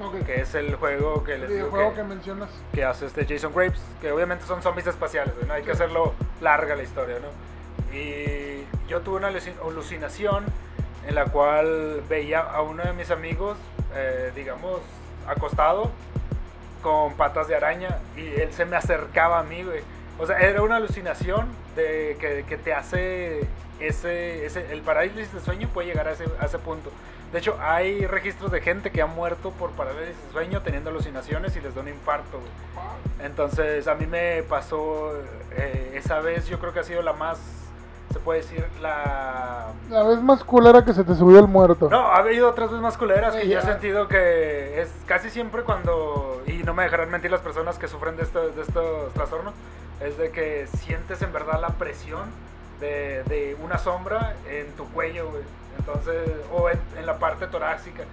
Ok. 0.03 0.25
que 0.25 0.41
es 0.41 0.55
el 0.55 0.75
juego 0.77 1.23
que 1.25 1.35
El 1.35 1.41
les 1.43 1.51
digo 1.51 1.61
videojuego 1.67 1.91
que, 1.91 1.97
que 1.97 2.03
mencionas. 2.05 2.49
que 2.73 2.85
hace 2.85 3.07
este 3.07 3.27
Jason 3.27 3.53
Graves, 3.55 3.81
que 4.01 4.11
obviamente 4.13 4.45
son 4.47 4.63
zombies 4.63 4.87
espaciales, 4.87 5.35
güey, 5.35 5.47
¿no? 5.47 5.55
Hay 5.55 5.63
que 5.63 5.73
hacerlo 5.73 6.15
larga 6.41 6.75
la 6.77 6.83
historia, 6.83 7.17
¿no? 7.21 7.97
Y 7.97 8.65
yo 8.89 9.01
tuve 9.03 9.17
una 9.17 9.31
alucin- 9.31 9.59
alucinación 9.67 10.45
en 11.07 11.15
la 11.15 11.27
cual 11.27 12.03
veía 12.09 12.41
a 12.41 12.63
uno 12.63 12.83
de 12.85 12.93
mis 12.95 13.11
amigos, 13.11 13.59
eh, 13.95 14.33
digamos, 14.35 14.81
acostado 15.27 15.91
con 16.83 17.15
patas 17.15 17.49
de 17.49 17.57
araña 17.57 17.99
y 18.17 18.27
él 18.27 18.53
se 18.53 18.65
me 18.67 18.77
acercaba 18.77 19.39
a 19.39 19.43
mí, 19.43 19.63
güey. 19.63 19.81
O 20.19 20.27
sea, 20.27 20.39
era 20.39 20.63
una 20.63 20.77
alucinación 20.77 21.47
de 21.77 22.17
que, 22.21 22.45
que 22.47 22.57
te 22.59 22.75
hace 22.75 23.47
ese, 23.81 24.45
ese, 24.47 24.71
el 24.73 24.83
parálisis 24.83 25.33
de 25.33 25.41
sueño 25.41 25.69
puede 25.73 25.89
llegar 25.89 26.07
a 26.09 26.13
ese, 26.13 26.25
a 26.41 26.45
ese 26.47 26.59
punto. 26.59 26.91
De 27.33 27.39
hecho, 27.39 27.57
hay 27.63 28.07
registros 28.07 28.53
de 28.53 28.61
gente 28.61 28.91
que 28.91 29.01
ha 29.01 29.07
muerto 29.07 29.53
por 29.53 29.71
parálisis 29.71 30.15
de 30.27 30.33
sueño 30.33 30.61
teniendo 30.61 30.91
alucinaciones 30.91 31.57
y 31.57 31.61
les 31.61 31.75
da 31.75 31.81
un 31.81 31.89
infarto. 31.89 32.39
güey. 32.39 33.27
Entonces, 33.27 33.89
a 33.89 33.95
mí 33.95 34.07
me 34.07 34.43
pasó 34.43 35.13
eh, 35.53 35.93
esa 35.95 36.21
vez, 36.21 36.47
yo 36.49 36.59
creo 36.59 36.73
que 36.75 36.81
ha 36.81 36.85
sido 36.85 37.01
la 37.03 37.15
más, 37.15 37.39
se 38.13 38.19
puede 38.19 38.41
decir, 38.43 38.67
la... 38.83 39.69
La 39.89 40.03
vez 40.03 40.21
más 40.21 40.45
culera 40.45 40.85
que 40.85 40.93
se 40.93 41.05
te 41.05 41.15
subió 41.15 41.39
el 41.39 41.49
muerto. 41.49 41.89
No, 41.89 42.01
ha 42.09 42.17
habido 42.19 42.51
otras 42.51 42.69
veces 42.69 42.83
más 42.83 42.99
culeras 42.99 43.35
que 43.35 43.43
Sí, 43.43 43.49
yo 43.49 43.59
he 43.59 43.63
ya. 43.63 43.67
sentido 43.67 44.09
que 44.09 44.83
es 44.83 44.93
casi 45.07 45.31
siempre 45.31 45.63
cuando, 45.63 46.42
y 46.63 46.65
no 46.65 46.75
me 46.75 46.85
dejarán 46.85 47.11
mentir 47.11 47.31
las 47.31 47.41
personas 47.41 47.77
que 47.79 47.89
sufren 47.89 48.17
de 48.17 48.23
estos, 48.23 48.55
de 48.55 48.63
estos 48.63 49.13
trastornos, 49.15 49.53
es 50.01 50.17
de 50.17 50.31
que 50.31 50.67
sientes 50.79 51.21
en 51.23 51.33
verdad 51.33 51.61
la 51.61 51.71
presión 51.71 52.31
de, 52.81 53.23
de 53.25 53.57
una 53.63 53.79
sombra 53.79 54.35
en 54.49 54.69
tu 54.73 54.89
cuello, 54.91 55.31
güey. 55.31 55.43
Entonces, 55.79 56.29
o 56.53 56.69
en, 56.71 56.79
en 56.97 57.07
la 57.07 57.19
parte 57.19 57.47
torácica. 57.47 58.05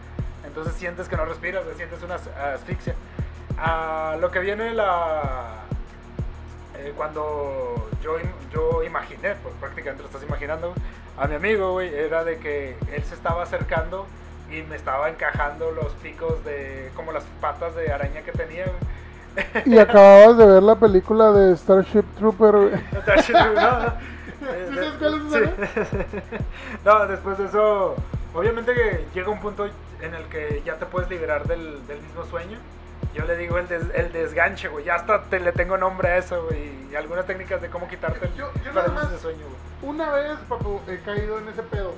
Entonces 0.46 0.74
sientes 0.76 1.08
que 1.08 1.16
no 1.18 1.26
respiras, 1.26 1.64
güey, 1.64 1.76
sientes 1.76 2.02
una 2.02 2.16
as- 2.16 2.28
asfixia. 2.28 2.96
A 3.58 4.18
lo 4.20 4.32
que 4.32 4.40
viene 4.40 4.74
la... 4.74 5.64
eh, 6.78 6.94
cuando 6.96 7.90
yo, 8.02 8.18
yo 8.52 8.84
imaginé, 8.84 9.36
pues 9.36 9.54
prácticamente 9.60 10.02
lo 10.04 10.08
estás 10.10 10.24
imaginando, 10.24 10.74
a 11.18 11.28
mi 11.28 11.36
amigo, 11.36 11.74
güey, 11.74 11.94
era 11.94 12.24
de 12.24 12.38
que 12.40 12.78
él 12.92 13.04
se 13.04 13.14
estaba 13.16 13.44
acercando 13.44 14.08
y 14.52 14.64
me 14.64 14.76
estaba 14.76 15.10
encajando 15.10 15.72
los 15.72 15.92
picos 15.96 16.44
de, 16.46 16.92
como 16.96 17.12
las 17.12 17.24
patas 17.42 17.76
de 17.76 17.92
araña 17.92 18.22
que 18.22 18.32
tenía, 18.32 18.66
güey. 18.66 19.64
Y 19.66 19.78
acababas 19.78 20.38
de 20.38 20.46
ver 20.46 20.64
la 20.64 20.76
película 20.76 21.32
de 21.32 21.56
Starship 21.56 22.04
Trooper. 22.18 22.52
güey. 22.52 22.72
¿Sí 23.22 23.34
¿Sí 23.34 23.34
sabes 23.34 24.94
cuál 25.00 25.22
es 25.34 25.34
esa, 25.76 26.06
No, 26.86 27.06
después 27.08 27.38
de 27.38 27.46
eso, 27.46 27.96
obviamente 28.34 28.74
que 28.74 29.06
llega 29.14 29.30
un 29.30 29.40
punto 29.40 29.68
en 30.02 30.14
el 30.16 30.24
que 30.26 30.62
ya 30.66 30.76
te 30.78 30.86
puedes 30.86 31.10
liberar 31.10 31.46
del, 31.48 31.86
del 31.88 32.02
mismo 32.02 32.26
sueño. 32.26 32.58
Yo 33.14 33.26
le 33.26 33.36
digo 33.38 33.58
el, 33.58 33.68
des- 33.68 33.92
el 33.96 34.12
desganche, 34.12 34.68
güey. 34.68 34.86
Ya 34.86 34.96
hasta 34.96 35.24
te, 35.24 35.40
le 35.40 35.52
tengo 35.52 35.78
nombre 35.78 36.10
a 36.10 36.18
eso, 36.18 36.46
güey. 36.46 36.72
Y 36.92 36.96
algunas 36.96 37.26
técnicas 37.26 37.62
de 37.62 37.70
cómo 37.70 37.88
quitarte 37.88 38.26
el 38.26 38.34
Yo- 38.36 38.52
yo 38.64 38.72
nada 38.72 38.86
parálisis 38.86 39.04
más- 39.04 39.12
de 39.12 39.20
sueño, 39.20 39.46
güey. 39.46 39.92
Una 39.94 40.12
vez, 40.12 40.38
papu, 40.48 40.82
he 40.88 40.98
caído 41.00 41.38
en 41.40 41.48
ese 41.50 41.64
pedo. 41.64 41.94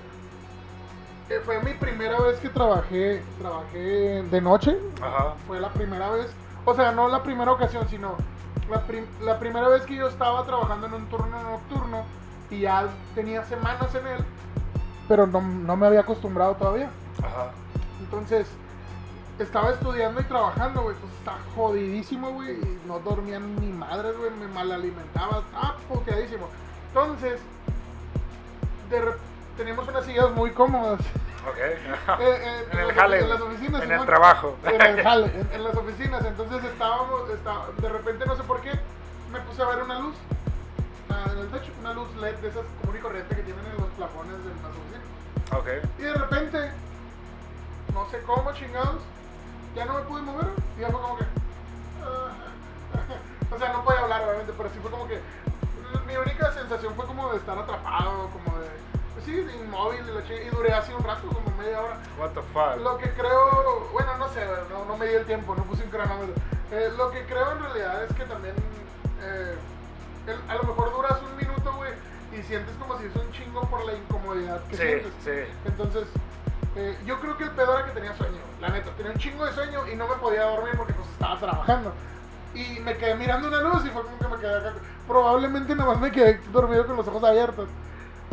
Fue 1.45 1.61
mi 1.63 1.73
primera 1.73 2.19
vez 2.19 2.39
que 2.39 2.49
trabajé, 2.49 3.23
trabajé 3.39 4.23
de 4.23 4.41
noche. 4.41 4.77
Ajá. 5.01 5.35
Fue 5.47 5.59
la 5.59 5.69
primera 5.73 6.09
vez, 6.11 6.31
o 6.65 6.73
sea, 6.73 6.91
no 6.91 7.07
la 7.07 7.23
primera 7.23 7.51
ocasión, 7.51 7.87
sino 7.89 8.15
la, 8.69 8.81
prim- 8.85 9.07
la 9.21 9.39
primera 9.39 9.67
vez 9.69 9.83
que 9.83 9.95
yo 9.95 10.07
estaba 10.07 10.45
trabajando 10.45 10.87
en 10.87 10.93
un 10.93 11.05
turno 11.07 11.41
nocturno 11.41 12.03
y 12.49 12.61
ya 12.61 12.87
tenía 13.15 13.43
semanas 13.45 13.93
en 13.95 14.07
él, 14.07 14.25
pero 15.07 15.25
no, 15.27 15.41
no 15.41 15.75
me 15.75 15.87
había 15.87 16.01
acostumbrado 16.01 16.55
todavía. 16.55 16.89
Ajá. 17.19 17.51
Entonces, 17.99 18.47
estaba 19.39 19.71
estudiando 19.71 20.21
y 20.21 20.23
trabajando, 20.25 20.83
güey. 20.83 20.95
Pues 20.97 21.13
está 21.13 21.33
jodidísimo, 21.55 22.31
güey. 22.31 22.57
No 22.87 22.99
dormía 22.99 23.39
ni 23.39 23.71
madres, 23.71 24.17
güey. 24.17 24.31
Me 24.31 24.47
malalimentaba. 24.47 25.39
Estaba 25.39 25.77
puteadísimo. 25.89 26.47
Entonces, 26.89 27.39
de 28.89 29.01
re- 29.01 29.17
teníamos 29.61 29.87
unas 29.87 30.05
sillas 30.05 30.31
muy 30.31 30.49
cómodas. 30.51 30.99
Ok. 31.47 31.57
Eh, 31.57 31.77
eh, 32.19 32.65
en 32.71 32.79
el 32.79 32.87
las- 32.87 32.95
jale. 32.97 33.19
En 33.19 33.29
las 33.29 33.41
oficinas. 33.41 33.83
En 33.83 33.91
el 33.91 34.05
trabajo. 34.05 34.57
En 34.63 34.81
el 34.81 35.03
jale, 35.03 35.25
en, 35.27 35.49
en 35.53 35.63
las 35.63 35.75
oficinas. 35.75 36.25
Entonces 36.25 36.63
estábamos, 36.63 37.29
estaba- 37.29 37.67
de 37.77 37.89
repente 37.89 38.25
no 38.25 38.35
sé 38.35 38.43
por 38.43 38.61
qué, 38.61 38.71
me 39.31 39.39
puse 39.41 39.61
a 39.61 39.65
ver 39.67 39.83
una 39.83 39.99
luz. 39.99 40.15
ah, 41.09 41.25
En 41.31 41.37
el 41.39 41.47
techo, 41.49 41.71
una 41.79 41.93
luz 41.93 42.07
LED 42.17 42.35
de 42.37 42.47
esas 42.49 42.65
común 42.81 42.97
y 42.97 42.99
corriente 43.01 43.35
que 43.35 43.43
tienen 43.43 43.65
en 43.65 43.77
los 43.77 43.89
plafones 43.91 44.33
de 44.43 44.49
las 44.49 44.73
oficinas. 44.73 45.05
Ok. 45.53 45.99
Y 45.99 46.01
de 46.03 46.13
repente, 46.13 46.71
no 47.93 48.09
sé 48.09 48.21
cómo 48.23 48.51
chingados, 48.53 49.01
ya 49.75 49.85
no 49.85 49.93
me 49.95 50.01
pude 50.01 50.21
mover. 50.23 50.47
Y 50.77 50.81
ya 50.81 50.89
fue 50.89 51.01
como 51.01 51.17
que. 51.17 51.25
ah, 52.03 52.29
o 53.55 53.57
sea, 53.59 53.73
no 53.73 53.83
podía 53.83 53.99
hablar, 54.01 54.23
obviamente, 54.23 54.53
pero 54.57 54.69
sí 54.69 54.79
fue 54.81 54.89
como 54.89 55.07
que. 55.07 55.21
Mi 56.07 56.17
única 56.17 56.51
sensación 56.51 56.93
fue 56.95 57.05
como 57.05 57.29
de 57.31 57.37
estar 57.37 57.57
atrapado, 57.57 58.29
como 58.31 58.57
de. 58.59 58.67
Pues 59.25 59.25
sí, 59.25 59.57
inmóvil 59.63 59.99
y, 60.29 60.33
y 60.33 60.49
duré 60.49 60.73
así 60.73 60.91
un 60.93 61.03
rato, 61.03 61.27
como 61.27 61.55
media 61.57 61.81
hora. 61.81 61.97
What 62.19 62.31
the 62.31 62.41
fuck. 62.53 62.77
Lo 62.83 62.97
que 62.97 63.09
creo, 63.11 63.87
bueno, 63.91 64.17
no 64.17 64.27
sé, 64.29 64.41
no, 64.69 64.85
no 64.85 64.97
me 64.97 65.05
di 65.07 65.13
el 65.15 65.25
tiempo, 65.25 65.55
no 65.55 65.63
puse 65.63 65.83
un 65.83 65.89
cronómetro. 65.89 66.33
Eh, 66.71 66.91
lo 66.97 67.11
que 67.11 67.23
creo 67.25 67.51
en 67.51 67.59
realidad 67.59 68.03
es 68.03 68.13
que 68.13 68.23
también, 68.25 68.55
eh, 69.21 69.55
el- 70.27 70.49
a 70.49 70.55
lo 70.55 70.63
mejor 70.63 70.91
duras 70.93 71.17
un 71.21 71.35
minuto, 71.35 71.73
güey, 71.75 71.91
y 72.31 72.41
sientes 72.43 72.73
como 72.77 72.97
si 72.97 73.05
es 73.05 73.15
un 73.15 73.31
chingo 73.31 73.61
por 73.69 73.83
la 73.85 73.93
incomodidad 73.93 74.63
que 74.65 74.75
Sí, 74.77 74.81
sientes. 74.83 75.11
sí. 75.23 75.53
Entonces, 75.65 76.07
eh, 76.75 76.97
yo 77.05 77.19
creo 77.19 77.37
que 77.37 77.43
el 77.43 77.51
pedo 77.51 77.77
era 77.77 77.85
que 77.85 77.91
tenía 77.91 78.15
sueño, 78.15 78.39
la 78.59 78.69
neta, 78.69 78.89
tenía 78.97 79.11
un 79.11 79.17
chingo 79.19 79.45
de 79.45 79.51
sueño 79.53 79.87
y 79.87 79.95
no 79.95 80.07
me 80.07 80.15
podía 80.15 80.43
dormir 80.43 80.73
porque 80.77 80.93
pues 80.93 81.07
estaba 81.09 81.37
trabajando. 81.39 81.93
Y 82.53 82.79
me 82.81 82.97
quedé 82.97 83.15
mirando 83.15 83.47
una 83.49 83.61
luz 83.61 83.85
y 83.85 83.89
fue 83.89 84.03
como 84.03 84.17
que 84.17 84.27
me 84.27 84.37
quedé 84.37 84.57
acá. 84.57 84.73
Probablemente 85.07 85.75
nada 85.75 85.91
más 85.91 85.99
me 86.01 86.11
quedé 86.11 86.39
dormido 86.51 86.85
con 86.87 86.95
los 86.97 87.07
ojos 87.07 87.23
abiertos. 87.23 87.69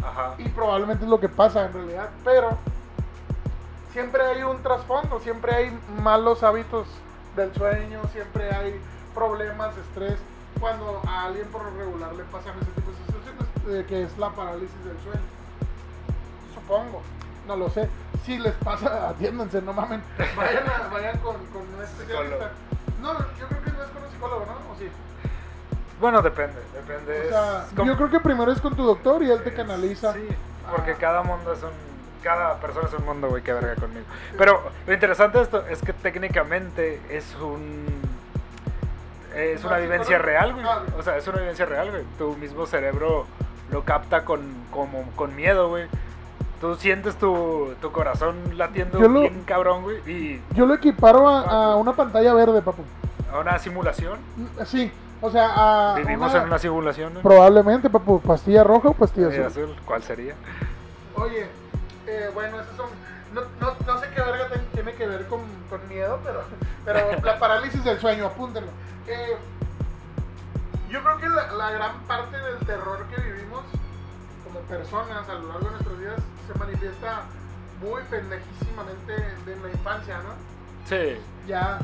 Ajá. 0.03 0.35
Y 0.39 0.49
probablemente 0.49 1.05
es 1.05 1.11
lo 1.11 1.19
que 1.21 1.29
pasa 1.29 1.67
en 1.67 1.73
realidad. 1.73 2.09
Pero 2.25 2.57
siempre 3.93 4.23
hay 4.23 4.43
un 4.43 4.63
trasfondo, 4.63 5.19
siempre 5.21 5.55
hay 5.55 5.79
malos 6.03 6.43
hábitos 6.43 6.87
del 7.37 7.53
sueño, 7.55 8.01
siempre 8.13 8.51
hay 8.55 8.81
problemas, 9.15 9.77
estrés. 9.77 10.19
Cuando 10.61 11.01
a 11.07 11.25
alguien 11.27 11.47
por 11.49 11.63
regular 11.73 12.13
le 12.15 12.25
pasan 12.25 12.55
ese 12.61 12.71
tipo 12.73 12.91
de 12.91 12.97
situaciones, 12.97 13.45
eh, 13.69 13.85
que 13.89 14.03
es 14.05 14.19
la 14.19 14.31
parálisis 14.31 14.85
del 14.85 14.99
sueño. 15.05 15.21
Supongo, 16.55 17.03
no 17.47 17.57
lo 17.57 17.69
sé. 17.71 17.89
Si 18.25 18.39
les 18.39 18.55
pasa, 18.55 19.09
atiéndanse, 19.11 19.63
no 19.63 19.73
mamen. 19.73 20.03
Vayan, 20.37 20.65
a- 20.69 20.89
vayan 20.93 21.19
con, 21.19 21.37
con 21.47 21.63
un 21.63 21.83
especialista. 21.83 22.51
No, 23.01 23.13
yo 23.39 23.47
creo 23.49 23.63
que 23.63 23.71
no 23.71 23.83
es 23.85 23.91
con 23.91 24.03
un 24.05 24.11
psicólogo, 24.11 24.47
¿no? 24.47 24.73
¿O 24.73 24.77
sí? 24.79 24.89
Bueno, 26.01 26.23
depende. 26.23 26.61
Depende. 26.75 27.27
O 27.27 27.29
sea, 27.29 27.65
es 27.69 27.75
como- 27.75 27.91
yo 27.91 27.97
creo 27.97 28.11
que 28.11 28.21
primero 28.21 28.53
es 28.53 28.61
con 28.61 28.75
tu 28.77 28.85
doctor 28.85 29.23
y 29.23 29.31
él 29.31 29.43
te 29.43 29.53
canaliza. 29.53 30.13
Sí, 30.15 30.27
porque 30.71 30.93
Ah. 30.93 30.97
cada 30.99 31.23
mundo 31.23 31.53
es 31.53 31.63
un. 31.63 31.71
Cada 32.23 32.57
persona 32.57 32.89
es 32.89 32.95
un 32.95 33.05
mundo, 33.05 33.29
güey, 33.29 33.43
que 33.43 33.53
verga 33.53 33.77
conmigo. 33.77 34.05
Pero 34.37 34.61
lo 34.87 34.93
interesante 34.93 35.39
de 35.39 35.45
esto 35.45 35.65
es 35.67 35.81
que 35.83 35.93
técnicamente 35.93 37.01
es 37.11 37.35
un. 37.37 37.87
Es 39.35 39.63
una 39.65 39.77
¿No, 39.77 39.83
vivencia 39.83 40.19
real, 40.19 40.53
güey. 40.55 40.65
Ah. 40.67 40.83
O 40.99 41.03
sea, 41.03 41.17
es 41.17 41.27
una 41.29 41.39
vivencia 41.39 41.65
real, 41.67 41.91
güey. 41.91 42.03
Tu 42.19 42.35
mismo 42.37 42.67
cerebro 42.67 43.27
lo 43.71 43.85
capta 43.85 44.25
con, 44.25 44.41
como, 44.73 45.05
con 45.15 45.37
miedo, 45.37 45.69
güey. 45.69 45.87
Tú 46.61 46.75
sientes 46.75 47.17
tu, 47.17 47.73
tu 47.81 47.93
corazón 47.93 48.37
latiendo 48.57 48.99
lo- 48.99 49.21
bien 49.21 49.45
cabrón, 49.45 49.83
güey. 49.83 49.99
Y 50.11 50.43
Yo 50.55 50.67
lo 50.67 50.75
equiparo 50.75 51.29
a, 51.29 51.73
a 51.73 51.77
una 51.77 51.93
pantalla 51.93 52.35
verde, 52.35 52.63
papu. 52.63 52.83
a 53.33 53.39
una 53.39 53.59
simulación. 53.61 54.19
Sí, 54.65 54.91
o 55.21 55.31
sea, 55.31 55.93
a 55.93 55.95
Vivimos 55.97 56.31
una- 56.33 56.41
en 56.43 56.47
una 56.49 56.59
simulación, 56.59 57.15
¿no? 57.15 57.21
Probablemente, 57.23 57.91
papu, 57.91 58.21
pastilla 58.21 58.65
roja 58.65 58.89
o 58.91 58.95
pastilla 58.95 59.29
azul. 59.29 59.45
azul. 59.45 59.77
¿Cuál 59.85 60.03
sería? 60.03 60.35
Oye, 61.17 61.47
eh, 62.07 62.31
bueno, 62.35 62.61
esos 62.61 62.77
son... 62.77 62.87
No, 63.35 63.43
no, 63.61 63.75
no 63.87 64.01
sé 64.01 64.07
qué 64.15 64.23
verga 64.23 64.47
tiene 64.73 64.95
que 64.95 65.07
ver 65.07 65.27
con, 65.27 65.41
con 65.69 65.87
miedo, 65.89 66.19
pero, 66.25 66.43
pero 66.85 67.21
la 67.25 67.39
parálisis 67.39 67.85
del 67.85 67.99
sueño, 68.01 68.27
apúntenlo. 68.27 68.71
Eh, 69.07 69.37
yo 70.89 71.03
creo 71.03 71.19
que 71.19 71.29
la, 71.29 71.53
la 71.53 71.71
gran 71.71 72.01
parte 72.07 72.37
del 72.39 72.59
terror 72.61 73.05
que 73.15 73.21
vivimos 73.21 73.63
como 74.47 74.61
personas 74.61 75.29
a 75.29 75.35
lo 75.35 75.49
largo 75.49 75.65
de 75.67 75.71
nuestros 75.73 75.99
días 75.99 76.15
se 76.51 76.59
manifiesta 76.59 77.23
muy 77.83 78.03
pendejísimamente 78.05 79.12
de 79.45 79.53
en 79.53 79.62
la 79.62 79.69
infancia, 79.71 80.16
¿no? 80.19 80.31
Sí. 80.87 81.21
Ya 81.47 81.79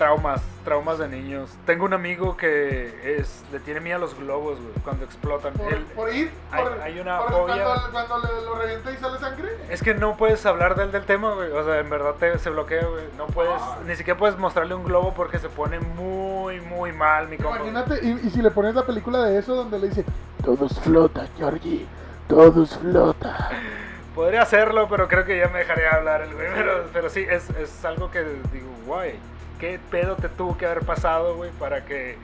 Traumas, 0.00 0.40
traumas 0.64 0.96
de 0.98 1.08
niños. 1.08 1.50
Tengo 1.66 1.84
un 1.84 1.92
amigo 1.92 2.34
que 2.34 3.18
es 3.18 3.44
le 3.52 3.60
tiene 3.60 3.80
miedo 3.80 3.96
a 3.96 3.98
los 4.00 4.16
globos, 4.18 4.58
güey, 4.58 4.72
cuando 4.82 5.04
explotan. 5.04 5.52
por, 5.52 5.70
Él- 5.70 5.84
por 5.94 6.14
ir, 6.14 6.30
hay- 6.50 6.62
por- 6.64 6.80
hay 6.80 7.00
una 7.00 7.18
por 7.18 7.30
fobia. 7.32 7.64
Cuando, 7.64 7.90
cuando 7.90 8.18
le, 8.26 8.42
lo 8.46 8.54
revienta 8.54 8.90
y 8.92 8.96
sale 8.96 9.18
sangre. 9.18 9.48
es 9.68 9.82
que 9.82 9.92
no 9.92 10.16
puedes 10.16 10.46
hablar 10.46 10.74
del, 10.74 10.90
del 10.90 11.04
tema, 11.04 11.34
güey. 11.34 11.50
O 11.52 11.62
sea, 11.64 11.80
en 11.80 11.90
verdad 11.90 12.14
te, 12.18 12.38
se 12.38 12.48
bloquea, 12.48 12.86
güey. 12.86 13.04
No 13.18 13.26
puedes, 13.26 13.52
Ah. 13.60 13.76
ni 13.86 13.94
siquiera 13.94 14.18
puedes 14.18 14.38
mostrarle 14.38 14.74
un 14.74 14.84
globo 14.84 15.12
porque 15.12 15.38
se 15.38 15.50
pone 15.50 15.78
muy, 15.80 16.62
muy 16.62 16.92
mal, 16.92 17.28
mi 17.28 17.36
compa. 17.36 17.56
Imagínate, 17.58 18.00
y, 18.02 18.26
y 18.26 18.30
si 18.30 18.40
le 18.40 18.50
pones 18.50 18.74
la 18.74 18.86
película 18.86 19.22
de 19.24 19.38
eso 19.38 19.54
donde 19.54 19.78
le 19.78 19.88
dice, 19.90 20.06
todos 20.42 20.80
flotan, 20.80 21.28
Georgie, 21.36 21.84
todos 22.26 22.78
flotan. 22.78 23.36
Podría 24.14 24.40
hacerlo, 24.42 24.86
pero 24.88 25.08
creo 25.08 25.26
que 25.26 25.36
ya 25.38 25.48
me 25.48 25.58
dejaría 25.58 25.90
hablar 25.90 26.22
el 26.22 26.34
güey. 26.34 26.46
Pero, 26.54 26.84
pero 26.90 27.10
sí, 27.10 27.20
es, 27.28 27.50
es 27.50 27.84
algo 27.84 28.10
que 28.10 28.20
digo, 28.24 28.70
guay. 28.86 29.18
¿Qué 29.60 29.78
pedo 29.90 30.16
te 30.16 30.28
tuvo 30.30 30.56
que 30.56 30.64
haber 30.66 30.80
pasado, 30.86 31.36
güey, 31.36 31.50
para 31.52 31.84
que 31.84 32.16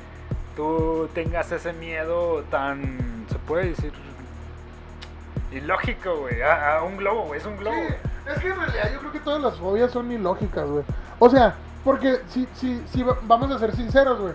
tú 0.57 1.09
tengas 1.15 1.53
ese 1.53 1.73
miedo 1.75 2.43
tan, 2.51 3.27
se 3.31 3.39
puede 3.41 3.69
decir, 3.69 3.93
ilógico, 5.53 6.17
güey? 6.21 6.43
A, 6.43 6.83
un 6.83 6.97
globo, 6.97 7.25
güey, 7.27 7.41
es 7.41 7.47
un 7.47 7.57
globo. 7.57 7.77
Sí, 7.77 7.95
es 8.33 8.39
que 8.39 8.49
en 8.49 8.57
realidad 8.57 8.91
yo 8.93 8.99
creo 9.01 9.13
que 9.13 9.21
todas 9.21 9.43
las 9.43 9.57
fobias 9.59 9.91
son 9.91 10.11
ilógicas, 10.11 10.67
güey. 10.67 10.85
O 11.19 11.29
sea, 11.31 11.55
porque 11.85 12.21
si, 12.29 12.49
si, 12.55 12.83
si 12.89 13.03
va- 13.03 13.19
vamos 13.23 13.51
a 13.51 13.59
ser 13.59 13.75
sinceros, 13.75 14.21
güey. 14.21 14.33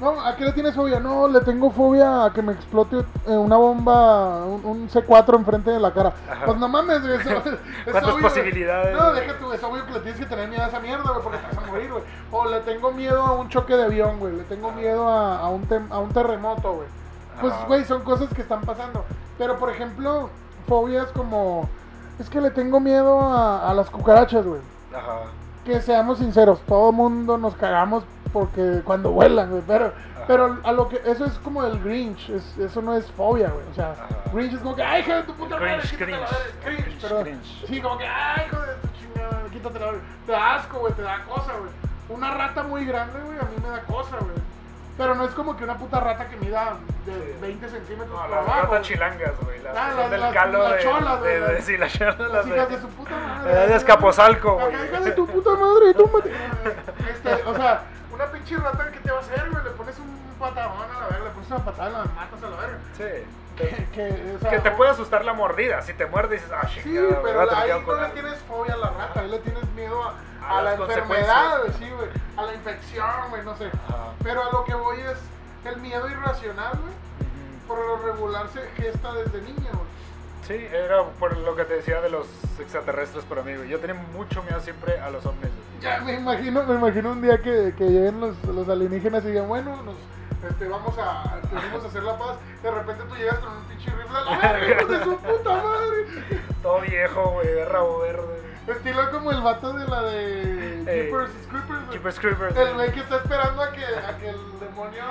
No, 0.00 0.20
¿a 0.20 0.36
qué 0.36 0.44
le 0.44 0.52
tienes 0.52 0.74
fobia? 0.74 1.00
No, 1.00 1.26
le 1.26 1.40
tengo 1.40 1.70
fobia 1.70 2.26
a 2.26 2.32
que 2.32 2.42
me 2.42 2.52
explote 2.52 2.98
eh, 3.26 3.30
una 3.30 3.56
bomba, 3.56 4.44
un, 4.44 4.60
un 4.64 4.88
C4 4.90 5.36
enfrente 5.36 5.70
de 5.70 5.80
la 5.80 5.90
cara. 5.94 6.12
Ajá. 6.30 6.44
Pues 6.44 6.58
no 6.58 6.68
mames, 6.68 7.00
güey. 7.00 7.14
Eso, 7.18 7.30
¿Cuántas 7.90 8.12
obvio, 8.12 8.22
posibilidades, 8.28 8.94
No, 8.94 9.12
deja 9.12 9.38
tú, 9.38 9.52
es 9.52 9.62
obvio 9.64 9.86
que 9.86 9.92
le 9.92 10.00
tienes 10.00 10.20
que 10.20 10.26
tener 10.26 10.48
miedo 10.48 10.62
a 10.64 10.66
esa 10.66 10.80
mierda, 10.80 11.10
güey, 11.10 11.22
porque 11.22 11.38
te 11.38 11.56
vas 11.56 11.64
a 11.64 11.70
morir, 11.70 11.90
güey. 11.90 12.04
O 12.30 12.44
le 12.44 12.60
tengo 12.60 12.92
miedo 12.92 13.22
a 13.22 13.32
un 13.32 13.48
choque 13.48 13.74
de 13.74 13.84
avión, 13.84 14.18
güey. 14.20 14.36
Le 14.36 14.44
tengo 14.44 14.70
miedo 14.72 15.08
a, 15.08 15.38
a 15.38 15.48
un, 15.48 15.66
tem- 15.66 15.90
a 15.90 15.98
un 15.98 16.10
terremoto, 16.10 16.74
güey. 16.74 16.88
Pues, 17.40 17.54
Ajá. 17.54 17.66
güey, 17.66 17.84
son 17.84 18.02
cosas 18.02 18.28
que 18.34 18.42
están 18.42 18.60
pasando. 18.62 19.02
Pero, 19.38 19.58
por 19.58 19.70
ejemplo, 19.70 20.28
fobias 20.68 21.06
como... 21.12 21.68
Es 22.18 22.28
que 22.28 22.40
le 22.42 22.50
tengo 22.50 22.80
miedo 22.80 23.20
a, 23.20 23.70
a 23.70 23.72
las 23.72 23.88
cucarachas, 23.88 24.44
güey. 24.44 24.60
Ajá. 24.94 25.30
Que 25.64 25.80
seamos 25.80 26.18
sinceros, 26.18 26.60
todo 26.60 26.92
mundo 26.92 27.38
nos 27.38 27.54
cagamos 27.56 28.04
porque 28.40 28.82
cuando 28.84 29.10
vuelan, 29.12 29.50
güey. 29.50 29.62
Pero, 29.66 29.92
pero 30.26 30.58
a 30.62 30.72
lo 30.72 30.88
que 30.88 31.00
eso 31.04 31.24
es 31.24 31.32
como 31.38 31.64
el 31.64 31.78
Grinch, 31.82 32.28
es- 32.30 32.58
eso 32.58 32.82
no 32.82 32.94
es 32.94 33.10
fobia, 33.12 33.48
güey. 33.48 33.64
O 33.70 33.74
sea, 33.74 33.92
Ajá. 33.92 34.06
Grinch 34.32 34.54
es 34.54 34.60
como 34.60 34.74
que, 34.76 34.82
ay, 34.82 35.02
hijo 35.02 35.12
de 35.14 35.22
tu 35.22 35.34
puta 35.34 35.56
madre, 35.56 35.78
Cringe, 35.78 35.90
quítate 35.96 36.10
la 36.12 36.18
verga", 36.18 36.36
Cringe, 36.64 36.84
Cringe, 36.84 36.98
pero 37.02 37.20
cringe. 37.22 37.64
sí, 37.66 37.80
como 37.80 37.98
que, 37.98 38.06
ay, 38.06 38.46
hijo 38.46 38.60
de 38.60 38.74
tu 38.74 38.88
chingada, 38.98 39.42
quítate 39.52 39.78
la 39.78 39.86
verga. 39.86 40.00
Te 40.26 40.32
da 40.32 40.54
asco, 40.56 40.78
güey, 40.80 40.92
te 40.94 41.02
da 41.02 41.24
cosa, 41.24 41.52
güey. 41.58 41.70
Una 42.08 42.30
rata 42.34 42.62
muy 42.62 42.84
grande, 42.84 43.18
güey, 43.24 43.38
a 43.38 43.42
mí 43.42 43.56
me 43.62 43.68
da 43.68 43.80
cosa, 43.82 44.16
güey. 44.20 44.46
Pero 44.96 45.14
no 45.14 45.24
es 45.26 45.32
como 45.32 45.54
que 45.58 45.64
una 45.64 45.76
puta 45.76 46.00
rata 46.00 46.26
que 46.26 46.36
mida 46.38 46.76
de 47.04 47.12
Sí. 47.12 47.38
20 47.38 47.68
centímetros 47.68 48.18
No, 48.18 48.28
las 48.28 48.46
ratas 48.46 48.80
chilangas, 48.80 49.32
güey. 49.42 49.60
Las 49.62 49.76
Ah, 49.76 49.92
las- 49.94 50.10
del 50.10 50.20
las- 50.20 50.32
calo 50.32 50.62
las 50.62 50.72
de, 50.72 50.82
cholas, 50.82 51.22
de, 51.22 51.40
güey, 51.40 51.52
de- 51.54 51.62
sí, 51.62 51.76
las 51.76 51.92
cholas, 51.92 52.18
Las 52.18 52.46
hijas 52.46 52.68
de... 52.70 52.76
de 52.76 52.80
su 52.82 52.88
puta 52.88 53.10
madre. 53.14 53.52
de 53.66 53.74
Escaposalco, 53.76 54.56
La 54.58 54.64
güey. 54.68 54.84
hija 54.86 55.00
de 55.00 55.10
tu 55.12 55.26
puta 55.26 55.50
madre, 55.50 55.92
tómate. 55.94 56.32
Este, 57.10 57.34
o 57.44 57.54
sea, 57.54 57.82
una 58.16 58.26
pinche 58.32 58.56
rata, 58.56 58.90
¿qué 58.92 58.98
te 59.00 59.10
va 59.12 59.18
a 59.18 59.20
hacer, 59.20 59.50
güey? 59.50 59.64
Le 59.64 59.70
pones 59.70 59.98
un 59.98 60.18
patadón 60.38 60.82
a 60.82 61.00
la 61.00 61.06
verga, 61.08 61.24
le 61.24 61.30
pones 61.30 61.50
una 61.50 61.64
patada 61.64 61.88
y 61.88 61.92
la 61.92 62.04
matas 62.14 62.42
a 62.42 62.48
la 62.48 62.56
verga. 62.56 62.78
Sí. 62.96 63.24
Que, 63.56 63.88
que, 63.92 64.34
o 64.36 64.38
sea, 64.40 64.50
Que 64.50 64.58
te 64.58 64.70
puede 64.72 64.90
asustar 64.90 65.24
la 65.24 65.32
mordida. 65.32 65.80
Si 65.82 65.94
te 65.94 66.04
muerde 66.06 66.34
dices, 66.36 66.50
ah, 66.52 66.68
Sí, 66.68 66.80
chingada, 66.82 67.06
güey, 67.20 67.22
pero 67.22 67.40
ahí 67.40 67.46
no 67.70 67.94
le 67.94 68.00
algo". 68.02 68.12
tienes 68.12 68.38
fobia 68.40 68.74
a 68.74 68.76
la 68.76 68.90
rata, 68.90 69.20
ahí 69.20 69.28
le 69.30 69.38
tienes 69.38 69.64
miedo 69.70 70.02
a, 70.02 70.14
A 70.46 70.58
a 70.58 70.62
la 70.62 70.74
enfermedad, 70.74 71.62
sí, 71.78 71.88
güey, 71.90 72.08
a 72.36 72.42
la 72.42 72.54
infección, 72.54 73.30
güey, 73.30 73.42
no 73.44 73.56
sé. 73.56 73.66
Ajá. 73.88 74.12
Pero 74.22 74.42
a 74.42 74.52
lo 74.52 74.64
que 74.64 74.74
voy 74.74 75.00
es 75.00 75.18
el 75.64 75.80
miedo 75.80 76.06
irracional, 76.08 76.72
güey, 76.72 76.92
Ujú. 76.92 77.66
por 77.68 77.78
lo 77.78 77.96
regular 78.12 78.46
se 78.48 78.60
gesta 78.82 79.12
desde 79.14 79.40
niño, 79.40 79.70
güey. 79.72 79.86
Sí, 80.46 80.68
era 80.70 81.02
por 81.18 81.36
lo 81.36 81.56
que 81.56 81.64
te 81.64 81.74
decía 81.74 82.00
de 82.02 82.10
los 82.10 82.28
extraterrestres 82.60 83.24
para 83.24 83.42
mí, 83.42 83.56
güey. 83.56 83.68
Yo 83.68 83.80
tenía 83.80 83.94
mucho 84.12 84.42
miedo 84.44 84.60
siempre 84.60 85.00
a 85.00 85.08
los 85.10 85.24
ovnis. 85.26 85.50
Ya 85.86 86.00
me 86.00 86.14
imagino, 86.14 86.62
me 86.64 86.74
imagino 86.74 87.12
un 87.12 87.22
día 87.22 87.38
que, 87.38 87.72
que 87.78 87.84
lleguen 87.84 88.20
los, 88.20 88.42
los 88.44 88.68
alienígenas 88.68 89.24
y 89.24 89.28
digan, 89.28 89.46
bueno, 89.48 89.82
nos, 89.82 89.94
este, 90.50 90.68
vamos 90.68 90.98
a, 90.98 91.22
a 91.22 91.86
hacer 91.86 92.02
la 92.02 92.18
paz. 92.18 92.36
De 92.62 92.70
repente 92.70 93.04
tú 93.08 93.14
llegas 93.14 93.38
con 93.38 93.56
un 93.56 93.64
pinche 93.64 93.90
rifle 93.90 94.18
a 94.18 94.24
la 94.24 94.52
verga, 94.52 94.84
de 94.98 95.04
su 95.04 95.16
puta 95.16 95.62
madre. 95.62 96.06
Todo 96.62 96.80
viejo, 96.80 97.30
güey, 97.30 97.46
de 97.46 97.64
rabo 97.66 98.00
verde. 98.00 98.42
Estilo 98.66 99.10
como 99.12 99.30
el 99.30 99.40
vato 99.42 99.72
de 99.74 99.86
la 99.86 100.02
de 100.02 100.42
Ey. 100.80 101.04
Jeepers 101.04 101.30
Creepers. 101.48 101.68
güey. 101.86 101.92
Jeepers 101.92 102.18
Creepers. 102.18 102.56
El 102.56 102.74
güey 102.74 102.92
que 102.92 103.00
está 103.00 103.16
esperando 103.18 103.62
a 103.62 103.70
que, 103.70 103.84
a 103.84 104.16
que 104.18 104.28
el 104.30 104.36
demonio 104.58 105.04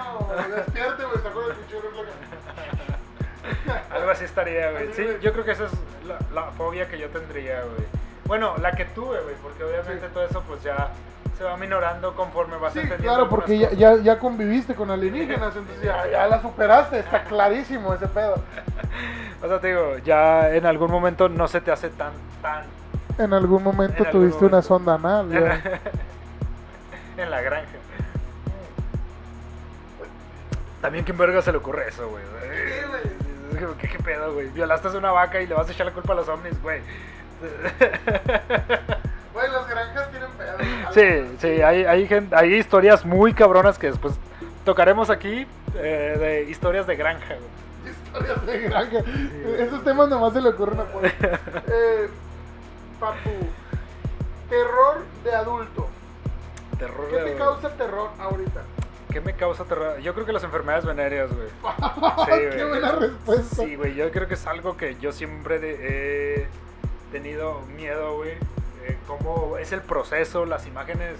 despierte, 0.56 1.04
güey, 1.06 1.16
está 1.16 1.32
con 1.32 1.46
el 1.46 1.56
pinche 1.56 1.76
rifle 1.82 2.02
acá. 2.02 3.96
Algo 3.96 4.10
así 4.12 4.26
estaría, 4.26 4.72
güey. 4.72 4.92
Sí, 4.94 5.08
yo 5.22 5.32
creo 5.32 5.46
que 5.46 5.52
esa 5.52 5.66
es 5.66 5.72
la, 6.06 6.20
la 6.34 6.52
fobia 6.52 6.90
que 6.90 6.98
yo 7.00 7.08
tendría, 7.10 7.62
güey. 7.62 7.88
Bueno, 8.26 8.58
la 8.58 8.72
que 8.72 8.86
tuve, 8.86 9.20
güey, 9.22 9.36
porque 9.42 9.64
obviamente 9.64 10.08
Sí. 10.08 10.14
todo 10.14 10.26
eso 10.26 10.42
pues 10.48 10.64
ya 10.64 10.90
se 11.38 11.44
va 11.44 11.58
minorando 11.58 12.16
conforme 12.16 12.58
vas 12.58 12.74
Sí, 12.74 12.80
entendiendo. 12.80 13.14
claro, 13.14 13.30
porque 13.30 13.58
ya, 13.58 13.72
ya, 13.72 13.96
ya 13.98 14.18
conviviste 14.20 14.74
con 14.74 14.90
alienígenas, 14.90 15.56
entonces 15.56 15.84
ya, 15.84 16.08
ya 16.08 16.28
la 16.28 16.42
superaste, 16.42 17.00
está 17.00 17.24
clarísimo 17.26 17.94
ese 17.94 18.08
pedo. 18.08 18.36
O 19.44 19.48
sea, 19.48 19.60
te 19.60 19.68
digo, 19.68 19.98
ya 20.00 20.50
en 20.56 20.66
algún 20.66 20.90
momento 20.90 21.30
no 21.30 21.48
se 21.48 21.62
te 21.62 21.72
hace 21.72 21.90
tan, 21.90 22.14
tan 22.42 22.64
En 23.20 23.34
algún 23.34 23.62
momento 23.64 23.98
En 24.04 24.08
algún 24.08 24.22
tuviste 24.24 24.46
una 24.46 24.62
sonda 24.62 24.96
anal, 24.96 25.26
en 25.32 25.32
ya. 25.34 25.40
la, 25.42 25.62
en 27.24 27.32
la 27.32 27.42
granja. 27.42 27.78
También, 30.82 31.04
¿quién 31.04 31.18
verga 31.18 31.42
se 31.42 31.52
le 31.52 31.58
ocurre 31.58 31.88
eso, 31.90 32.08
güey. 32.10 32.24
¿Qué, 33.80 33.88
¿Qué 33.88 34.00
pedo, 34.04 34.34
güey? 34.34 34.50
Violaste 34.50 34.88
a 34.88 34.92
una 34.92 35.12
vaca 35.12 35.42
y 35.42 35.48
le 35.48 35.56
vas 35.56 35.68
a 35.68 35.72
echar 35.72 35.86
la 35.86 35.94
culpa 35.94 36.14
a 36.14 36.16
los 36.18 36.28
ovnis, 36.30 36.62
güey. 36.62 36.82
Güey, 39.34 39.52
las 39.52 39.68
granjas 39.70 40.10
tienen 40.12 40.30
pedo. 40.38 40.58
Sí, 40.94 41.36
sí, 41.40 41.62
hay, 41.62 41.84
hay, 41.86 42.08
gen- 42.08 42.30
hay 42.32 42.54
historias 42.56 43.04
muy 43.06 43.34
cabronas 43.34 43.78
que 43.78 43.88
después 43.88 44.14
tocaremos 44.64 45.10
aquí 45.10 45.46
eh, 45.76 46.16
de 46.18 46.44
historias 46.50 46.88
de 46.88 46.96
granja, 46.96 47.36
güey. 47.36 47.94
Historias 47.94 48.46
de 48.46 48.60
granja. 48.60 48.98
Esos 49.60 49.84
temas 49.84 50.08
nomás 50.08 50.32
se 50.34 50.40
le 50.42 50.50
ocurren 50.50 50.80
a 50.80 50.84
Paul. 50.86 51.04
Eh, 51.68 52.10
papu, 53.00 53.30
terror 54.50 55.04
de 55.26 55.36
adulto. 55.36 55.90
Terror 56.80 57.10
¿Qué 57.10 57.16
de- 57.18 57.32
te 57.32 57.36
causa 57.38 57.70
terror 57.76 58.10
ahorita? 58.20 58.62
¿Qué 59.12 59.20
me 59.22 59.34
causa 59.34 59.64
terror? 59.66 59.98
Yo 60.00 60.14
creo 60.14 60.26
que 60.26 60.32
las 60.34 60.44
enfermedades 60.46 60.86
venéreas, 60.86 61.30
güey. 61.34 61.48
Qué 62.26 62.56
güey. 62.56 62.70
buena 62.70 62.92
respuesta. 62.94 63.56
Sí, 63.64 63.76
güey, 63.76 63.96
yo 63.96 64.10
creo 64.12 64.28
que 64.30 64.34
es 64.36 64.48
algo 64.48 64.78
que 64.78 64.96
yo 64.96 65.12
siempre 65.12 65.60
de- 65.60 65.78
he 66.44 66.48
tenido 67.20 67.62
miedo, 67.76 68.16
güey. 68.18 68.32
eh, 68.84 68.98
cómo 69.08 69.58
es 69.58 69.72
el 69.72 69.82
proceso, 69.82 70.46
las 70.46 70.68
imágenes 70.68 71.14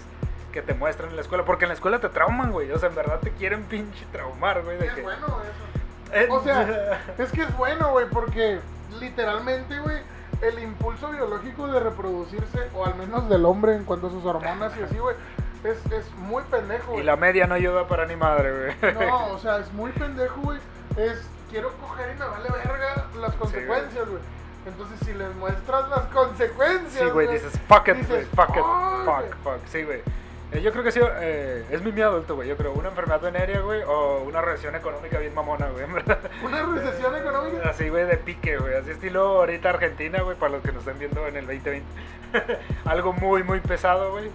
que 0.52 0.60
te 0.62 0.74
muestran 0.74 1.08
en 1.10 1.16
la 1.16 1.22
escuela. 1.22 1.44
Porque 1.44 1.64
en 1.64 1.70
la 1.70 1.74
escuela 1.74 1.98
te 2.00 2.08
trauman, 2.10 2.52
güey. 2.52 2.70
O 2.70 2.78
sea, 2.78 2.88
en 2.90 2.94
verdad 2.94 3.18
te 3.20 3.30
quieren 3.32 3.64
pinche 3.70 4.04
traumar, 4.12 4.62
güey. 4.62 4.76
De 4.78 4.86
Es 4.86 4.92
que... 4.94 5.02
bueno 5.02 5.26
eso. 5.26 6.16
Eh, 6.16 6.28
O 6.30 6.42
sea, 6.42 7.00
es 7.18 7.32
que 7.32 7.42
es 7.42 7.56
bueno, 7.56 7.90
güey, 7.92 8.08
porque 8.10 8.60
literalmente, 9.00 9.78
güey, 9.80 9.98
el 10.42 10.58
impulso 10.62 11.08
biológico 11.10 11.66
de 11.68 11.80
reproducirse, 11.80 12.68
o 12.74 12.84
al 12.84 12.94
menos 12.94 13.28
del 13.28 13.44
hombre 13.46 13.74
en 13.74 13.84
cuanto 13.84 14.06
a 14.08 14.10
sus 14.10 14.24
hormonas 14.24 14.72
y 14.78 14.82
así, 14.82 14.98
güey, 14.98 15.16
es, 15.64 15.78
es 15.92 16.14
muy 16.16 16.42
pendejo, 16.44 16.90
y 16.92 16.94
güey. 16.96 17.04
la 17.04 17.16
media 17.16 17.46
no 17.46 17.54
ayuda 17.54 17.88
para 17.88 18.06
ni 18.06 18.14
madre, 18.16 18.74
güey. 18.80 18.94
No, 18.94 19.26
o 19.32 19.38
sea, 19.38 19.58
es 19.58 19.72
muy 19.72 19.90
pendejo, 19.92 20.40
güey. 20.42 20.58
Es, 20.96 21.28
quiero 21.50 21.72
coger 21.78 22.14
y 22.14 22.18
me 22.20 22.26
vale 22.26 22.48
verga 22.50 23.06
las 23.20 23.34
consecuencias, 23.34 24.08
güey. 24.08 24.20
Entonces, 24.66 24.98
si 25.04 25.14
les 25.14 25.34
muestras 25.36 25.88
las 25.88 26.06
consecuencias, 26.06 27.04
Sí, 27.04 27.10
güey, 27.10 27.28
dices, 27.28 27.52
fuck 27.68 27.88
it, 27.88 28.08
güey, 28.08 28.24
fuck 28.24 28.50
it, 28.56 28.62
"Fuck, 29.04 29.36
fuck, 29.42 29.66
sí, 29.66 29.82
güey. 29.84 30.00
Eh, 30.52 30.60
yo 30.62 30.70
creo 30.72 30.84
que 30.84 30.92
sí, 30.92 31.00
eh, 31.02 31.64
es 31.70 31.82
mi 31.82 31.90
miedo 31.92 32.08
adulto, 32.10 32.36
güey, 32.36 32.48
yo 32.48 32.56
creo, 32.56 32.72
una 32.72 32.88
enfermedad 32.88 33.20
venérea, 33.20 33.60
güey, 33.60 33.82
o 33.82 34.22
una 34.24 34.40
recesión 34.40 34.74
económica 34.76 35.18
bien 35.18 35.34
mamona, 35.34 35.68
güey, 35.70 35.84
en 35.84 35.92
verdad. 35.94 36.18
Una 36.44 36.62
recesión 36.62 37.16
económica. 37.16 37.68
Así, 37.68 37.88
güey, 37.88 38.06
de 38.06 38.16
pique, 38.16 38.56
güey, 38.58 38.74
así 38.74 38.90
estilo 38.90 39.22
ahorita 39.40 39.70
Argentina, 39.70 40.20
güey, 40.22 40.36
para 40.36 40.52
los 40.52 40.62
que 40.62 40.70
nos 40.72 40.80
estén 40.86 40.98
viendo 40.98 41.26
en 41.26 41.36
el 41.36 41.46
2020. 41.46 41.84
Algo 42.84 43.12
muy, 43.12 43.42
muy 43.42 43.60
pesado, 43.60 44.12
güey. 44.12 44.30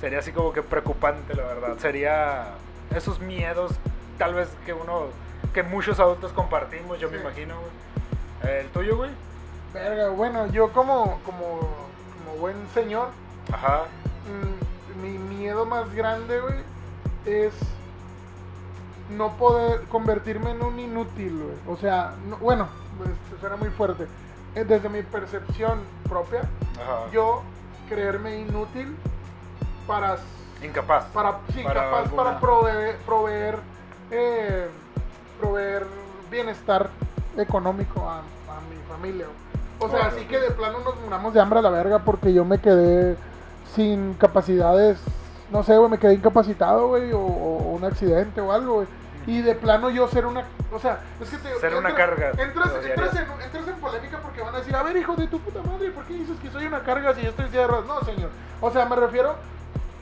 Sería 0.00 0.18
así 0.18 0.32
como 0.32 0.52
que 0.52 0.62
preocupante, 0.62 1.34
la 1.34 1.44
verdad. 1.44 1.78
Sería 1.78 2.54
esos 2.94 3.20
miedos, 3.20 3.72
tal 4.18 4.34
vez 4.34 4.48
que 4.66 4.72
uno, 4.72 5.06
que 5.54 5.62
muchos 5.62 6.00
adultos 6.00 6.32
compartimos, 6.32 6.98
yo 6.98 7.08
me 7.08 7.18
Sí. 7.18 7.22
imagino, 7.22 7.54
güey. 7.60 8.58
¿El 8.58 8.66
tuyo, 8.70 8.96
güey? 8.96 9.10
Verga, 9.72 10.10
bueno, 10.10 10.46
yo 10.48 10.72
como, 10.72 11.18
como, 11.24 11.60
como 12.18 12.36
buen 12.38 12.56
señor, 12.74 13.08
Ajá. 13.52 13.84
mm, 14.26 15.02
mi 15.02 15.18
miedo 15.18 15.64
más 15.64 15.92
grande, 15.94 16.40
güey, 16.40 16.56
es 17.24 17.54
no 19.10 19.32
poder 19.36 19.82
convertirme 19.84 20.50
en 20.50 20.62
un 20.62 20.78
inútil, 20.78 21.38
güey. 21.42 21.56
O 21.74 21.78
sea, 21.80 22.14
no- 22.28 22.36
bueno, 22.38 22.68
pues, 22.98 23.10
suena 23.40 23.56
muy 23.56 23.68
fuerte. 23.70 24.06
Eh, 24.54 24.64
Desde 24.64 24.88
mi 24.90 25.02
percepción 25.02 25.80
propia, 26.08 26.40
Ajá. 26.80 27.10
yo 27.10 27.42
creerme 27.88 28.40
inútil 28.40 28.94
para 29.86 30.18
Incapaz. 30.62 31.06
para 31.06 31.38
sí, 31.52 31.62
Para 31.62 31.84
capaz 31.84 31.98
alguna- 32.02 32.22
para 32.24 32.40
proveer 32.40 32.96
proveer 32.98 33.58
eh, 34.10 34.68
proveer 35.40 35.86
bienestar 36.30 36.90
económico 37.36 38.06
a, 38.08 38.18
a 38.18 38.60
mi 38.70 38.76
familia 38.88 39.26
o 39.82 39.88
sea 39.90 40.06
así 40.06 40.24
que 40.26 40.38
de 40.38 40.50
plano 40.50 40.78
nos 40.80 40.98
muramos 41.00 41.34
de 41.34 41.40
hambre 41.40 41.58
a 41.58 41.62
la 41.62 41.70
verga 41.70 41.98
porque 42.00 42.32
yo 42.32 42.44
me 42.44 42.58
quedé 42.58 43.16
sin 43.74 44.14
capacidades 44.14 44.98
no 45.50 45.62
sé 45.62 45.76
güey 45.76 45.90
me 45.90 45.98
quedé 45.98 46.14
incapacitado 46.14 46.88
güey 46.88 47.12
o, 47.12 47.20
o 47.20 47.72
un 47.74 47.84
accidente 47.84 48.40
o 48.40 48.52
algo 48.52 48.74
güey 48.74 48.88
y 49.26 49.40
de 49.42 49.54
plano 49.54 49.88
yo 49.90 50.08
ser 50.08 50.26
una 50.26 50.42
o 50.72 50.78
sea 50.78 51.00
es 51.20 51.28
que 51.30 51.36
te 51.38 51.54
Ser 51.60 51.74
una 51.74 51.90
entra- 51.90 52.06
carga, 52.06 52.30
entras, 52.42 52.70
entras, 52.84 53.14
en, 53.16 53.42
entras 53.44 53.68
en 53.68 53.74
polémica 53.76 54.18
porque 54.20 54.40
van 54.42 54.54
a 54.54 54.58
decir 54.58 54.74
a 54.74 54.82
ver 54.82 54.96
hijo 54.96 55.14
de 55.14 55.26
tu 55.28 55.38
puta 55.40 55.60
madre 55.62 55.90
¿por 55.90 56.04
qué 56.04 56.14
dices 56.14 56.36
que 56.40 56.50
soy 56.50 56.66
una 56.66 56.80
carga 56.80 57.14
si 57.14 57.22
yo 57.22 57.28
estoy 57.30 57.44
en 57.46 57.50
silla 57.50 57.62
de 57.62 57.68
ruedas?" 57.68 57.86
no 57.86 58.00
señor 58.02 58.30
o 58.60 58.70
sea 58.70 58.84
me 58.86 58.96
refiero 58.96 59.36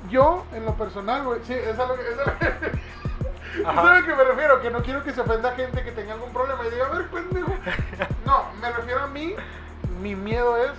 yo, 0.08 0.44
en 0.54 0.64
lo 0.64 0.72
personal, 0.74 1.22
güey, 1.24 1.40
sí, 1.44 1.52
es 1.52 1.78
a 1.78 1.84
lo 1.86 1.94
que, 1.94 2.00
es 2.00 2.18
a 2.18 2.24
lo 2.32 2.38
que, 2.38 2.46
es 2.46 3.64
Ajá. 3.66 3.98
a 3.98 4.02
que 4.02 4.14
me 4.14 4.24
refiero, 4.24 4.60
que 4.60 4.70
no 4.70 4.82
quiero 4.82 5.04
que 5.04 5.12
se 5.12 5.20
ofenda 5.20 5.52
gente 5.52 5.84
que 5.84 5.92
tenga 5.92 6.14
algún 6.14 6.32
problema 6.32 6.66
y 6.66 6.70
diga, 6.70 6.86
a 6.86 6.88
ver, 6.88 7.06
pendejo. 7.10 7.52
No, 8.24 8.44
me 8.60 8.72
refiero 8.72 9.02
a 9.02 9.06
mí, 9.08 9.34
mi 10.00 10.16
miedo 10.16 10.56
es, 10.56 10.70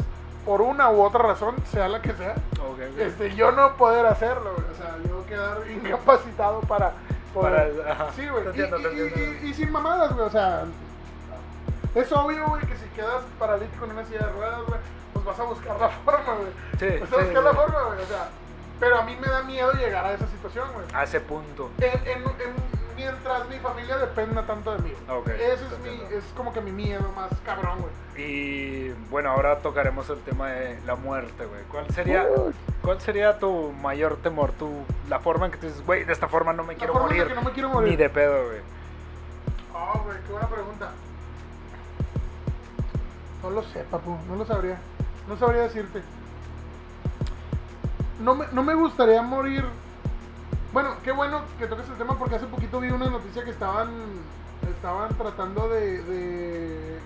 por 0.45 0.61
una 0.61 0.89
u 0.89 1.01
otra 1.03 1.22
razón, 1.24 1.55
sea 1.72 1.88
la 1.88 2.01
que 2.01 2.13
sea, 2.13 2.36
este, 2.97 3.36
yo 3.36 3.51
no 3.51 3.76
poder 3.78 4.05
hacerlo, 4.07 4.51
o 4.51 4.76
sea, 4.78 4.95
yo 5.07 5.26
quedar 5.28 5.59
incapacitado 5.72 6.61
para 6.61 6.93
poder- 7.34 7.74
Para-. 7.84 8.11
Sí, 8.13 8.28
güey. 8.28 8.43
Y, 8.45 8.47
y- 8.47 8.61
y- 8.61 8.63
entiendo. 8.63 8.80
y- 9.43 9.49
y 9.49 9.53
sin 9.53 9.72
mamadas, 9.72 10.13
güey. 10.13 10.26
O 10.26 10.30
sea, 10.32 10.63
es 11.95 12.11
obvio, 12.11 12.47
güey, 12.47 12.61
que 12.65 12.76
si 12.78 12.86
quedas 12.95 13.24
paralítico 13.38 13.86
en 13.86 13.91
una 13.91 14.05
silla 14.05 14.26
de 14.26 14.32
ruedas, 14.34 14.61
güey, 14.67 14.80
pues 15.13 15.26
vas 15.26 15.39
a 15.39 15.43
buscar 15.43 15.80
la 15.80 15.89
forma, 16.05 16.34
güey. 16.36 16.51
Sí, 16.80 16.99
Vas 16.99 17.11
a 17.11 17.15
sí, 17.15 17.22
buscar 17.26 17.43
la 17.43 17.53
forma, 17.53 17.84
güey. 17.84 18.01
O 18.01 18.05
sea, 18.07 18.30
pero 18.80 18.97
a 18.97 19.03
mí 19.03 19.15
me 19.22 19.28
da 19.28 19.43
miedo 19.43 19.72
llegar 19.74 20.05
a 20.05 20.13
esa 20.13 20.28
situación, 20.28 20.67
güey. 20.74 20.86
A 20.93 21.03
ese 21.03 21.19
punto. 21.19 21.69
En- 21.80 22.07
en- 22.07 22.24
en- 22.24 22.80
mientras 22.95 23.47
mi 23.49 23.57
familia 23.57 23.97
dependa 23.97 24.45
tanto 24.45 24.73
de 24.75 24.79
mí. 24.83 24.93
Ok, 25.09 25.27
Ese 25.29 25.65
te 25.65 25.75
es, 25.75 25.79
mi, 25.81 26.15
es 26.15 26.23
como 26.35 26.53
que 26.53 26.61
mi 26.61 26.71
miedo 26.71 27.11
más 27.15 27.31
cabrón, 27.45 27.79
güey. 27.81 27.93
Y 28.17 28.89
bueno, 29.09 29.31
ahora 29.31 29.59
tocaremos 29.59 30.09
el 30.09 30.19
tema 30.21 30.49
de 30.49 30.79
la 30.85 30.95
muerte, 30.95 31.45
güey. 31.45 31.61
¿Cuál 31.71 31.89
sería, 31.91 32.23
Uy. 32.23 32.53
¿Cuál 32.81 32.99
sería 33.01 33.37
tu 33.39 33.71
mayor 33.81 34.17
temor? 34.17 34.51
Tu, 34.53 34.69
la 35.09 35.19
forma 35.19 35.45
en 35.45 35.51
que 35.51 35.57
tú 35.57 35.67
dices, 35.67 35.85
güey, 35.85 36.03
de 36.03 36.13
esta 36.13 36.27
forma 36.27 36.53
no 36.53 36.63
me 36.63 36.73
La 36.73 36.79
quiero 36.79 36.93
forma 36.93 37.09
en 37.09 37.17
la 37.17 37.23
morir. 37.23 37.35
que 37.35 37.41
no 37.41 37.47
me 37.47 37.53
quiero 37.53 37.69
morir. 37.69 37.89
Ni 37.91 37.95
de 37.95 38.09
pedo, 38.09 38.45
güey. 38.45 38.59
Oh, 39.73 39.99
güey, 40.03 40.17
qué 40.25 40.31
buena 40.31 40.47
pregunta. 40.47 40.91
No 43.43 43.49
lo 43.49 43.63
sé, 43.63 43.83
papu, 43.89 44.17
no 44.27 44.35
lo 44.35 44.45
sabría. 44.45 44.77
No 45.27 45.37
sabría 45.37 45.63
decirte. 45.63 46.01
No 48.19 48.35
me, 48.35 48.45
no 48.51 48.61
me 48.63 48.73
gustaría 48.75 49.21
morir. 49.21 49.63
Bueno, 50.72 50.95
qué 51.03 51.11
bueno 51.11 51.41
que 51.57 51.67
toques 51.67 51.88
el 51.89 51.97
tema 51.97 52.17
porque 52.17 52.36
hace 52.36 52.47
poquito 52.47 52.80
vi 52.80 52.89
una 52.91 53.09
noticia 53.09 53.43
que 53.43 53.51
estaban 53.51 53.89
estaban 54.61 55.09
tratando 55.17 55.67
de 55.67 56.01
de, 56.03 56.99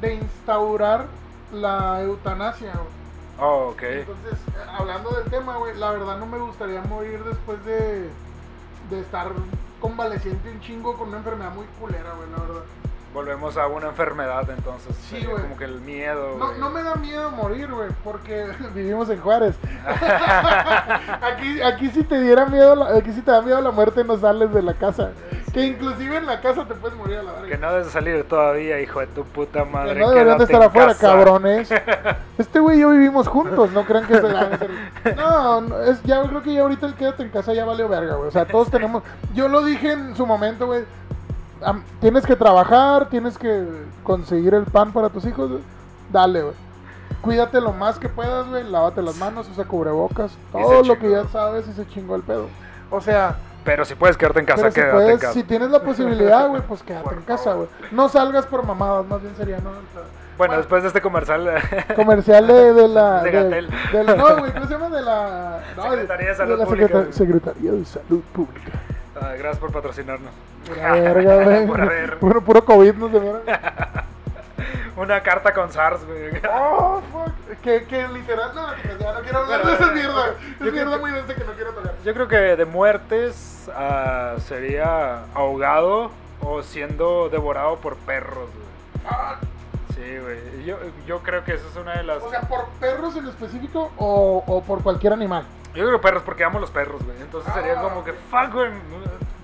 de 0.00 0.14
instaurar 0.14 1.06
la 1.52 2.00
eutanasia. 2.02 2.72
güey. 2.72 3.02
Oh, 3.38 3.68
ok. 3.70 3.82
Entonces, 3.82 4.38
eh, 4.48 4.66
hablando 4.78 5.10
del 5.10 5.30
tema, 5.30 5.56
güey, 5.56 5.76
la 5.76 5.90
verdad 5.92 6.18
no 6.18 6.26
me 6.26 6.38
gustaría 6.38 6.82
morir 6.82 7.22
después 7.24 7.64
de, 7.64 8.10
de 8.90 9.00
estar 9.00 9.32
convaleciente 9.80 10.50
un 10.50 10.60
chingo 10.60 10.96
con 10.96 11.08
una 11.08 11.18
enfermedad 11.18 11.52
muy 11.54 11.66
culera, 11.80 12.14
güey, 12.14 12.30
la 12.30 12.38
verdad. 12.38 12.62
Volvemos 13.14 13.58
a 13.58 13.66
una 13.66 13.88
enfermedad, 13.88 14.48
entonces. 14.48 14.96
Sí, 15.10 15.22
güey. 15.26 15.42
Como 15.42 15.56
que 15.58 15.64
el 15.64 15.80
miedo, 15.82 16.36
No, 16.38 16.54
no 16.54 16.70
me 16.70 16.82
da 16.82 16.94
miedo 16.94 17.30
morir, 17.30 17.70
güey, 17.70 17.90
porque 18.02 18.46
vivimos 18.74 19.10
en 19.10 19.20
Juárez. 19.20 19.54
aquí, 21.22 21.60
aquí 21.62 21.90
si 21.90 22.04
te 22.04 22.20
diera 22.20 22.46
miedo, 22.46 22.74
la- 22.74 22.96
aquí 22.96 23.12
si 23.12 23.20
te 23.20 23.30
da 23.30 23.42
miedo 23.42 23.60
la 23.60 23.70
muerte 23.70 24.04
no 24.04 24.16
sales 24.18 24.52
de 24.52 24.62
la 24.62 24.74
casa. 24.74 25.10
Que 25.52 25.66
inclusive 25.66 26.16
en 26.16 26.24
la 26.24 26.40
casa 26.40 26.64
te 26.66 26.72
puedes 26.74 26.96
morir 26.96 27.18
a 27.18 27.22
la 27.24 27.34
Que 27.34 27.40
verga. 27.42 27.56
no 27.58 27.70
debes 27.72 27.86
de 27.88 27.92
salir 27.92 28.24
todavía, 28.26 28.80
hijo 28.80 29.00
de 29.00 29.06
tu 29.08 29.24
puta 29.24 29.64
Que 29.64 29.70
madre. 29.70 30.00
no 30.00 30.08
deberían 30.08 30.38
de 30.38 30.44
estar 30.44 30.62
afuera, 30.62 30.88
casa. 30.94 31.08
cabrones. 31.08 31.68
Este 32.38 32.58
güey 32.60 32.78
y 32.78 32.80
yo 32.80 32.90
vivimos 32.90 33.28
juntos, 33.28 33.70
no 33.72 33.84
crean 33.84 34.06
que 34.06 34.14
se 34.14 35.14
No, 35.14 35.60
no, 35.60 35.80
es, 35.82 36.02
ya 36.02 36.22
creo 36.22 36.42
que 36.42 36.54
ya 36.54 36.62
ahorita 36.62 36.86
el 36.86 36.94
quédate 36.94 37.22
en 37.22 37.28
casa 37.28 37.52
ya 37.52 37.64
valió 37.66 37.88
verga, 37.88 38.14
güey. 38.16 38.28
O 38.28 38.32
sea, 38.32 38.46
todos 38.46 38.70
tenemos. 38.70 39.02
Yo 39.34 39.48
lo 39.48 39.62
dije 39.64 39.92
en 39.92 40.16
su 40.16 40.26
momento, 40.26 40.66
güey. 40.66 40.84
Tienes 42.00 42.26
que 42.26 42.36
trabajar, 42.36 43.08
tienes 43.08 43.38
que 43.38 43.66
conseguir 44.02 44.54
el 44.54 44.64
pan 44.64 44.92
para 44.92 45.08
tus 45.08 45.24
hijos, 45.26 45.50
güey. 45.50 45.62
Dale, 46.10 46.42
güey. 46.42 46.54
Cuídate 47.20 47.60
lo 47.60 47.72
más 47.72 47.98
que 47.98 48.08
puedas, 48.08 48.48
güey. 48.48 48.64
Lávate 48.64 49.00
las 49.02 49.16
manos, 49.16 49.48
usa 49.48 49.64
cubrebocas. 49.64 50.32
Todo 50.50 50.82
lo 50.82 50.98
que 50.98 51.10
ya 51.10 51.24
sabes 51.28 51.68
y 51.68 51.72
se 51.72 51.86
chingó 51.86 52.16
el 52.16 52.22
pedo. 52.22 52.48
O 52.90 53.00
sea, 53.00 53.36
Pero 53.64 53.84
si 53.84 53.94
puedes 53.94 54.16
quedarte 54.16 54.40
en 54.40 54.46
casa, 54.46 54.62
pero 54.62 54.72
si, 54.72 54.80
quédate 54.80 54.92
puedes, 54.96 55.10
en 55.12 55.18
casa. 55.18 55.32
si 55.32 55.42
tienes 55.44 55.70
la 55.70 55.82
posibilidad, 55.82 56.48
güey, 56.48 56.62
pues 56.62 56.82
quédate 56.82 57.04
Por 57.04 57.14
en 57.14 57.22
casa, 57.22 57.54
güey. 57.54 57.68
No 57.92 58.08
salgas 58.08 58.44
por 58.46 58.66
mamadas, 58.66 59.06
más 59.06 59.22
bien 59.22 59.36
sería, 59.36 59.58
¿no? 59.58 59.70
O 59.70 59.72
sea, 59.94 60.02
Bueno, 60.36 60.56
después 60.56 60.82
de 60.82 60.88
este 60.88 61.00
comercial. 61.00 61.48
comercial 61.96 62.46
de, 62.48 62.72
de 62.74 62.88
la 62.88 63.22
De 63.22 63.30
de- 63.30 63.42
Gatel. 63.44 63.70
de 63.92 64.04
la- 64.04 64.14
no 64.16 64.36
güey 64.38 64.52
cómo 64.52 64.66
se 64.66 64.72
llama 64.72 64.88
de 64.88 65.02
la 65.02 65.60
no, 65.76 65.82
Secretaría 65.84 66.28
de 66.28 66.34
Salud 66.34 66.58
la 66.58 66.64
Pública. 66.64 67.06
Secretaría 67.12 67.72
de 67.72 67.84
Salud 67.84 68.20
Pública 68.32 68.72
Ah, 69.20 69.34
gracias 69.38 69.58
por 69.58 69.70
patrocinarnos. 69.70 70.32
Pura 70.66 70.92
verga 70.92 71.34
güey 71.44 71.66
Pura 71.66 71.84
verga. 71.86 72.16
puro, 72.18 72.40
puro 72.44 72.64
covid 72.64 72.94
no 72.94 73.08
se 73.10 73.20
muera 73.20 74.04
Una 74.96 75.22
carta 75.22 75.54
con 75.54 75.72
SARS, 75.72 76.04
güey. 76.04 76.30
oh 76.52 77.00
fuck 77.10 77.32
que, 77.62 77.84
que 77.84 78.06
literal 78.08 78.50
no 78.54 78.66
ya 78.98 79.12
no 79.12 79.20
quiero 79.20 79.38
hablar 79.38 79.64
de 79.66 79.72
esa 79.74 79.92
mierda 79.92 80.34
es 80.60 80.72
mierda 80.72 80.94
que- 80.96 81.00
muy 81.00 81.10
densa 81.12 81.34
que 81.34 81.44
no 81.44 81.52
quiero 81.52 81.72
tocar 81.72 81.94
Yo 82.04 82.12
creo 82.14 82.28
que 82.28 82.36
de 82.36 82.64
muertes 82.64 83.70
ah, 83.74 84.34
sería 84.38 85.24
ahogado 85.34 86.10
o 86.40 86.62
siendo 86.62 87.28
devorado 87.28 87.76
por 87.76 87.96
perros, 87.96 88.50
güey. 88.50 89.06
Ah, 89.08 89.36
Sí, 89.94 90.18
güey. 90.18 90.64
Yo, 90.64 90.76
yo 91.06 91.20
creo 91.22 91.44
que 91.44 91.54
esa 91.54 91.68
es 91.68 91.76
una 91.76 91.92
de 91.94 92.02
las. 92.02 92.22
o 92.22 92.30
sea 92.30 92.40
por 92.42 92.66
perros 92.80 93.14
en 93.16 93.28
específico 93.28 93.92
o, 93.98 94.42
o 94.46 94.62
por 94.62 94.82
cualquier 94.82 95.12
animal 95.12 95.44
Yo 95.74 95.86
creo 95.86 96.00
perros 96.00 96.22
porque 96.24 96.42
amo 96.44 96.58
los 96.58 96.70
perros, 96.70 97.04
güey. 97.04 97.16
Entonces 97.20 97.52
sería 97.54 97.78
Ah, 97.78 97.82
como 97.82 98.02
que, 98.02 98.12
fuck, 98.12 98.52
güey. 98.52 98.70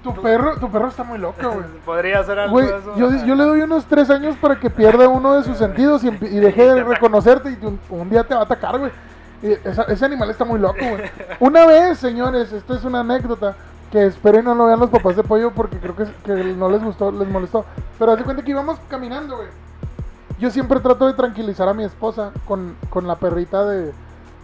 Tu 0.03 0.15
perro 0.23 0.57
tu 0.59 0.71
perro 0.71 0.89
está 0.89 1.03
muy 1.05 1.19
loco 1.19 1.41
güey 1.43 1.67
Podría 1.85 2.23
ser 2.25 2.39
algo 2.39 2.53
Güey, 2.53 2.67
de 2.67 2.77
eso. 2.79 2.97
yo, 2.97 3.11
yo 3.27 3.35
le 3.35 3.45
doy 3.45 3.61
unos 3.63 3.85
tres 3.87 4.09
años 4.11 4.37
para 4.41 4.59
que 4.59 4.71
pierda 4.71 5.09
uno 5.09 5.35
de 5.35 5.43
sus 5.45 5.57
sentidos 5.59 6.05
y, 6.05 6.11
deje 6.11 6.75
de 6.75 6.85
reconocerte 6.85 7.51
y 7.61 7.65
un, 7.67 7.79
un 7.91 8.09
día 8.11 8.25
te 8.25 8.35
va 8.35 8.41
a 8.41 8.45
atacar, 8.45 8.79
güey. 8.79 8.93
Y 9.43 9.53
esa- 9.53 9.85
ese 9.85 10.05
animal 10.05 10.31
está 10.31 10.45
muy 10.45 10.59
loco, 10.59 10.79
güey. 10.81 11.03
Una 11.41 11.65
vez, 11.67 11.99
señores, 11.99 12.53
esto 12.53 12.75
es 12.75 12.85
una 12.85 13.01
anécdota 13.01 13.55
que 13.93 14.05
espero 14.07 14.41
y 14.41 14.43
no 14.43 14.55
lo 14.55 14.67
vean 14.67 14.81
los 14.81 14.91
papás 14.91 15.17
de 15.17 15.23
pollo 15.23 15.51
porque 15.53 15.79
creo 15.79 15.95
que, 15.97 16.05
que 16.25 16.33
no 16.55 16.69
les 16.69 16.83
gustó, 16.83 17.11
les 17.13 17.29
molestó. 17.29 17.65
Pero 17.99 18.13
haz 18.13 18.19
de 18.19 18.25
cuenta 18.25 18.43
que 18.45 18.51
íbamos 18.51 18.79
caminando, 18.89 19.37
güey. 19.37 19.49
Yo 20.39 20.51
siempre 20.51 20.79
trato 20.81 21.07
de 21.07 21.15
tranquilizar 21.15 21.69
a 21.69 21.75
mi 21.75 21.85
esposa 21.85 22.33
con, 22.47 22.77
con 22.91 23.07
la 23.09 23.17
perrita 23.17 23.65
de, 23.65 23.93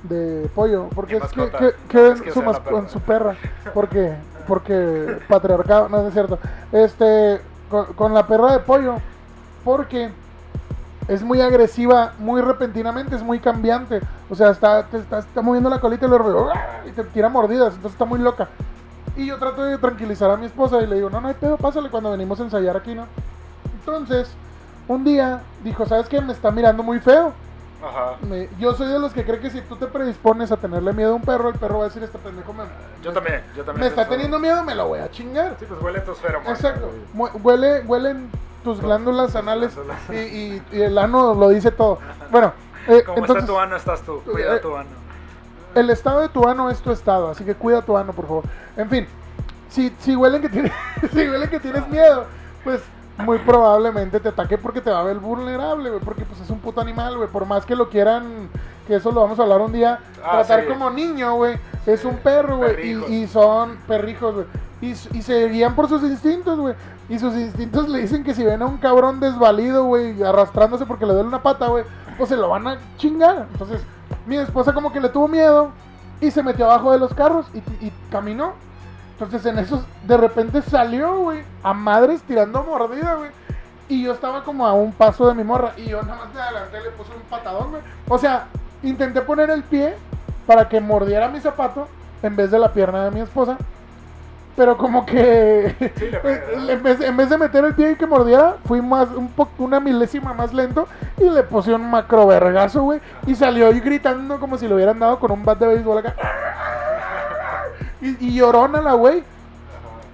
de 0.05 0.49
pollo. 0.55 0.89
Porque 0.95 1.17
Mi 1.17 1.23
es 1.25 1.31
que, 1.33 1.41
mascota. 1.41 1.59
que, 1.59 1.65
No, 1.67 1.73
que 1.89 2.09
es 2.13 2.23
que 2.23 2.29
su, 2.31 2.35
sea 2.41 2.43
la 2.43 2.49
mas- 2.53 2.61
perra. 2.61 2.73
con 2.77 2.89
su 2.89 3.01
perra. 3.01 3.37
Porque, 3.75 4.15
porque 4.47 5.19
patriarcado, 5.29 5.89
no, 5.89 6.07
es 6.07 6.13
cierto. 6.13 6.39
Este, 6.73 7.41
con, 7.97 8.15
la 8.15 8.27
perra 8.27 8.53
de 8.53 8.59
pollo. 8.61 8.97
Porque 9.65 10.11
es 11.09 11.23
muy 11.23 11.41
agresiva, 11.41 12.13
muy 12.19 12.41
repentinamente, 12.41 13.17
es 13.17 13.23
muy 13.23 13.41
cambiante. 13.41 14.01
O 14.29 14.35
sea, 14.35 14.51
está, 14.51 14.87
te 14.87 14.99
está, 14.99 15.21
está 15.21 15.43
moviendo 15.43 15.71
la 15.71 15.81
colita 15.81 16.07
y, 16.07 16.09
luego, 16.09 16.51
y 16.87 16.91
te 16.93 17.05
tira 17.05 17.29
mordidas. 17.29 17.75
Entonces 17.75 17.93
está 17.93 18.05
muy 18.05 18.19
loca. 18.19 18.49
Y 19.17 19.27
yo 19.27 19.39
trato 19.39 19.65
de 19.65 19.79
tranquilizar 19.79 20.31
a 20.31 20.37
mi 20.37 20.47
esposa 20.47 20.83
y 20.83 20.87
le 20.87 20.97
digo, 20.97 21.09
no, 21.09 21.21
no 21.21 21.29
hay 21.29 21.35
pedo, 21.35 21.57
pásale 21.57 21.89
cuando 21.89 22.11
venimos 22.11 22.41
a 22.41 22.45
ensayar 22.45 22.77
aquí, 22.77 22.95
¿no? 22.95 23.07
Entonces, 23.79 24.35
un 24.89 25.05
día 25.05 25.43
dijo, 25.63 25.87
¿sabes 25.87 26.09
qué? 26.09 26.21
Me 26.21 26.33
está 26.33 26.51
mirando 26.51 26.83
muy 26.83 26.99
feo. 26.99 27.33
Ajá. 27.87 28.17
Me- 28.29 28.49
yo 28.59 28.75
soy 28.75 28.89
de 28.89 28.99
los 28.99 29.13
que 29.13 29.25
cree 29.25 29.41
que 29.41 29.51
si 29.51 29.61
tú 29.63 29.77
te 29.77 29.87
predispones 29.87 30.51
a 30.53 30.57
tenerle 30.57 30.93
miedo 30.93 31.13
a 31.13 31.15
un 31.17 31.23
perro, 31.23 31.49
el 31.51 31.59
perro 31.59 31.79
va 31.79 31.85
a 31.85 31.89
decir, 31.89 32.03
este 32.03 32.19
pendejo 32.19 32.53
me, 32.53 32.65
Yo 33.03 33.13
también, 33.13 33.43
yo 33.57 33.65
también. 33.65 33.81
me 33.83 33.87
está 33.89 34.09
teniendo 34.09 34.39
miedo, 34.39 34.63
me 34.65 34.75
lo 34.75 34.89
voy 34.89 35.01
a 35.01 35.11
chingar. 35.11 35.57
Sí, 35.59 35.67
pues 35.69 35.81
huele 35.83 36.01
tus 36.01 36.19
feromonas. 36.19 36.59
Exacto. 36.59 36.91
Huele, 37.43 37.81
huelen 37.83 38.31
tus 38.63 38.81
glándulas 38.81 39.37
anales 39.37 39.75
glándulas. 39.75 40.01
y, 40.11 40.15
y- 40.17 40.63
y 40.73 40.81
el 40.83 40.97
ano 40.99 41.35
lo 41.35 41.49
dice 41.51 41.71
todo. 41.71 41.99
Bueno, 42.31 42.53
eh, 42.89 43.03
Como 43.05 43.19
entonces, 43.19 43.43
está 43.45 43.53
tu 43.53 43.59
ano, 43.59 43.77
estás 43.77 44.03
tú. 44.03 44.23
Cuida 44.23 44.57
eh, 44.57 44.61
tu 44.61 44.75
ano. 44.77 44.89
el 45.75 45.91
estado 45.91 46.21
de 46.21 46.29
tu 46.29 46.49
ano 46.49 46.71
es 46.71 46.81
tu 46.81 46.91
estado, 46.93 47.31
así 47.31 47.45
que 47.45 47.55
cuida 47.55 47.83
tu 47.83 47.97
ano, 47.97 48.13
por 48.13 48.27
favor. 48.27 48.45
En 48.77 48.89
fin, 48.89 49.07
si, 49.69 49.95
si 49.99 50.15
huelen 50.17 50.41
que 50.41 50.49
tienes, 50.49 50.73
si 51.13 51.29
huelen 51.29 51.51
que 51.51 51.61
tienes 51.61 51.87
miedo, 51.89 52.27
pues 52.63 52.81
muy 53.19 53.39
probablemente 53.39 54.19
te 54.21 54.29
ataque 54.29 54.59
porque 54.59 54.81
te 54.81 54.91
va 54.91 55.01
a 55.01 55.05
ver 55.05 55.19
vulnerable, 55.19 55.91
güey, 55.91 56.03
porque 56.03 56.25
pues 56.25 56.41
es 56.41 56.51
un 56.51 56.59
puto 56.59 56.81
animal, 56.81 57.17
güey, 57.17 57.29
por 57.29 57.47
más 57.47 57.65
que 57.65 57.77
lo 57.77 57.89
quieran, 57.89 58.49
que 58.87 58.97
eso 58.97 59.13
lo 59.13 59.21
vamos 59.21 59.39
a 59.39 59.43
hablar 59.43 59.61
un 59.61 59.73
día, 59.73 60.01
Ah, 60.23 60.43
tratar 60.43 60.63
sí. 60.63 60.69
como 60.69 60.91
niño, 60.91 61.37
güey, 61.37 61.57
es 61.87 62.05
un 62.05 62.17
perro, 62.17 62.59
güey, 62.59 62.91
y, 62.91 63.15
y 63.15 63.27
son 63.29 63.77
perrijos, 63.87 64.35
güey, 64.35 64.47
y, 64.81 64.95
se 64.95 65.49
guían 65.49 65.75
por 65.75 65.89
sus 65.89 66.03
instintos, 66.03 66.59
güey, 66.59 66.75
y 67.09 67.19
sus 67.19 67.35
instintos 67.35 67.89
le 67.89 68.01
dicen 68.01 68.25
que 68.25 68.35
si 68.35 68.43
ven 68.43 68.63
a 68.63 68.67
un 68.67 68.79
cabrón 68.79 69.21
desvalido, 69.21 69.85
güey, 69.85 70.23
arrastrándose 70.23 70.85
porque 70.85 71.07
le 71.07 71.15
duele 71.15 71.29
una 71.29 71.43
pata, 71.43 71.69
güey, 71.69 71.85
pues 72.19 72.29
se 72.29 72.37
lo 72.37 72.49
van 72.49 72.67
a 72.67 72.79
chingar, 72.97 73.47
entonces 73.53 73.81
mi 74.27 74.37
esposa 74.37 74.73
como 74.73 74.93
que 74.93 75.01
le 75.01 75.09
tuvo 75.09 75.29
miedo 75.29 75.71
y 76.21 76.31
se 76.31 76.43
metió 76.43 76.65
abajo 76.65 76.93
de 76.93 76.99
los 76.99 77.15
carros 77.15 77.47
y, 77.55 77.59
y 77.87 77.93
caminó. 78.11 78.53
Entonces 79.15 79.47
en 79.47 79.59
eso 79.59 79.85
de 80.05 80.17
repente 80.17 80.61
salió, 80.63 81.19
güey, 81.21 81.43
a 81.63 81.73
madres 81.73 82.23
tirando 82.23 82.63
mordida, 82.65 83.15
güey. 83.15 83.31
Y 83.89 84.03
yo 84.03 84.13
estaba 84.13 84.43
como 84.43 84.67
a 84.67 84.73
un 84.73 84.93
paso 84.93 85.29
de 85.29 85.35
mi 85.35 85.45
morra 85.45 85.73
y 85.77 85.85
yo 85.87 86.03
nada 86.03 86.17
más 86.25 86.35
de 86.35 86.41
adelante 86.41 86.81
le 86.83 86.91
puse 86.91 87.13
un 87.15 87.23
patadón, 87.23 87.71
güey. 87.71 87.83
O 88.09 88.19
sea, 88.19 88.47
intenté 88.83 89.21
poner 89.23 89.51
el 89.51 89.63
pie 89.63 89.95
para 90.47 90.69
que 90.69 90.81
mordiera 90.81 91.29
mi 91.29 91.41
zapato 91.41 91.87
en 92.23 92.35
vez 92.35 92.51
de 92.51 92.59
la 92.59 92.73
pierna 92.73 93.05
de 93.05 93.11
mi 93.11 93.21
esposa. 93.21 93.57
Pero 94.57 94.77
como 94.79 95.05
que 95.05 95.75
Sí, 95.99 96.07
en, 96.71 96.83
vez, 96.83 97.01
en 97.01 97.17
vez 97.17 97.29
de 97.29 97.37
meter 97.39 97.65
el 97.65 97.75
pie 97.75 97.91
y 97.93 97.97
que 97.97 98.07
mordiera, 98.07 98.57
fui 98.65 98.81
más 98.81 99.09
un 99.11 99.29
po- 99.29 99.49
una 99.59 99.81
milésima 99.81 100.33
más 100.33 100.55
lento 100.55 100.87
y 101.19 101.29
le 101.29 101.43
puse 101.43 101.75
un 101.75 101.91
macro 101.91 102.27
vergazo, 102.27 102.83
güey. 102.83 103.01
Y 103.27 103.35
salió 103.35 103.67
ahí 103.67 103.81
gritando 103.81 104.39
como 104.41 104.57
si 104.57 104.67
le 104.69 104.75
hubieran 104.75 104.99
dado 104.99 105.19
con 105.19 105.31
un 105.33 105.45
bat 105.45 105.59
de 105.59 105.67
béisbol 105.67 105.99
acá. 105.99 106.15
Y, 108.05 108.17
y 108.29 108.35
llorona 108.35 108.81
la 108.81 108.93
güey. 108.95 109.25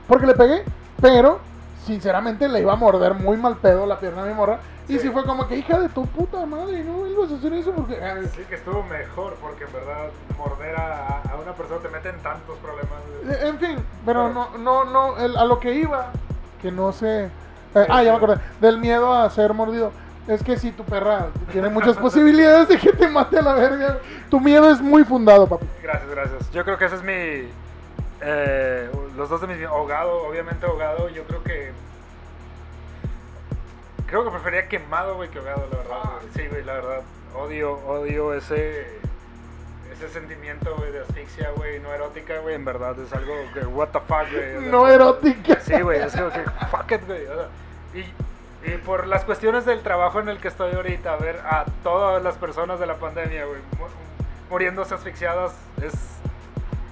Porque 0.09 0.27
le 0.27 0.35
pegué. 0.35 0.65
Pero 1.01 1.41
sinceramente 1.85 2.49
le 2.49 2.61
iba 2.61 2.73
a 2.73 2.77
morder 2.77 3.15
muy 3.15 3.37
mal 3.37 3.57
pedo 3.57 3.87
la 3.87 3.99
pierna 3.99 4.23
a 4.23 4.27
mi 4.27 4.35
morra. 4.35 4.59
Y 4.89 4.99
sí 4.99 5.09
fue 5.11 5.25
como 5.25 5.47
que, 5.47 5.57
hija 5.57 5.79
de 5.79 5.89
tu 5.89 6.05
puta 6.05 6.45
madre, 6.47 6.83
no 6.83 6.95
vuelvas 6.95 7.31
a 7.31 7.37
hacer 7.37 7.53
eso 7.53 7.71
porque... 7.73 7.95
Sí 8.35 8.43
que 8.49 8.57
estuvo 8.57 8.83
mejor, 8.83 9.35
porque 9.41 9.63
en 9.63 9.73
verdad 9.73 10.09
morder 10.37 10.75
a, 10.75 11.23
a 11.31 11.37
una 11.41 11.53
persona 11.53 11.81
te 11.81 11.89
mete 11.91 12.09
en 12.09 12.19
tantos 12.19 12.59
problemas. 12.59 12.99
Eh, 13.29 13.49
En 13.49 13.59
fin, 13.61 13.77
pero 14.05 14.27
Pero- 14.29 14.35
no, 14.35 14.59
no, 14.59 14.85
no, 14.85 15.17
el- 15.19 15.37
a 15.37 15.45
lo 15.45 15.61
que 15.61 15.75
iba, 15.75 16.07
que 16.61 16.73
no 16.73 16.91
sé... 16.91 17.27
eh, 17.27 17.87
ah, 17.89 18.03
ya 18.03 18.11
me 18.11 18.17
acordé, 18.17 18.39
del 18.61 18.79
miedo 18.79 19.13
a 19.15 19.31
ser 19.31 19.55
mordido. 19.55 19.93
Es 20.27 20.43
que 20.43 20.59
si 20.59 20.73
tu 20.73 20.83
perra 20.83 21.29
tiene 21.53 21.69
muchas 21.69 21.97
posibilidades 21.97 22.67
de 22.69 22.77
que 22.79 22.93
te 22.93 23.09
mate 23.09 23.39
a 23.39 23.43
la 23.43 23.55
verga, 23.55 23.99
tu 24.29 24.41
miedo 24.41 24.69
es 24.71 24.81
muy 24.81 25.05
fundado, 25.05 25.47
papi. 25.47 25.67
Gracias, 25.85 26.11
gracias. 26.11 26.51
Yo 26.51 26.65
creo 26.65 26.77
que 26.79 26.87
ese 26.87 26.97
es 26.97 27.03
mi... 27.05 27.49
eh, 28.23 28.91
los 29.17 29.29
dos 29.29 29.41
de 29.41 29.47
mis... 29.47 29.65
Ahogado, 29.67 30.23
obviamente 30.27 30.67
ahogado. 30.67 31.09
Yo 31.09 31.25
creo 31.25 31.43
que... 31.43 31.73
Creo 34.07 34.25
que 34.25 34.31
prefería 34.31 34.69
quemado, 34.69 35.15
güey, 35.17 35.29
que 35.31 35.39
ahogado, 35.39 35.69
la 35.71 35.77
verdad. 35.79 35.97
Ah. 36.05 36.19
Sí, 36.35 36.47
güey, 36.49 36.65
la 36.65 36.75
verdad. 36.75 37.01
Odio, 37.37 37.73
odio 37.87 38.35
ese... 38.35 38.99
Ese 39.93 40.09
sentimiento, 40.09 40.75
güey, 40.77 40.93
de 40.93 41.01
asfixia, 41.01 41.51
güey, 41.57 41.79
no 41.81 41.93
erótica, 41.93 42.39
güey, 42.39 42.55
en 42.55 42.65
verdad 42.65 42.99
es 42.99 43.13
algo 43.13 43.35
que, 43.53 43.61
what 43.67 43.89
the 43.89 44.01
fuck, 44.01 44.31
güey. 44.33 44.71
No 44.71 44.89
erótica. 44.89 45.61
Sí, 45.61 45.79
güey, 45.81 46.01
es 46.01 46.17
como 46.17 46.31
que 46.31 46.43
fuck 46.71 46.91
it, 46.93 47.07
güey. 47.07 47.27
o 47.27 47.35
sea, 47.35 47.49
y, 47.93 48.71
y 48.71 48.77
por 48.79 49.07
las 49.07 49.25
cuestiones 49.25 49.67
del 49.67 49.83
trabajo 49.83 50.21
en 50.21 50.29
el 50.31 50.39
que 50.39 50.49
estoy 50.49 50.73
ahorita, 50.75 51.17
ver 51.17 51.41
a 51.45 51.67
todas 51.83 52.23
las 52.23 52.37
personas 52.37 52.81
de 52.81 52.87
la 52.87 52.95
pandemia, 52.95 53.45
güey, 53.45 53.61
mu- 53.79 53.89
muriéndose 54.49 54.95
asfixiadas, 54.95 55.53
es, 55.83 55.93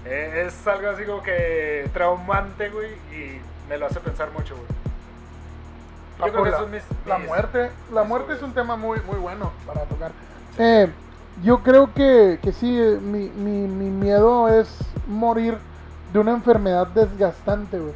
es 0.09 0.67
algo 0.67 0.91
así 0.91 1.05
como 1.05 1.23
que 1.23 1.89
traumante, 1.93 2.71
güey, 2.71 2.93
y 3.13 3.41
me 3.69 3.79
lo 3.79 3.87
hace 3.87 4.01
pensar 4.01 4.31
mucho, 4.33 4.55
güey. 4.57 4.67
Yo 6.19 6.33
creo 6.33 6.45
que 6.45 6.51
la, 6.51 6.59
son 6.59 6.71
mis, 6.71 6.83
la 7.07 7.19
muerte, 7.19 7.71
la 7.93 8.03
muerte 8.03 8.33
es 8.33 8.43
un 8.43 8.53
tema 8.53 8.77
muy, 8.77 9.01
muy 9.03 9.17
bueno 9.17 9.53
para 9.67 9.83
tocar. 9.83 10.11
Eh, 10.59 10.91
yo 11.43 11.63
creo 11.63 11.93
que, 11.95 12.41
que 12.43 12.53
sí, 12.53 12.77
eh, 12.77 12.99
mi, 13.01 13.29
mi, 13.29 13.69
mi 13.69 13.91
miedo 13.91 14.49
es 14.49 14.69
morir 15.07 15.59
de 16.13 16.19
una 16.19 16.33
enfermedad 16.33 16.89
desgastante, 16.89 17.79
güey. 17.79 17.95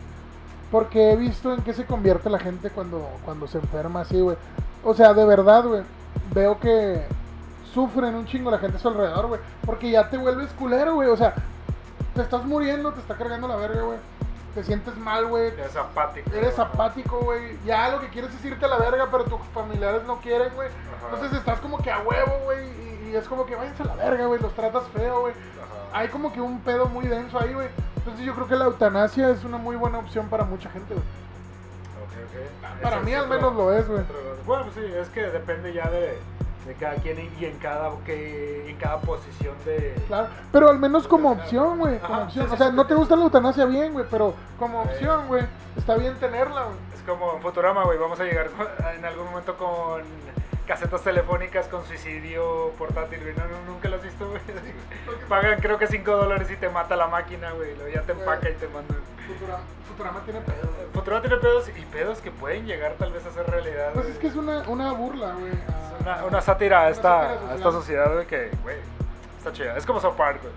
Porque 0.70 1.12
he 1.12 1.16
visto 1.16 1.52
en 1.52 1.62
qué 1.62 1.72
se 1.72 1.84
convierte 1.84 2.30
la 2.30 2.38
gente 2.38 2.70
cuando, 2.70 3.08
cuando 3.24 3.46
se 3.46 3.58
enferma 3.58 4.02
así, 4.02 4.20
güey. 4.20 4.36
O 4.84 4.94
sea, 4.94 5.12
de 5.12 5.24
verdad, 5.24 5.64
güey. 5.64 5.82
Veo 6.32 6.58
que 6.60 7.02
sufren 7.74 8.14
un 8.14 8.26
chingo 8.26 8.50
la 8.50 8.58
gente 8.58 8.76
a 8.76 8.80
su 8.80 8.88
alrededor, 8.88 9.26
güey. 9.26 9.40
Porque 9.66 9.90
ya 9.90 10.08
te 10.08 10.16
vuelves 10.16 10.50
culero, 10.52 10.94
güey. 10.94 11.08
O 11.08 11.16
sea, 11.16 11.34
te 12.14 12.22
estás 12.22 12.44
muriendo, 12.44 12.92
te 12.92 13.00
está 13.00 13.16
cargando 13.16 13.48
la 13.48 13.56
verga, 13.56 13.82
güey. 13.82 13.98
Te 14.54 14.62
sientes 14.62 14.94
mal, 14.98 15.26
güey. 15.26 15.48
Eres 15.48 15.74
apático. 15.76 16.30
Eres 16.34 16.58
¿no? 16.58 16.64
apático, 16.64 17.18
güey. 17.20 17.58
Ya 17.64 17.88
lo 17.88 18.00
que 18.00 18.08
quieres 18.10 18.34
es 18.34 18.44
irte 18.44 18.64
a 18.64 18.68
la 18.68 18.76
verga, 18.76 19.08
pero 19.10 19.24
tus 19.24 19.40
familiares 19.54 20.02
no 20.06 20.18
quieren, 20.20 20.52
güey. 20.54 20.68
Entonces 21.10 21.38
estás 21.38 21.58
como 21.60 21.78
que 21.78 21.90
a 21.90 22.00
huevo, 22.00 22.38
güey. 22.44 22.68
Y, 22.68 23.10
y 23.12 23.16
es 23.16 23.26
como 23.28 23.46
que 23.46 23.56
váyanse 23.56 23.82
a 23.82 23.86
la 23.86 23.94
verga, 23.96 24.26
güey. 24.26 24.40
Los 24.40 24.52
tratas 24.54 24.84
feo, 24.88 25.20
güey. 25.22 25.34
Hay 25.94 26.08
como 26.08 26.32
que 26.32 26.40
un 26.40 26.60
pedo 26.60 26.86
muy 26.86 27.06
denso 27.06 27.38
ahí, 27.40 27.54
güey. 27.54 27.68
Entonces 27.96 28.26
yo 28.26 28.34
creo 28.34 28.46
que 28.46 28.56
la 28.56 28.64
eutanasia 28.66 29.30
es 29.30 29.42
una 29.44 29.56
muy 29.56 29.76
buena 29.76 29.98
opción 29.98 30.28
para 30.28 30.44
mucha 30.44 30.68
gente, 30.70 30.92
güey. 30.94 31.06
Ok, 32.04 32.12
ok. 32.28 32.82
Para 32.82 32.96
Ese 32.96 33.04
mí 33.06 33.14
al 33.14 33.22
otro- 33.24 33.34
menos 33.36 33.54
lo 33.54 33.72
es, 33.72 33.88
güey. 33.88 34.02
Bueno, 34.44 34.64
pues 34.64 34.74
sí, 34.74 34.92
es 34.94 35.08
que 35.08 35.22
depende 35.22 35.72
ya 35.72 35.88
de, 35.88 36.18
de 36.66 36.74
cada 36.74 36.94
quien 36.96 37.18
y- 37.38 37.44
en 37.44 37.58
cada, 37.58 37.90
que, 38.04 38.68
en 38.70 38.76
cada 38.76 39.00
posición 39.00 39.54
de... 39.64 39.94
Claro. 40.06 40.28
Pero 40.52 40.70
al 40.70 40.78
menos 40.78 41.08
como 41.08 41.32
opción, 41.32 41.78
güey. 41.78 41.98
Como 41.98 42.14
Ajá, 42.14 42.24
opción. 42.24 42.44
sí, 42.44 42.48
sí, 42.50 42.54
o 42.54 42.56
sea, 42.58 42.70
sí, 42.70 42.76
no 42.76 42.86
te 42.86 42.94
gusta 42.94 43.16
la 43.16 43.24
eutanasia 43.24 43.64
bien, 43.66 43.92
güey. 43.92 44.06
Pero 44.10 44.34
como 44.58 44.82
opción, 44.82 45.26
güey. 45.28 45.44
Está 45.76 45.96
bien 45.96 46.14
tenerla, 46.16 46.64
güey. 46.64 46.76
Es 46.94 47.02
como 47.02 47.34
en 47.34 47.42
Futurama, 47.42 47.84
güey, 47.84 47.98
vamos 47.98 48.20
a 48.20 48.24
llegar 48.24 48.48
en 48.96 49.04
algún 49.04 49.26
momento 49.26 49.56
con 49.56 50.02
casetas 50.66 51.02
telefónicas 51.02 51.66
con 51.66 51.84
suicidio 51.84 52.70
portátil, 52.78 53.20
güey. 53.22 53.34
No, 53.34 53.42
no, 53.46 53.72
nunca 53.72 53.88
lo 53.88 53.96
has 53.96 54.02
visto, 54.02 54.28
güey. 54.28 54.40
Pagan 55.28 55.60
creo 55.60 55.78
que 55.78 55.86
5 55.88 56.10
dólares 56.16 56.48
y 56.50 56.56
te 56.56 56.68
mata 56.68 56.94
la 56.96 57.08
máquina, 57.08 57.50
güey. 57.52 57.70
Ya 57.92 58.02
te 58.02 58.12
empaca 58.12 58.48
y 58.48 58.54
te 58.54 58.68
mandan. 58.68 58.98
Futurama, 59.26 59.62
Futurama 60.02 60.20
tiene 60.24 60.40
pedo, 60.40 60.68
güey. 60.76 60.86
Futurama 60.92 61.22
tiene 61.22 61.36
pedos 61.38 61.68
y 61.68 61.82
pedos 61.86 62.18
que 62.20 62.30
pueden 62.30 62.66
llegar 62.66 62.94
tal 62.98 63.12
vez 63.12 63.24
a 63.26 63.30
ser 63.32 63.46
realidad. 63.48 63.90
Pues 63.94 64.04
güey. 64.06 64.12
es 64.14 64.18
que 64.20 64.26
es 64.28 64.36
una, 64.36 64.60
una 64.68 64.92
burla, 64.92 65.32
güey. 65.32 65.52
a- 65.52 66.02
una, 66.02 66.24
una 66.24 66.40
sátira 66.40 66.82
a 66.82 66.90
esta, 66.90 67.20
a 67.30 67.54
esta 67.54 67.70
sociedad, 67.72 68.12
güey, 68.12 68.26
que, 68.26 68.50
güey, 68.62 68.76
está 69.38 69.52
chida. 69.52 69.76
Es 69.76 69.86
como 69.86 70.00
South 70.00 70.14
Park, 70.16 70.40
güey. 70.42 70.52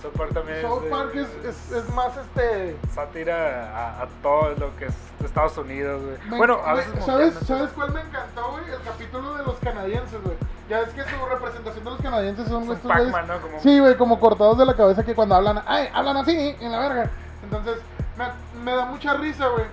South 0.00 0.12
Park 0.16 0.32
también 0.32 0.62
South 0.62 0.84
es, 0.84 0.90
Park 0.90 1.10
eh, 1.14 1.26
es, 1.44 1.44
es, 1.44 1.72
es 1.72 1.94
más 1.94 2.16
este. 2.16 2.74
sátira 2.94 3.70
a, 3.76 4.02
a 4.02 4.06
todo 4.22 4.54
lo 4.58 4.74
que 4.76 4.86
es 4.86 4.94
Estados 5.22 5.58
Unidos, 5.58 6.02
güey. 6.02 6.16
me- 6.30 6.38
Bueno, 6.38 6.58
a 6.64 6.70
me- 6.70 6.76
veces 6.76 6.92
¿sabes, 6.92 7.06
mundialmente. 7.34 7.44
¿Sabes 7.44 7.70
cuál 7.74 7.92
me 7.92 8.00
encantó, 8.00 8.50
güey? 8.52 8.64
El 8.64 8.80
capítulo 8.80 9.34
de 9.34 9.44
los 9.44 9.56
canadienses, 9.58 10.22
güey. 10.22 10.36
Ya 10.70 10.80
es 10.80 10.88
que 10.90 11.02
su 11.02 11.26
representación 11.26 11.84
de 11.84 11.90
los 11.90 12.00
canadienses 12.00 12.48
son 12.48 12.64
Son 12.64 12.76
estos 12.76 12.90
Pac-Man, 12.90 13.26
¿no? 13.28 13.40
Como- 13.42 13.60
Sí, 13.60 13.78
güey, 13.78 13.94
como 13.96 14.18
cortados 14.18 14.56
de 14.56 14.64
la 14.64 14.74
cabeza 14.74 15.04
que 15.04 15.14
cuando 15.14 15.34
hablan, 15.34 15.62
ay, 15.66 15.90
hablan 15.92 16.16
así, 16.16 16.56
en 16.58 16.72
la 16.72 16.78
verga. 16.78 17.10
Entonces, 17.42 17.74
me, 18.20 18.62
me 18.64 18.76
da 18.76 18.84
mucha 18.86 19.14
risa, 19.14 19.48
güey. 19.48 19.64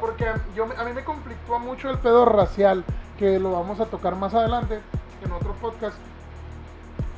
Porque 0.00 0.26
yo, 0.54 0.66
me- 0.66 0.76
a 0.76 0.84
mí 0.84 0.92
me 0.92 1.04
conflictúa 1.04 1.58
mucho 1.58 1.90
el 1.90 1.98
pedo 1.98 2.24
racial, 2.24 2.84
que 3.18 3.38
lo 3.38 3.52
vamos 3.52 3.80
a 3.80 3.86
tocar 3.86 4.16
más 4.16 4.34
adelante 4.34 4.80
en 5.24 5.32
otro 5.32 5.52
podcast. 5.54 5.96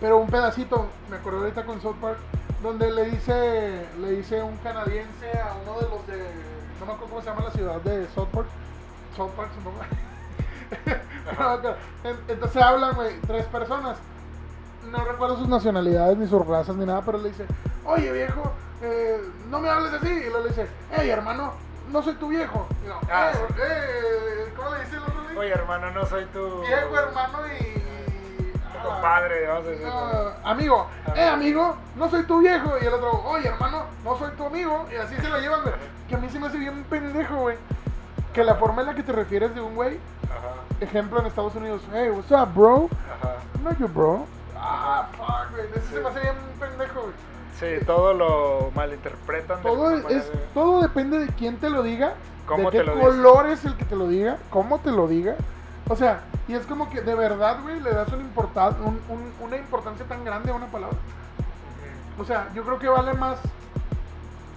Pero 0.01 0.19
un 0.19 0.29
pedacito, 0.29 0.87
me 1.11 1.17
acuerdo 1.17 1.41
ahorita 1.41 1.65
con 1.65 1.81
South 1.81 1.97
Park, 2.01 2.19
donde 2.63 2.91
le 2.91 3.05
dice, 3.07 3.87
le 4.01 4.11
dice 4.11 4.43
un 4.43 4.57
canadiense 4.59 5.31
a 5.41 5.55
uno 5.63 5.79
de 5.81 5.89
los 5.89 6.07
de, 6.07 6.19
no 6.81 6.87
me 6.87 6.93
acuerdo 6.93 7.09
cómo 7.11 7.21
se 7.23 7.29
llama 7.29 7.43
la 7.45 7.51
ciudad 7.51 7.81
de 7.83 8.07
South 8.15 8.29
Park, 8.33 8.47
South 9.17 9.31
Park 9.37 9.51
supongo. 9.55 9.79
No 11.27 11.33
me 11.33 11.55
acuerdo. 11.55 11.77
En- 12.05 12.19
Entonces 12.29 12.63
hablan, 12.63 12.95
güey, 12.95 13.21
tres 13.27 13.47
personas. 13.47 13.99
No 14.91 15.05
recuerdo 15.05 15.37
sus 15.37 15.49
nacionalidades, 15.49 16.17
ni 16.17 16.27
sus 16.27 16.47
razas, 16.47 16.77
ni 16.77 16.87
nada, 16.87 17.03
pero 17.05 17.19
le 17.19 17.29
dice, 17.31 17.47
oye 17.85 18.13
viejo, 18.13 18.53
eh, 18.83 19.21
no 19.51 19.59
me 19.61 19.69
hables 19.69 19.93
así. 19.95 20.09
Y 20.09 20.25
luego 20.25 20.41
le 20.41 20.49
dice, 20.49 20.69
hey 20.93 21.11
hermano, 21.11 21.53
no 21.91 22.03
soy 22.03 22.15
tu 22.15 22.29
viejo. 22.29 22.67
Y 22.85 22.89
no, 22.89 22.95
Ah, 23.11 23.31
"Eh, 23.33 23.39
sí. 23.49 23.55
eh", 23.63 24.53
¿cómo 24.57 24.71
le 24.71 24.81
dice 24.81 24.97
el 24.97 25.03
otro? 25.03 25.15
Oye, 25.39 25.51
hermano, 25.53 25.91
no 25.91 26.07
soy 26.07 26.25
tu. 26.27 26.61
Viejo 26.63 26.99
hermano 26.99 27.39
y... 27.61 27.83
Ah, 28.79 28.83
compadre, 28.83 29.47
vamos 29.47 29.67
a 29.67 29.71
decir. 29.71 29.87
no, 29.87 30.49
amigo, 30.51 30.87
eh 31.15 31.25
amigo, 31.29 31.77
no 31.97 32.09
soy 32.11 32.25
tu 32.25 32.39
viejo. 32.41 32.73
Y 32.81 32.87
el 32.87 32.95
otro, 32.95 33.23
oye 33.25 33.49
hermano, 33.49 33.85
no 34.05 34.17
soy 34.19 34.31
tu 34.33 34.45
amigo. 34.47 34.87
Y 34.91 34.97
así 34.97 35.15
se 35.17 35.29
lo 35.29 35.39
llevan, 35.39 35.63
güey. 35.63 35.75
Que 36.09 36.15
a 36.15 36.19
mí 36.19 36.29
se 36.31 36.39
me 36.41 36.47
hace 36.47 36.59
bien 36.59 36.85
pendejo, 36.85 37.37
güey. 37.37 37.57
Que 38.33 38.45
la 38.45 38.55
forma 38.55 38.81
en 38.83 38.89
la 38.89 38.95
que 38.95 39.03
te 39.03 39.13
refieres 39.13 39.55
de 39.55 39.61
un 39.61 39.75
güey, 39.75 39.99
Ajá, 40.25 40.55
ejemplo 40.81 41.21
en 41.21 41.27
Estados 41.27 41.55
Unidos, 41.55 41.83
hey, 41.93 42.11
what's 42.11 42.31
up, 42.31 42.55
bro? 42.55 42.89
ajá. 43.21 43.37
I'm 43.57 43.65
not 43.65 43.79
your 43.79 43.89
bro. 43.91 44.27
Ah, 44.69 45.09
fuck, 45.17 45.53
güey. 45.53 45.67
Eso 45.75 45.95
se 45.95 46.01
me 46.01 46.09
hace 46.09 46.21
bien 46.21 46.35
pendejo, 46.59 47.01
güey. 47.03 47.15
Sí, 47.59 47.85
todo 47.87 48.13
lo 48.15 48.71
malinterpretan. 48.75 49.63
Todo, 49.63 49.91
es, 49.93 50.03
manera. 50.05 50.25
todo 50.53 50.83
depende 50.83 51.19
de 51.21 51.29
quién 51.29 51.57
te 51.59 51.71
lo 51.71 51.83
diga, 51.83 52.15
¿Cómo 52.47 52.71
de 52.71 52.79
te 52.79 52.85
qué 52.85 52.91
lo 52.91 53.01
color 53.01 53.47
es 53.47 53.65
el 53.65 53.77
que 53.77 53.85
te 53.85 53.97
lo 53.97 54.09
diga, 54.09 54.39
cómo 54.51 54.79
te 54.81 54.91
lo 54.91 55.09
diga. 55.09 55.37
O 55.89 55.97
sea, 55.97 56.21
y 56.49 56.55
es 56.55 56.67
como 56.67 56.91
que 56.91 57.01
de 57.01 57.15
verdad, 57.15 57.59
güey, 57.63 57.81
le 57.81 57.93
das 57.93 58.09
un- 58.13 59.01
un- 59.09 59.33
una 59.41 59.57
importancia 59.57 60.05
tan 60.07 60.25
grande 60.25 60.51
a 60.51 60.55
una 60.55 60.67
palabra. 60.67 60.97
O 62.19 62.25
sea, 62.25 62.49
yo 62.55 62.63
creo 62.65 62.79
que 62.79 62.89
vale 62.89 63.15
más 63.15 63.39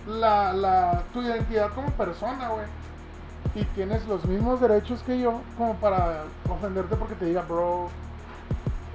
la, 0.07 0.53
la, 0.53 1.03
tu 1.13 1.21
identidad 1.21 1.69
como 1.73 1.89
persona, 1.91 2.49
güey. 2.49 2.65
Y 3.55 3.65
tienes 3.65 4.05
los 4.07 4.25
mismos 4.25 4.59
derechos 4.61 5.01
que 5.03 5.19
yo 5.19 5.41
como 5.57 5.75
para 5.75 6.23
ofenderte 6.49 6.95
porque 6.95 7.15
te 7.15 7.25
diga 7.25 7.41
bro. 7.43 7.89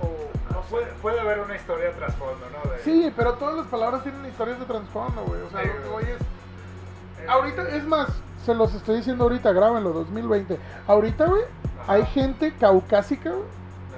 O 0.03 0.44
no. 0.55 0.61
Puede, 0.63 0.87
puede 1.03 1.21
haber 1.21 1.41
una 1.41 1.57
historia 1.57 1.87
de 1.87 1.93
trasfondo, 1.93 2.47
¿no? 2.51 2.71
De- 2.71 2.79
Sí, 2.83 3.13
pero 3.17 3.35
todas 3.35 3.55
las 3.57 3.67
palabras 3.67 4.03
tienen 4.03 4.25
historias 4.27 4.59
de 4.59 4.65
trasfondo, 4.67 5.23
güey. 5.25 5.43
O 5.43 5.51
sea, 5.51 5.63
Sí, 5.63 5.69
lo 5.91 5.99
que 5.99 6.13
es... 6.13 6.21
eh, 6.21 7.27
Ahorita, 7.29 7.69
es 7.69 7.85
más, 7.85 8.09
se 8.45 8.55
los 8.55 8.75
estoy 8.75 8.97
diciendo 8.97 9.25
ahorita, 9.25 9.53
grábenlo, 9.53 9.91
2020. 9.93 10.59
Ahorita, 10.87 11.27
güey, 11.27 11.43
hay 11.87 12.05
gente 12.07 12.53
caucásica, 12.55 13.31
güey, 13.31 13.43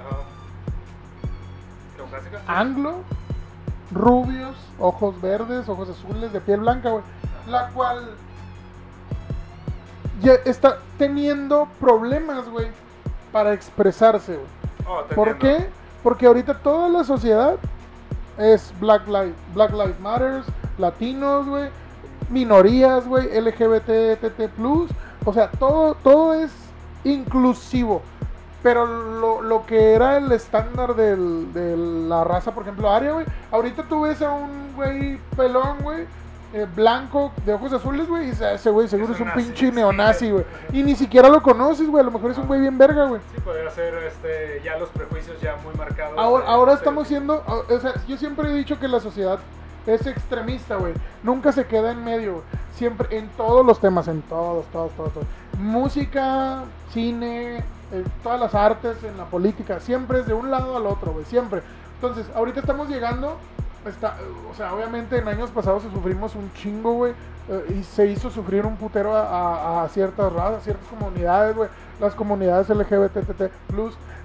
Ajá. 0.07 0.17
¿Caucásica? 1.97 2.41
anglo, 2.47 2.95
rubios, 3.91 4.55
ojos 4.79 5.19
verdes, 5.21 5.67
ojos 5.69 5.89
azules, 5.89 6.31
de 6.33 6.41
piel 6.41 6.59
blanca, 6.61 6.89
güey. 6.89 7.03
La 7.47 7.69
cual 7.69 8.15
ya 10.21 10.33
está 10.45 10.79
teniendo 10.97 11.67
problemas, 11.79 12.49
güey, 12.49 12.67
para 13.31 13.53
expresarse, 13.53 14.35
güey. 14.35 14.47
Oh, 14.87 15.03
¿Por 15.15 15.37
qué? 15.37 15.69
Porque 16.07 16.25
ahorita 16.25 16.53
toda 16.59 16.87
la 16.87 17.03
sociedad 17.03 17.55
es 18.37 18.73
Black 18.79 19.07
Lives, 19.07 19.35
Black 19.53 19.71
Lives 19.73 19.99
Matters, 19.99 20.45
latinos, 20.77 21.45
güey, 21.45 21.69
minorías, 22.29 23.05
güey, 23.05 23.27
LGBT, 23.37 24.15
TT+, 24.17 24.49
o 25.25 25.33
sea, 25.33 25.51
todo, 25.51 25.95
todo 25.95 26.33
es 26.33 26.49
inclusivo. 27.03 28.01
Pero 28.63 28.85
lo, 28.85 29.41
lo 29.41 29.65
que 29.65 29.95
era 29.95 30.15
el 30.15 30.31
estándar 30.31 30.95
del- 30.95 31.51
de 31.51 31.75
la 31.75 32.23
raza, 32.23 32.53
por 32.53 32.63
ejemplo, 32.63 32.89
aria, 32.89 33.11
güey, 33.11 33.25
ahorita 33.51 33.83
tú 33.89 34.03
ves 34.03 34.21
a 34.21 34.31
un 34.31 34.73
güey 34.77 35.19
pelón, 35.35 35.79
güey, 35.81 36.05
eh, 36.53 36.65
blanco 36.75 37.31
de 37.45 37.53
ojos 37.53 37.73
azules, 37.73 38.07
güey, 38.07 38.23
y 38.23 38.25
dices, 38.27 38.41
"Ah, 38.41 38.51
ese 38.53 38.69
güey 38.69 38.87
seguro 38.87 39.13
Es 39.13 39.19
un 39.19 39.27
nazi, 39.27 39.43
pinche 39.43 39.71
neonazi, 39.71 40.31
güey. 40.31 40.45
Y 40.71 40.81
ni 40.83 40.95
siquiera 40.95 41.27
lo 41.29 41.41
conoces, 41.41 41.87
güey, 41.89 42.01
a 42.01 42.05
lo 42.05 42.11
mejor 42.11 42.31
es 42.31 42.37
un 42.37 42.47
güey 42.47 42.61
bien 42.61 42.77
verga, 42.77 43.05
güey. 43.05 43.21
Sí, 43.35 43.41
podría 43.41 43.69
ser 43.69 43.93
este, 44.03 44.61
ya 44.63 44.77
los 44.77 44.89
prejuicios 44.89 45.39
ya 45.41 45.55
muy 45.63 45.73
marcados. 45.75 46.17
Ahora, 46.17 46.45
de- 46.45 46.51
ahora 46.51 46.71
de- 46.73 46.77
estamos 46.77 47.07
siendo, 47.07 47.43
o 47.69 47.79
sea, 47.79 47.93
yo 48.07 48.17
siempre 48.17 48.49
he 48.49 48.53
dicho 48.53 48.79
que 48.79 48.87
la 48.87 48.99
sociedad 48.99 49.39
es 49.85 50.05
extremista, 50.07 50.75
güey. 50.77 50.93
Nunca 51.23 51.51
se 51.51 51.65
queda 51.65 51.91
en 51.91 52.03
medio, 52.03 52.33
güey. 52.33 52.43
Siempre, 52.73 53.07
en 53.17 53.27
todos 53.29 53.65
los 53.65 53.79
temas, 53.79 54.07
en 54.07 54.21
todos, 54.23 54.65
todos, 54.67 54.91
todos, 54.91 55.11
todos. 55.13 55.25
Música, 55.57 56.63
cine, 56.93 57.57
eh, 57.91 58.03
todas 58.23 58.39
las 58.39 58.55
artes, 58.55 59.03
en 59.03 59.17
la 59.17 59.25
política, 59.25 59.79
siempre 59.79 60.19
es 60.21 60.25
de 60.27 60.33
un 60.33 60.49
lado 60.49 60.75
al 60.75 60.85
otro, 60.85 61.11
güey, 61.13 61.23
siempre. 61.25 61.61
Entonces, 61.95 62.25
ahorita 62.35 62.59
estamos 62.59 62.89
llegando, 62.89 63.37
está, 63.85 64.15
o 64.51 64.53
sea, 64.55 64.73
obviamente 64.73 65.17
en 65.17 65.27
años 65.27 65.49
pasados 65.51 65.83
sufrimos 65.83 66.35
un 66.35 66.51
chingo, 66.53 66.93
güey, 66.93 67.13
eh, 67.49 67.75
y 67.79 67.83
se 67.83 68.05
hizo 68.07 68.29
sufrir 68.29 68.65
un 68.65 68.75
putero 68.77 69.15
a, 69.15 69.21
a- 69.81 69.83
a 69.83 69.89
ciertas 69.89 70.31
razas, 70.33 70.63
ciertas 70.63 70.87
comunidades, 70.87 71.55
güey, 71.55 71.69
las 71.99 72.13
comunidades 72.15 72.69
LGBT+, 72.69 73.49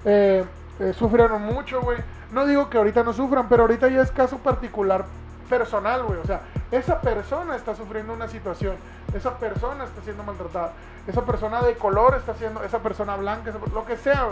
eh, 0.05 0.45
eh, 0.79 0.93
sufrieron 0.93 1.41
mucho, 1.43 1.81
güey. 1.81 1.97
No 2.31 2.45
digo 2.45 2.69
que 2.69 2.77
ahorita 2.77 3.03
no 3.03 3.13
sufran, 3.13 3.47
pero 3.47 3.63
ahorita 3.63 3.87
ya 3.89 4.01
es 4.01 4.11
caso 4.11 4.37
particular 4.39 5.05
personal, 5.49 6.03
güey. 6.03 6.19
O 6.19 6.25
sea, 6.25 6.41
esa 6.71 6.99
persona 6.99 7.55
está 7.55 7.75
sufriendo 7.75 8.13
una 8.13 8.27
situación, 8.27 8.75
esa 9.13 9.37
persona 9.37 9.83
está 9.83 10.01
siendo 10.01 10.23
maltratada, 10.23 10.71
esa 11.07 11.21
persona 11.21 11.61
de 11.61 11.75
color 11.75 12.15
está 12.15 12.33
siendo, 12.33 12.63
esa 12.63 12.79
persona 12.79 13.15
blanca, 13.15 13.51
esa- 13.51 13.59
lo 13.73 13.85
que 13.85 13.97
sea. 13.97 14.27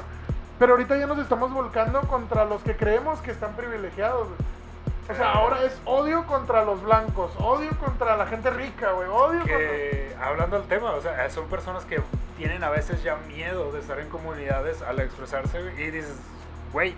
Pero 0.57 0.73
ahorita 0.73 0.97
ya 0.97 1.07
nos 1.07 1.17
estamos 1.19 1.53
volcando 1.53 2.01
contra 2.01 2.45
los 2.45 2.61
que 2.63 2.75
creemos 2.75 3.19
que 3.21 3.31
están 3.31 3.53
privilegiados, 3.55 4.27
güey. 4.27 4.37
O 5.11 5.15
sea, 5.15 5.31
ahora 5.33 5.63
es 5.63 5.79
odio 5.85 6.25
contra 6.25 6.63
los 6.63 6.81
blancos, 6.83 7.31
odio 7.39 7.69
contra 7.79 8.15
la 8.17 8.25
gente 8.27 8.49
rica, 8.49 8.91
güey, 8.91 9.07
odio 9.09 9.39
contra... 9.39 9.57
que 9.57 10.15
hablando 10.21 10.57
del 10.59 10.67
tema, 10.67 10.91
o 10.91 11.01
sea, 11.01 11.29
son 11.29 11.47
personas 11.47 11.85
que 11.85 12.01
tienen 12.37 12.63
a 12.63 12.69
veces 12.69 13.03
ya 13.03 13.17
miedo 13.27 13.71
de 13.71 13.79
estar 13.79 13.99
en 13.99 14.09
comunidades 14.09 14.81
al 14.81 14.99
expresarse 14.99 15.59
y 15.77 15.91
dices, 15.91 16.17
güey, 16.73 16.95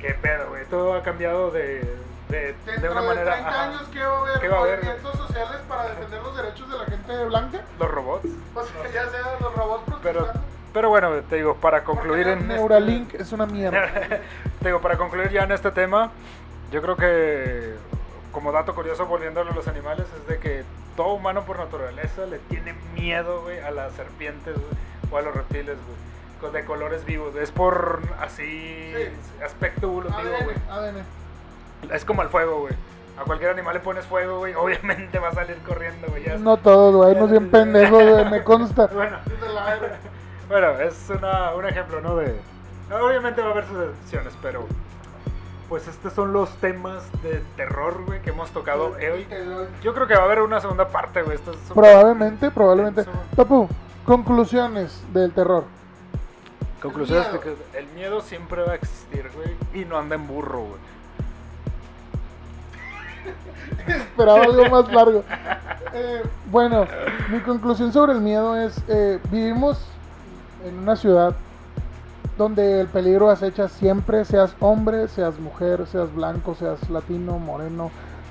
qué 0.00 0.14
pedo, 0.14 0.48
güey, 0.48 0.64
todo 0.66 0.94
ha 0.94 1.02
cambiado 1.02 1.50
de, 1.50 1.96
de, 2.28 2.54
de 2.80 2.88
una 2.90 3.00
de 3.02 3.08
manera... 3.08 3.32
30 3.32 3.48
ajá, 3.48 3.62
años, 3.64 3.82
¿qué 3.92 4.00
va 4.04 4.16
a 4.16 4.20
haber? 4.20 4.40
¿Qué 4.40 4.48
va 4.48 4.56
a 4.56 4.60
haber, 4.60 4.76
¿Movimientos 4.84 5.16
sociales 5.16 5.56
para 5.68 5.88
defender 5.88 6.22
los 6.22 6.36
derechos 6.36 6.70
de 6.70 6.78
la 6.78 6.84
gente 6.84 7.24
blanca? 7.24 7.60
los 7.78 7.90
robots. 7.90 8.28
O 8.54 8.62
sea, 8.64 8.84
ya 8.92 9.08
sea 9.10 9.20
los 9.40 9.54
robots 9.54 9.84
Pero, 10.02 10.18
protestando. 10.20 10.46
pero 10.72 10.88
bueno, 10.90 11.10
te 11.28 11.36
digo, 11.36 11.54
para 11.56 11.84
concluir 11.84 12.28
en... 12.28 12.40
este- 12.40 12.54
Neuralink 12.54 13.14
es 13.14 13.32
una 13.32 13.46
mierda. 13.46 13.88
te 14.60 14.68
digo, 14.68 14.80
para 14.80 14.96
concluir 14.98 15.30
ya 15.30 15.44
en 15.44 15.52
este 15.52 15.70
tema, 15.70 16.10
yo 16.70 16.82
creo 16.82 16.96
que 16.96 17.74
como 18.32 18.52
dato 18.52 18.74
curioso 18.74 19.06
volviéndolo 19.06 19.50
a 19.52 19.54
los 19.54 19.68
animales 19.68 20.06
es 20.20 20.26
de 20.28 20.38
que 20.38 20.62
todo 20.96 21.14
humano 21.14 21.44
por 21.44 21.58
naturaleza 21.58 22.26
le 22.26 22.38
tiene 22.40 22.74
miedo, 22.94 23.42
güey, 23.42 23.58
a 23.60 23.70
las 23.70 23.92
serpientes 23.94 24.56
o 25.10 25.16
a 25.16 25.22
los 25.22 25.34
reptiles, 25.34 25.76
güey, 25.76 25.98
con- 26.40 26.52
de 26.52 26.64
colores 26.64 27.04
vivos. 27.04 27.34
Es 27.36 27.50
por 27.50 28.00
así 28.20 28.92
Sí. 28.96 29.42
aspecto 29.44 29.86
evolutivo, 29.86 30.20
güey. 30.44 30.56
Es 31.92 32.04
como 32.04 32.22
el 32.22 32.28
fuego, 32.28 32.60
güey. 32.60 32.74
A 33.18 33.24
cualquier 33.24 33.50
animal 33.50 33.74
le 33.74 33.80
pones 33.80 34.04
fuego, 34.06 34.38
güey, 34.38 34.54
obviamente 34.56 35.18
va 35.18 35.28
a 35.28 35.32
salir 35.34 35.56
corriendo, 35.66 36.06
güey. 36.08 36.24
No 36.38 36.56
todos, 36.56 36.94
güey, 36.94 37.14
no 37.16 37.26
bien 37.26 37.50
pendejos, 37.50 38.02
güey, 38.04 38.24
me 38.30 38.44
consta. 38.44 38.86
Bueno, 38.92 39.18
bueno, 40.48 40.80
es 40.80 41.10
una, 41.10 41.54
un 41.54 41.66
ejemplo, 41.66 42.00
¿no? 42.00 42.16
De, 42.16 42.34
obviamente 42.90 43.40
va 43.42 43.48
a 43.48 43.50
haber 43.52 43.66
sus 43.66 43.78
excepciones, 43.88 44.34
pero 44.40 44.66
pues 45.68 45.86
estos 45.88 46.12
son 46.14 46.32
los 46.32 46.48
temas 46.56 47.04
de 47.22 47.42
terror, 47.56 48.04
güey, 48.06 48.22
que 48.22 48.30
hemos 48.30 48.50
tocado 48.50 48.92
hoy. 48.96 49.26
Yo 49.82 49.94
creo 49.94 50.06
que 50.06 50.14
va 50.14 50.22
a 50.22 50.24
haber 50.24 50.40
una 50.42 50.60
segunda 50.60 50.88
parte, 50.88 51.22
güey. 51.22 51.36
Esto 51.36 51.50
es 51.52 51.58
súper- 51.68 51.74
Probablemente, 51.84 52.50
probablemente. 52.50 53.02
Denso. 53.04 53.20
Papu, 53.36 53.68
conclusiones 54.06 55.02
del 55.12 55.32
terror. 55.32 55.64
Conclusiones 56.82 57.26
El 57.26 57.32
de 57.32 57.38
miedo. 57.44 57.56
que 57.72 57.78
el 57.78 57.86
miedo 57.88 58.20
siempre 58.20 58.62
va 58.62 58.72
a 58.72 58.74
existir, 58.76 59.28
güey, 59.34 59.56
y 59.82 59.84
no 59.84 59.98
anda 59.98 60.14
en 60.14 60.26
burro, 60.26 60.60
güey. 60.60 60.80
Esperaba 63.86 64.42
algo 64.44 64.64
más 64.70 64.92
largo. 64.92 65.24
Eh, 65.92 66.22
bueno, 66.50 66.86
mi 67.30 67.40
conclusión 67.40 67.92
sobre 67.92 68.12
el 68.12 68.20
miedo 68.20 68.56
es, 68.56 68.80
eh, 68.88 69.18
vivimos 69.30 69.84
en 70.64 70.78
una 70.78 70.96
ciudad 70.96 71.34
donde 72.38 72.80
el 72.80 72.86
peligro 72.86 73.28
acecha 73.30 73.68
siempre, 73.68 74.24
seas 74.24 74.54
hombre, 74.60 75.08
seas 75.08 75.38
mujer, 75.38 75.86
seas 75.86 76.14
blanco, 76.14 76.54
seas 76.54 76.88
latino, 76.88 77.38
moreno, 77.38 77.90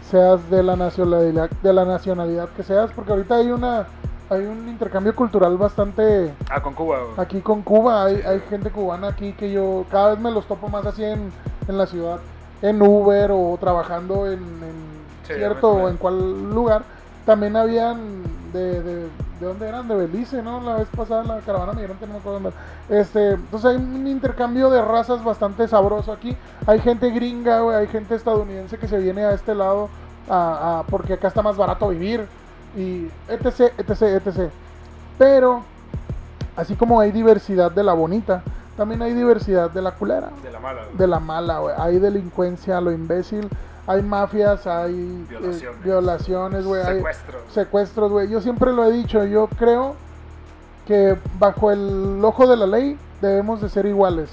seas 0.10 0.50
de 0.50 0.64
la 0.64 0.76
nacionalidad, 0.76 1.50
de 1.62 1.74
la 1.74 1.86
nacionalidad 1.86 2.50
que 2.50 2.64
seas, 2.64 2.92
porque 2.96 3.12
ahorita 3.12 3.36
hay 3.36 3.52
una 3.52 3.86
hay 4.30 4.46
un 4.46 4.68
intercambio 4.68 5.16
cultural 5.16 5.56
bastante 5.58 6.34
Ah, 6.50 6.62
con 6.62 6.74
Cuba, 6.74 6.98
aquí 7.18 7.40
con 7.42 7.62
Cuba, 7.62 8.06
hay, 8.06 8.22
hay 8.26 8.40
gente 8.50 8.72
cubana 8.72 9.10
aquí 9.10 9.34
que 9.34 9.52
yo 9.52 9.86
cada 9.92 10.10
vez 10.12 10.20
me 10.20 10.32
los 10.32 10.46
topo 10.48 10.68
más 10.68 10.86
así 10.86 11.04
en, 11.04 11.32
en 11.68 11.78
la 11.78 11.86
ciudad, 11.86 12.20
en 12.62 12.82
Uber 12.82 13.32
o 13.32 13.58
trabajando 13.60 14.26
en, 14.26 14.40
en 14.40 14.98
Sí, 15.28 15.34
cierto 15.34 15.72
o 15.72 15.90
en 15.90 15.98
cual 15.98 16.54
lugar. 16.54 16.84
También 17.26 17.58
habían 17.58 18.24
de, 18.54 18.82
de, 18.84 18.96
¿de 19.04 19.46
dónde 19.46 19.68
eran? 19.68 19.88
De 19.88 19.96
Belice, 19.96 20.42
¿no? 20.42 20.62
La 20.62 20.76
vez 20.78 20.88
pasada 20.96 21.24
la 21.24 21.40
caravana 21.40 21.74
migrante, 21.74 22.06
no 22.08 22.14
me 22.14 22.20
acuerdo 22.20 22.40
dónde. 22.40 22.58
Este, 22.90 23.32
entonces 23.32 23.72
hay 23.72 23.78
un 23.78 24.08
intercambio 24.08 24.70
de 24.70 24.82
razas 24.82 25.24
bastante 25.24 25.68
sabroso 25.68 26.12
aquí. 26.12 26.36
Hay 26.66 26.80
gente 26.80 27.10
gringa, 27.12 27.62
güey, 27.62 27.76
hay 27.78 27.88
gente 27.88 28.16
estadounidense 28.16 28.78
que 28.78 28.88
se 28.88 28.98
viene 28.98 29.24
a 29.26 29.34
este 29.34 29.54
lado 29.56 29.90
a- 30.30 30.80
a- 30.80 30.84
porque 30.84 31.14
acá 31.14 31.28
está 31.30 31.42
más 31.42 31.56
barato 31.58 31.90
vivir 31.90 32.26
y 32.76 33.08
etc, 33.30 33.72
etc, 33.78 34.02
etc. 34.26 34.50
Pero 35.18 35.64
así 36.56 36.76
como 36.76 37.00
hay 37.00 37.12
diversidad 37.12 37.72
de 37.72 37.84
la 37.84 37.94
bonita, 37.94 38.44
también 38.76 39.02
hay 39.02 39.14
diversidad 39.14 39.72
de 39.72 39.82
la 39.82 39.92
culera, 39.92 40.30
De 40.44 40.52
la 40.52 40.60
mala, 40.60 40.84
güey. 40.84 40.98
de 40.98 41.08
la 41.08 41.20
mala, 41.20 41.60
güey. 41.60 41.76
Hay 41.80 41.98
delincuencia, 42.00 42.80
lo 42.82 42.92
imbécil, 42.92 43.48
hay 43.88 44.02
mafias, 44.02 44.68
hay 44.68 45.26
eh, 45.32 45.70
Violaciones. 45.84 46.66
hay 46.66 46.96
Secuestros. 46.98 47.42
secuestros, 47.54 48.12
güey. 48.12 48.30
Yo 48.30 48.42
siempre 48.42 48.74
lo 48.74 48.84
he 48.84 48.92
dicho, 48.92 49.24
yo 49.24 49.48
creo 49.48 49.96
que 50.86 51.18
bajo 51.40 51.72
el 51.72 52.20
ojo 52.24 52.48
de 52.48 52.58
la 52.58 52.68
ley 52.68 52.98
debemos 53.22 53.62
de 53.62 53.70
ser 53.70 53.86
iguales. 53.86 54.30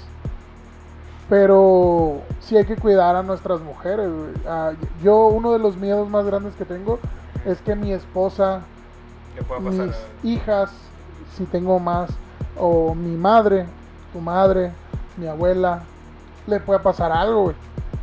Pero 1.29 2.21
sí 2.41 2.55
hay 2.57 2.65
que 2.65 2.75
cuidar 2.75 3.15
a 3.15 3.23
nuestras 3.23 3.61
mujeres. 3.61 4.09
Ah, 4.45 4.73
yo 5.01 5.27
uno 5.27 5.53
de 5.53 5.59
los 5.59 5.77
miedos 5.77 6.07
más 6.09 6.25
grandes 6.25 6.53
que 6.55 6.65
tengo 6.65 6.99
es 7.45 7.61
que 7.61 7.75
mi 7.75 7.93
esposa, 7.93 8.61
pasar. 9.47 9.61
mis 9.71 9.95
hijas, 10.23 10.71
si 11.35 11.45
tengo 11.45 11.79
más, 11.79 12.09
o 12.59 12.93
mi 12.93 13.15
madre, 13.15 13.65
tu 14.13 14.19
madre, 14.19 14.71
mi 15.17 15.27
abuela, 15.27 15.83
le 16.45 16.59
pueda 16.59 16.81
pasar 16.81 17.11
algo. 17.11 17.53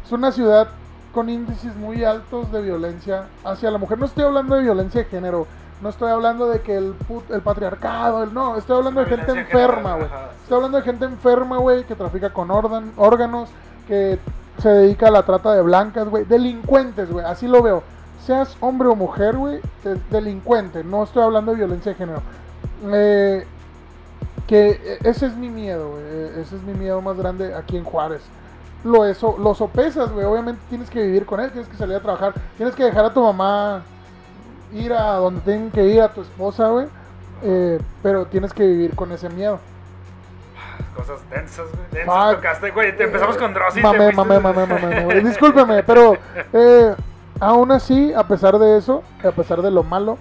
Es 0.05 0.11
una 0.11 0.33
ciudad 0.33 0.69
con 1.13 1.29
índices 1.29 1.77
muy 1.77 2.05
altos 2.05 2.51
de 2.53 2.63
violencia 2.63 3.25
hacia 3.45 3.71
la 3.71 3.79
mujer. 3.79 3.99
No 3.99 4.07
estoy 4.07 4.25
hablando 4.25 4.55
de 4.57 4.63
violencia 4.63 5.03
de 5.03 5.09
género, 5.09 5.47
no 5.81 5.89
estoy 5.89 6.11
hablando 6.11 6.49
de 6.49 6.61
que 6.61 6.77
el, 6.77 6.95
put- 7.09 7.31
el 7.31 7.41
patriarcado, 7.43 8.23
el, 8.23 8.33
no, 8.33 8.57
estoy 8.57 8.79
hablando 8.79 9.01
de 9.01 9.07
gente 9.07 9.33
enferma, 9.33 9.95
güey. 9.97 10.09
Estoy 10.43 10.57
hablando 10.57 10.79
de 10.79 10.85
gente 10.85 11.05
enferma, 11.05 11.59
güey, 11.59 11.85
que 11.85 11.95
trafica 11.95 12.33
con 12.33 12.49
órgan- 12.51 12.93
órganos, 12.97 13.49
que 13.87 14.19
se 14.59 14.69
dedica 14.69 15.09
a 15.09 15.11
la 15.11 15.23
trata 15.25 15.53
de 15.55 15.63
blancas, 15.63 16.09
güey. 16.09 16.25
Delincuentes, 16.25 17.11
güey, 17.11 17.25
así 17.27 17.47
lo 17.49 17.63
veo. 17.63 17.83
Seas 18.25 18.57
hombre 18.61 18.89
o 18.89 18.95
mujer, 18.95 19.37
güey, 19.37 19.61
de- 19.83 19.99
delincuente. 20.11 20.85
No 20.85 21.03
estoy 21.03 21.23
hablando 21.25 21.51
de 21.53 21.59
violencia 21.59 21.93
de 21.93 21.99
género. 21.99 22.23
Eh, 22.85 23.45
que 24.47 24.71
eh, 24.71 24.99
ese 25.05 25.27
es 25.27 25.37
mi 25.37 25.49
miedo, 25.51 25.91
güey. 25.91 26.03
eh, 26.05 26.41
Ese 26.41 26.57
es 26.57 26.63
mi 26.63 26.75
miedo 26.75 27.01
más 27.03 27.17
grande 27.17 27.55
aquí 27.55 27.77
en 27.77 27.85
Juárez. 27.85 28.23
Lo, 28.85 29.05
eso, 29.05 29.37
lo 29.39 29.55
sopesas, 29.55 30.11
güey. 30.11 30.25
Obviamente 30.27 30.61
tienes 30.69 30.91
que 30.91 31.01
vivir 31.03 31.25
con 31.27 31.39
él, 31.41 31.51
tienes 31.51 31.69
que 31.69 31.77
salir 31.77 31.97
a 31.97 32.01
trabajar. 32.01 32.35
Tienes 32.57 32.75
que 32.75 32.85
dejar 32.85 33.05
a 33.05 33.13
tu 33.15 33.23
mamá 33.23 33.83
ir 34.73 34.93
a 34.93 35.15
donde 35.17 35.41
tienen 35.43 35.71
que 35.71 35.85
ir, 35.85 36.01
a 36.03 36.09
tu 36.13 36.23
esposa, 36.23 36.69
güey. 36.69 36.87
eh, 37.43 37.81
pero 38.03 38.25
tienes 38.27 38.53
que 38.53 38.65
vivir 38.67 38.95
con 38.97 39.11
ese 39.13 39.29
miedo. 39.29 39.59
Cosas 40.97 41.21
densas, 41.31 41.67
güey. 41.73 41.85
Densas 41.91 42.25
Fuck. 42.27 42.37
tocaste, 42.37 42.71
güey. 42.71 42.97
Te 42.97 43.05
empezamos 43.05 43.37
con 43.37 43.53
te 43.55 43.61
Mamé, 43.83 43.99
fuiste- 44.13 44.15
mamé, 44.17 44.41
mamé, 44.41 44.67
mamé, 44.67 45.01
mamé. 45.05 45.21
Discúlpeme, 45.23 45.83
pero 45.83 46.17
eh, 46.53 46.95
aún 47.41 47.73
así, 47.73 48.13
a 48.13 48.27
pesar 48.27 48.59
de 48.59 48.77
eso, 48.79 49.03
a 49.25 49.31
pesar 49.31 49.63
de 49.63 49.71
lo 49.71 49.83
malo, 49.83 50.19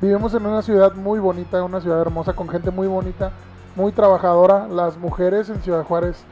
vivimos 0.00 0.34
en 0.34 0.46
una 0.46 0.62
ciudad 0.62 0.94
muy 0.94 1.18
bonita, 1.18 1.62
una 1.62 1.80
ciudad 1.80 2.00
hermosa, 2.00 2.32
con 2.34 2.48
gente 2.48 2.70
muy 2.70 2.86
bonita, 2.86 3.32
muy 3.76 3.92
trabajadora. 3.92 4.66
Las 4.68 4.96
mujeres 4.98 5.48
en 5.48 5.62
Ciudad 5.62 5.84
Juárez, 5.84 6.22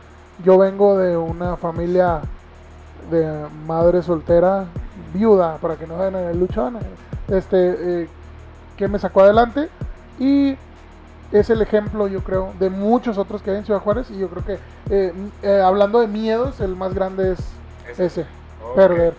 yo 0.44 0.58
vengo 0.58 0.96
de 0.98 1.16
una 1.16 1.56
familia 1.56 2.20
de 3.10 3.46
madre 3.66 4.02
soltera, 4.02 4.66
viuda, 5.14 5.56
para 5.58 5.76
que 5.76 5.86
no 5.86 5.98
vean 5.98 6.14
el 6.14 6.38
luchón, 6.38 6.78
este, 7.28 8.02
eh, 8.02 8.08
que 8.76 8.88
me 8.88 8.98
sacó 8.98 9.22
adelante 9.22 9.68
y 10.18 10.56
es 11.32 11.50
el 11.50 11.60
ejemplo, 11.60 12.08
yo 12.08 12.22
creo, 12.22 12.52
de 12.58 12.70
muchos 12.70 13.18
otros 13.18 13.42
que 13.42 13.50
hay 13.50 13.58
en 13.58 13.64
Ciudad 13.64 13.80
Juárez. 13.80 14.10
Y 14.10 14.18
yo 14.18 14.28
creo 14.28 14.44
que, 14.44 14.58
eh, 14.90 15.12
eh, 15.42 15.60
hablando 15.60 16.00
de 16.00 16.06
miedos, 16.06 16.60
el 16.60 16.74
más 16.74 16.94
grande 16.94 17.32
es 17.32 17.98
Ese. 17.98 18.26
perder. 18.74 19.14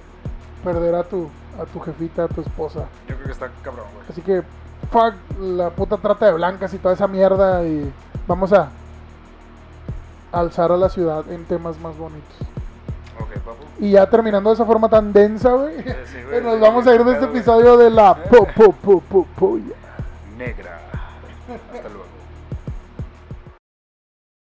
Perder 0.63 0.95
a 0.95 1.03
tu, 1.03 1.29
a 1.61 1.65
tu 1.65 1.79
jefita, 1.79 2.23
a 2.23 2.27
tu 2.27 2.41
esposa. 2.41 2.85
Yo 3.07 3.15
creo 3.15 3.27
que 3.27 3.31
está 3.31 3.49
cabrón, 3.61 3.85
güey. 3.93 4.05
Así 4.09 4.21
que, 4.21 4.43
fuck 4.91 5.13
la 5.39 5.69
puta 5.69 5.97
trata 5.97 6.25
de 6.25 6.33
blancas 6.33 6.73
y 6.73 6.77
toda 6.79 6.95
esa 6.95 7.07
mierda 7.07 7.63
y 7.63 7.91
vamos 8.27 8.51
a 8.53 8.69
alzar 10.31 10.71
a 10.71 10.77
la 10.77 10.89
ciudad 10.89 11.29
en 11.31 11.45
temas 11.45 11.79
más 11.79 11.97
bonitos. 11.97 12.35
Ok, 13.19 13.33
papu. 13.39 13.63
Y 13.79 13.91
ya 13.91 14.09
terminando 14.09 14.49
de 14.49 14.55
esa 14.55 14.65
forma 14.65 14.89
tan 14.89 15.11
densa, 15.11 15.51
güey, 15.53 15.77
sí, 15.77 16.17
güey, 16.27 16.41
nos 16.43 16.55
sí, 16.55 16.61
vamos 16.61 16.87
a 16.87 16.95
ir 16.95 17.03
de 17.03 17.13
este 17.13 17.25
episodio 17.25 17.77
de 17.77 17.89
la 17.89 18.15
po, 18.29 18.45
po, 18.45 18.71
po, 18.71 19.01
po, 19.01 19.27
polla. 19.37 19.75
Negra. 20.37 20.79
Hasta 21.73 21.89
luego. 21.89 21.98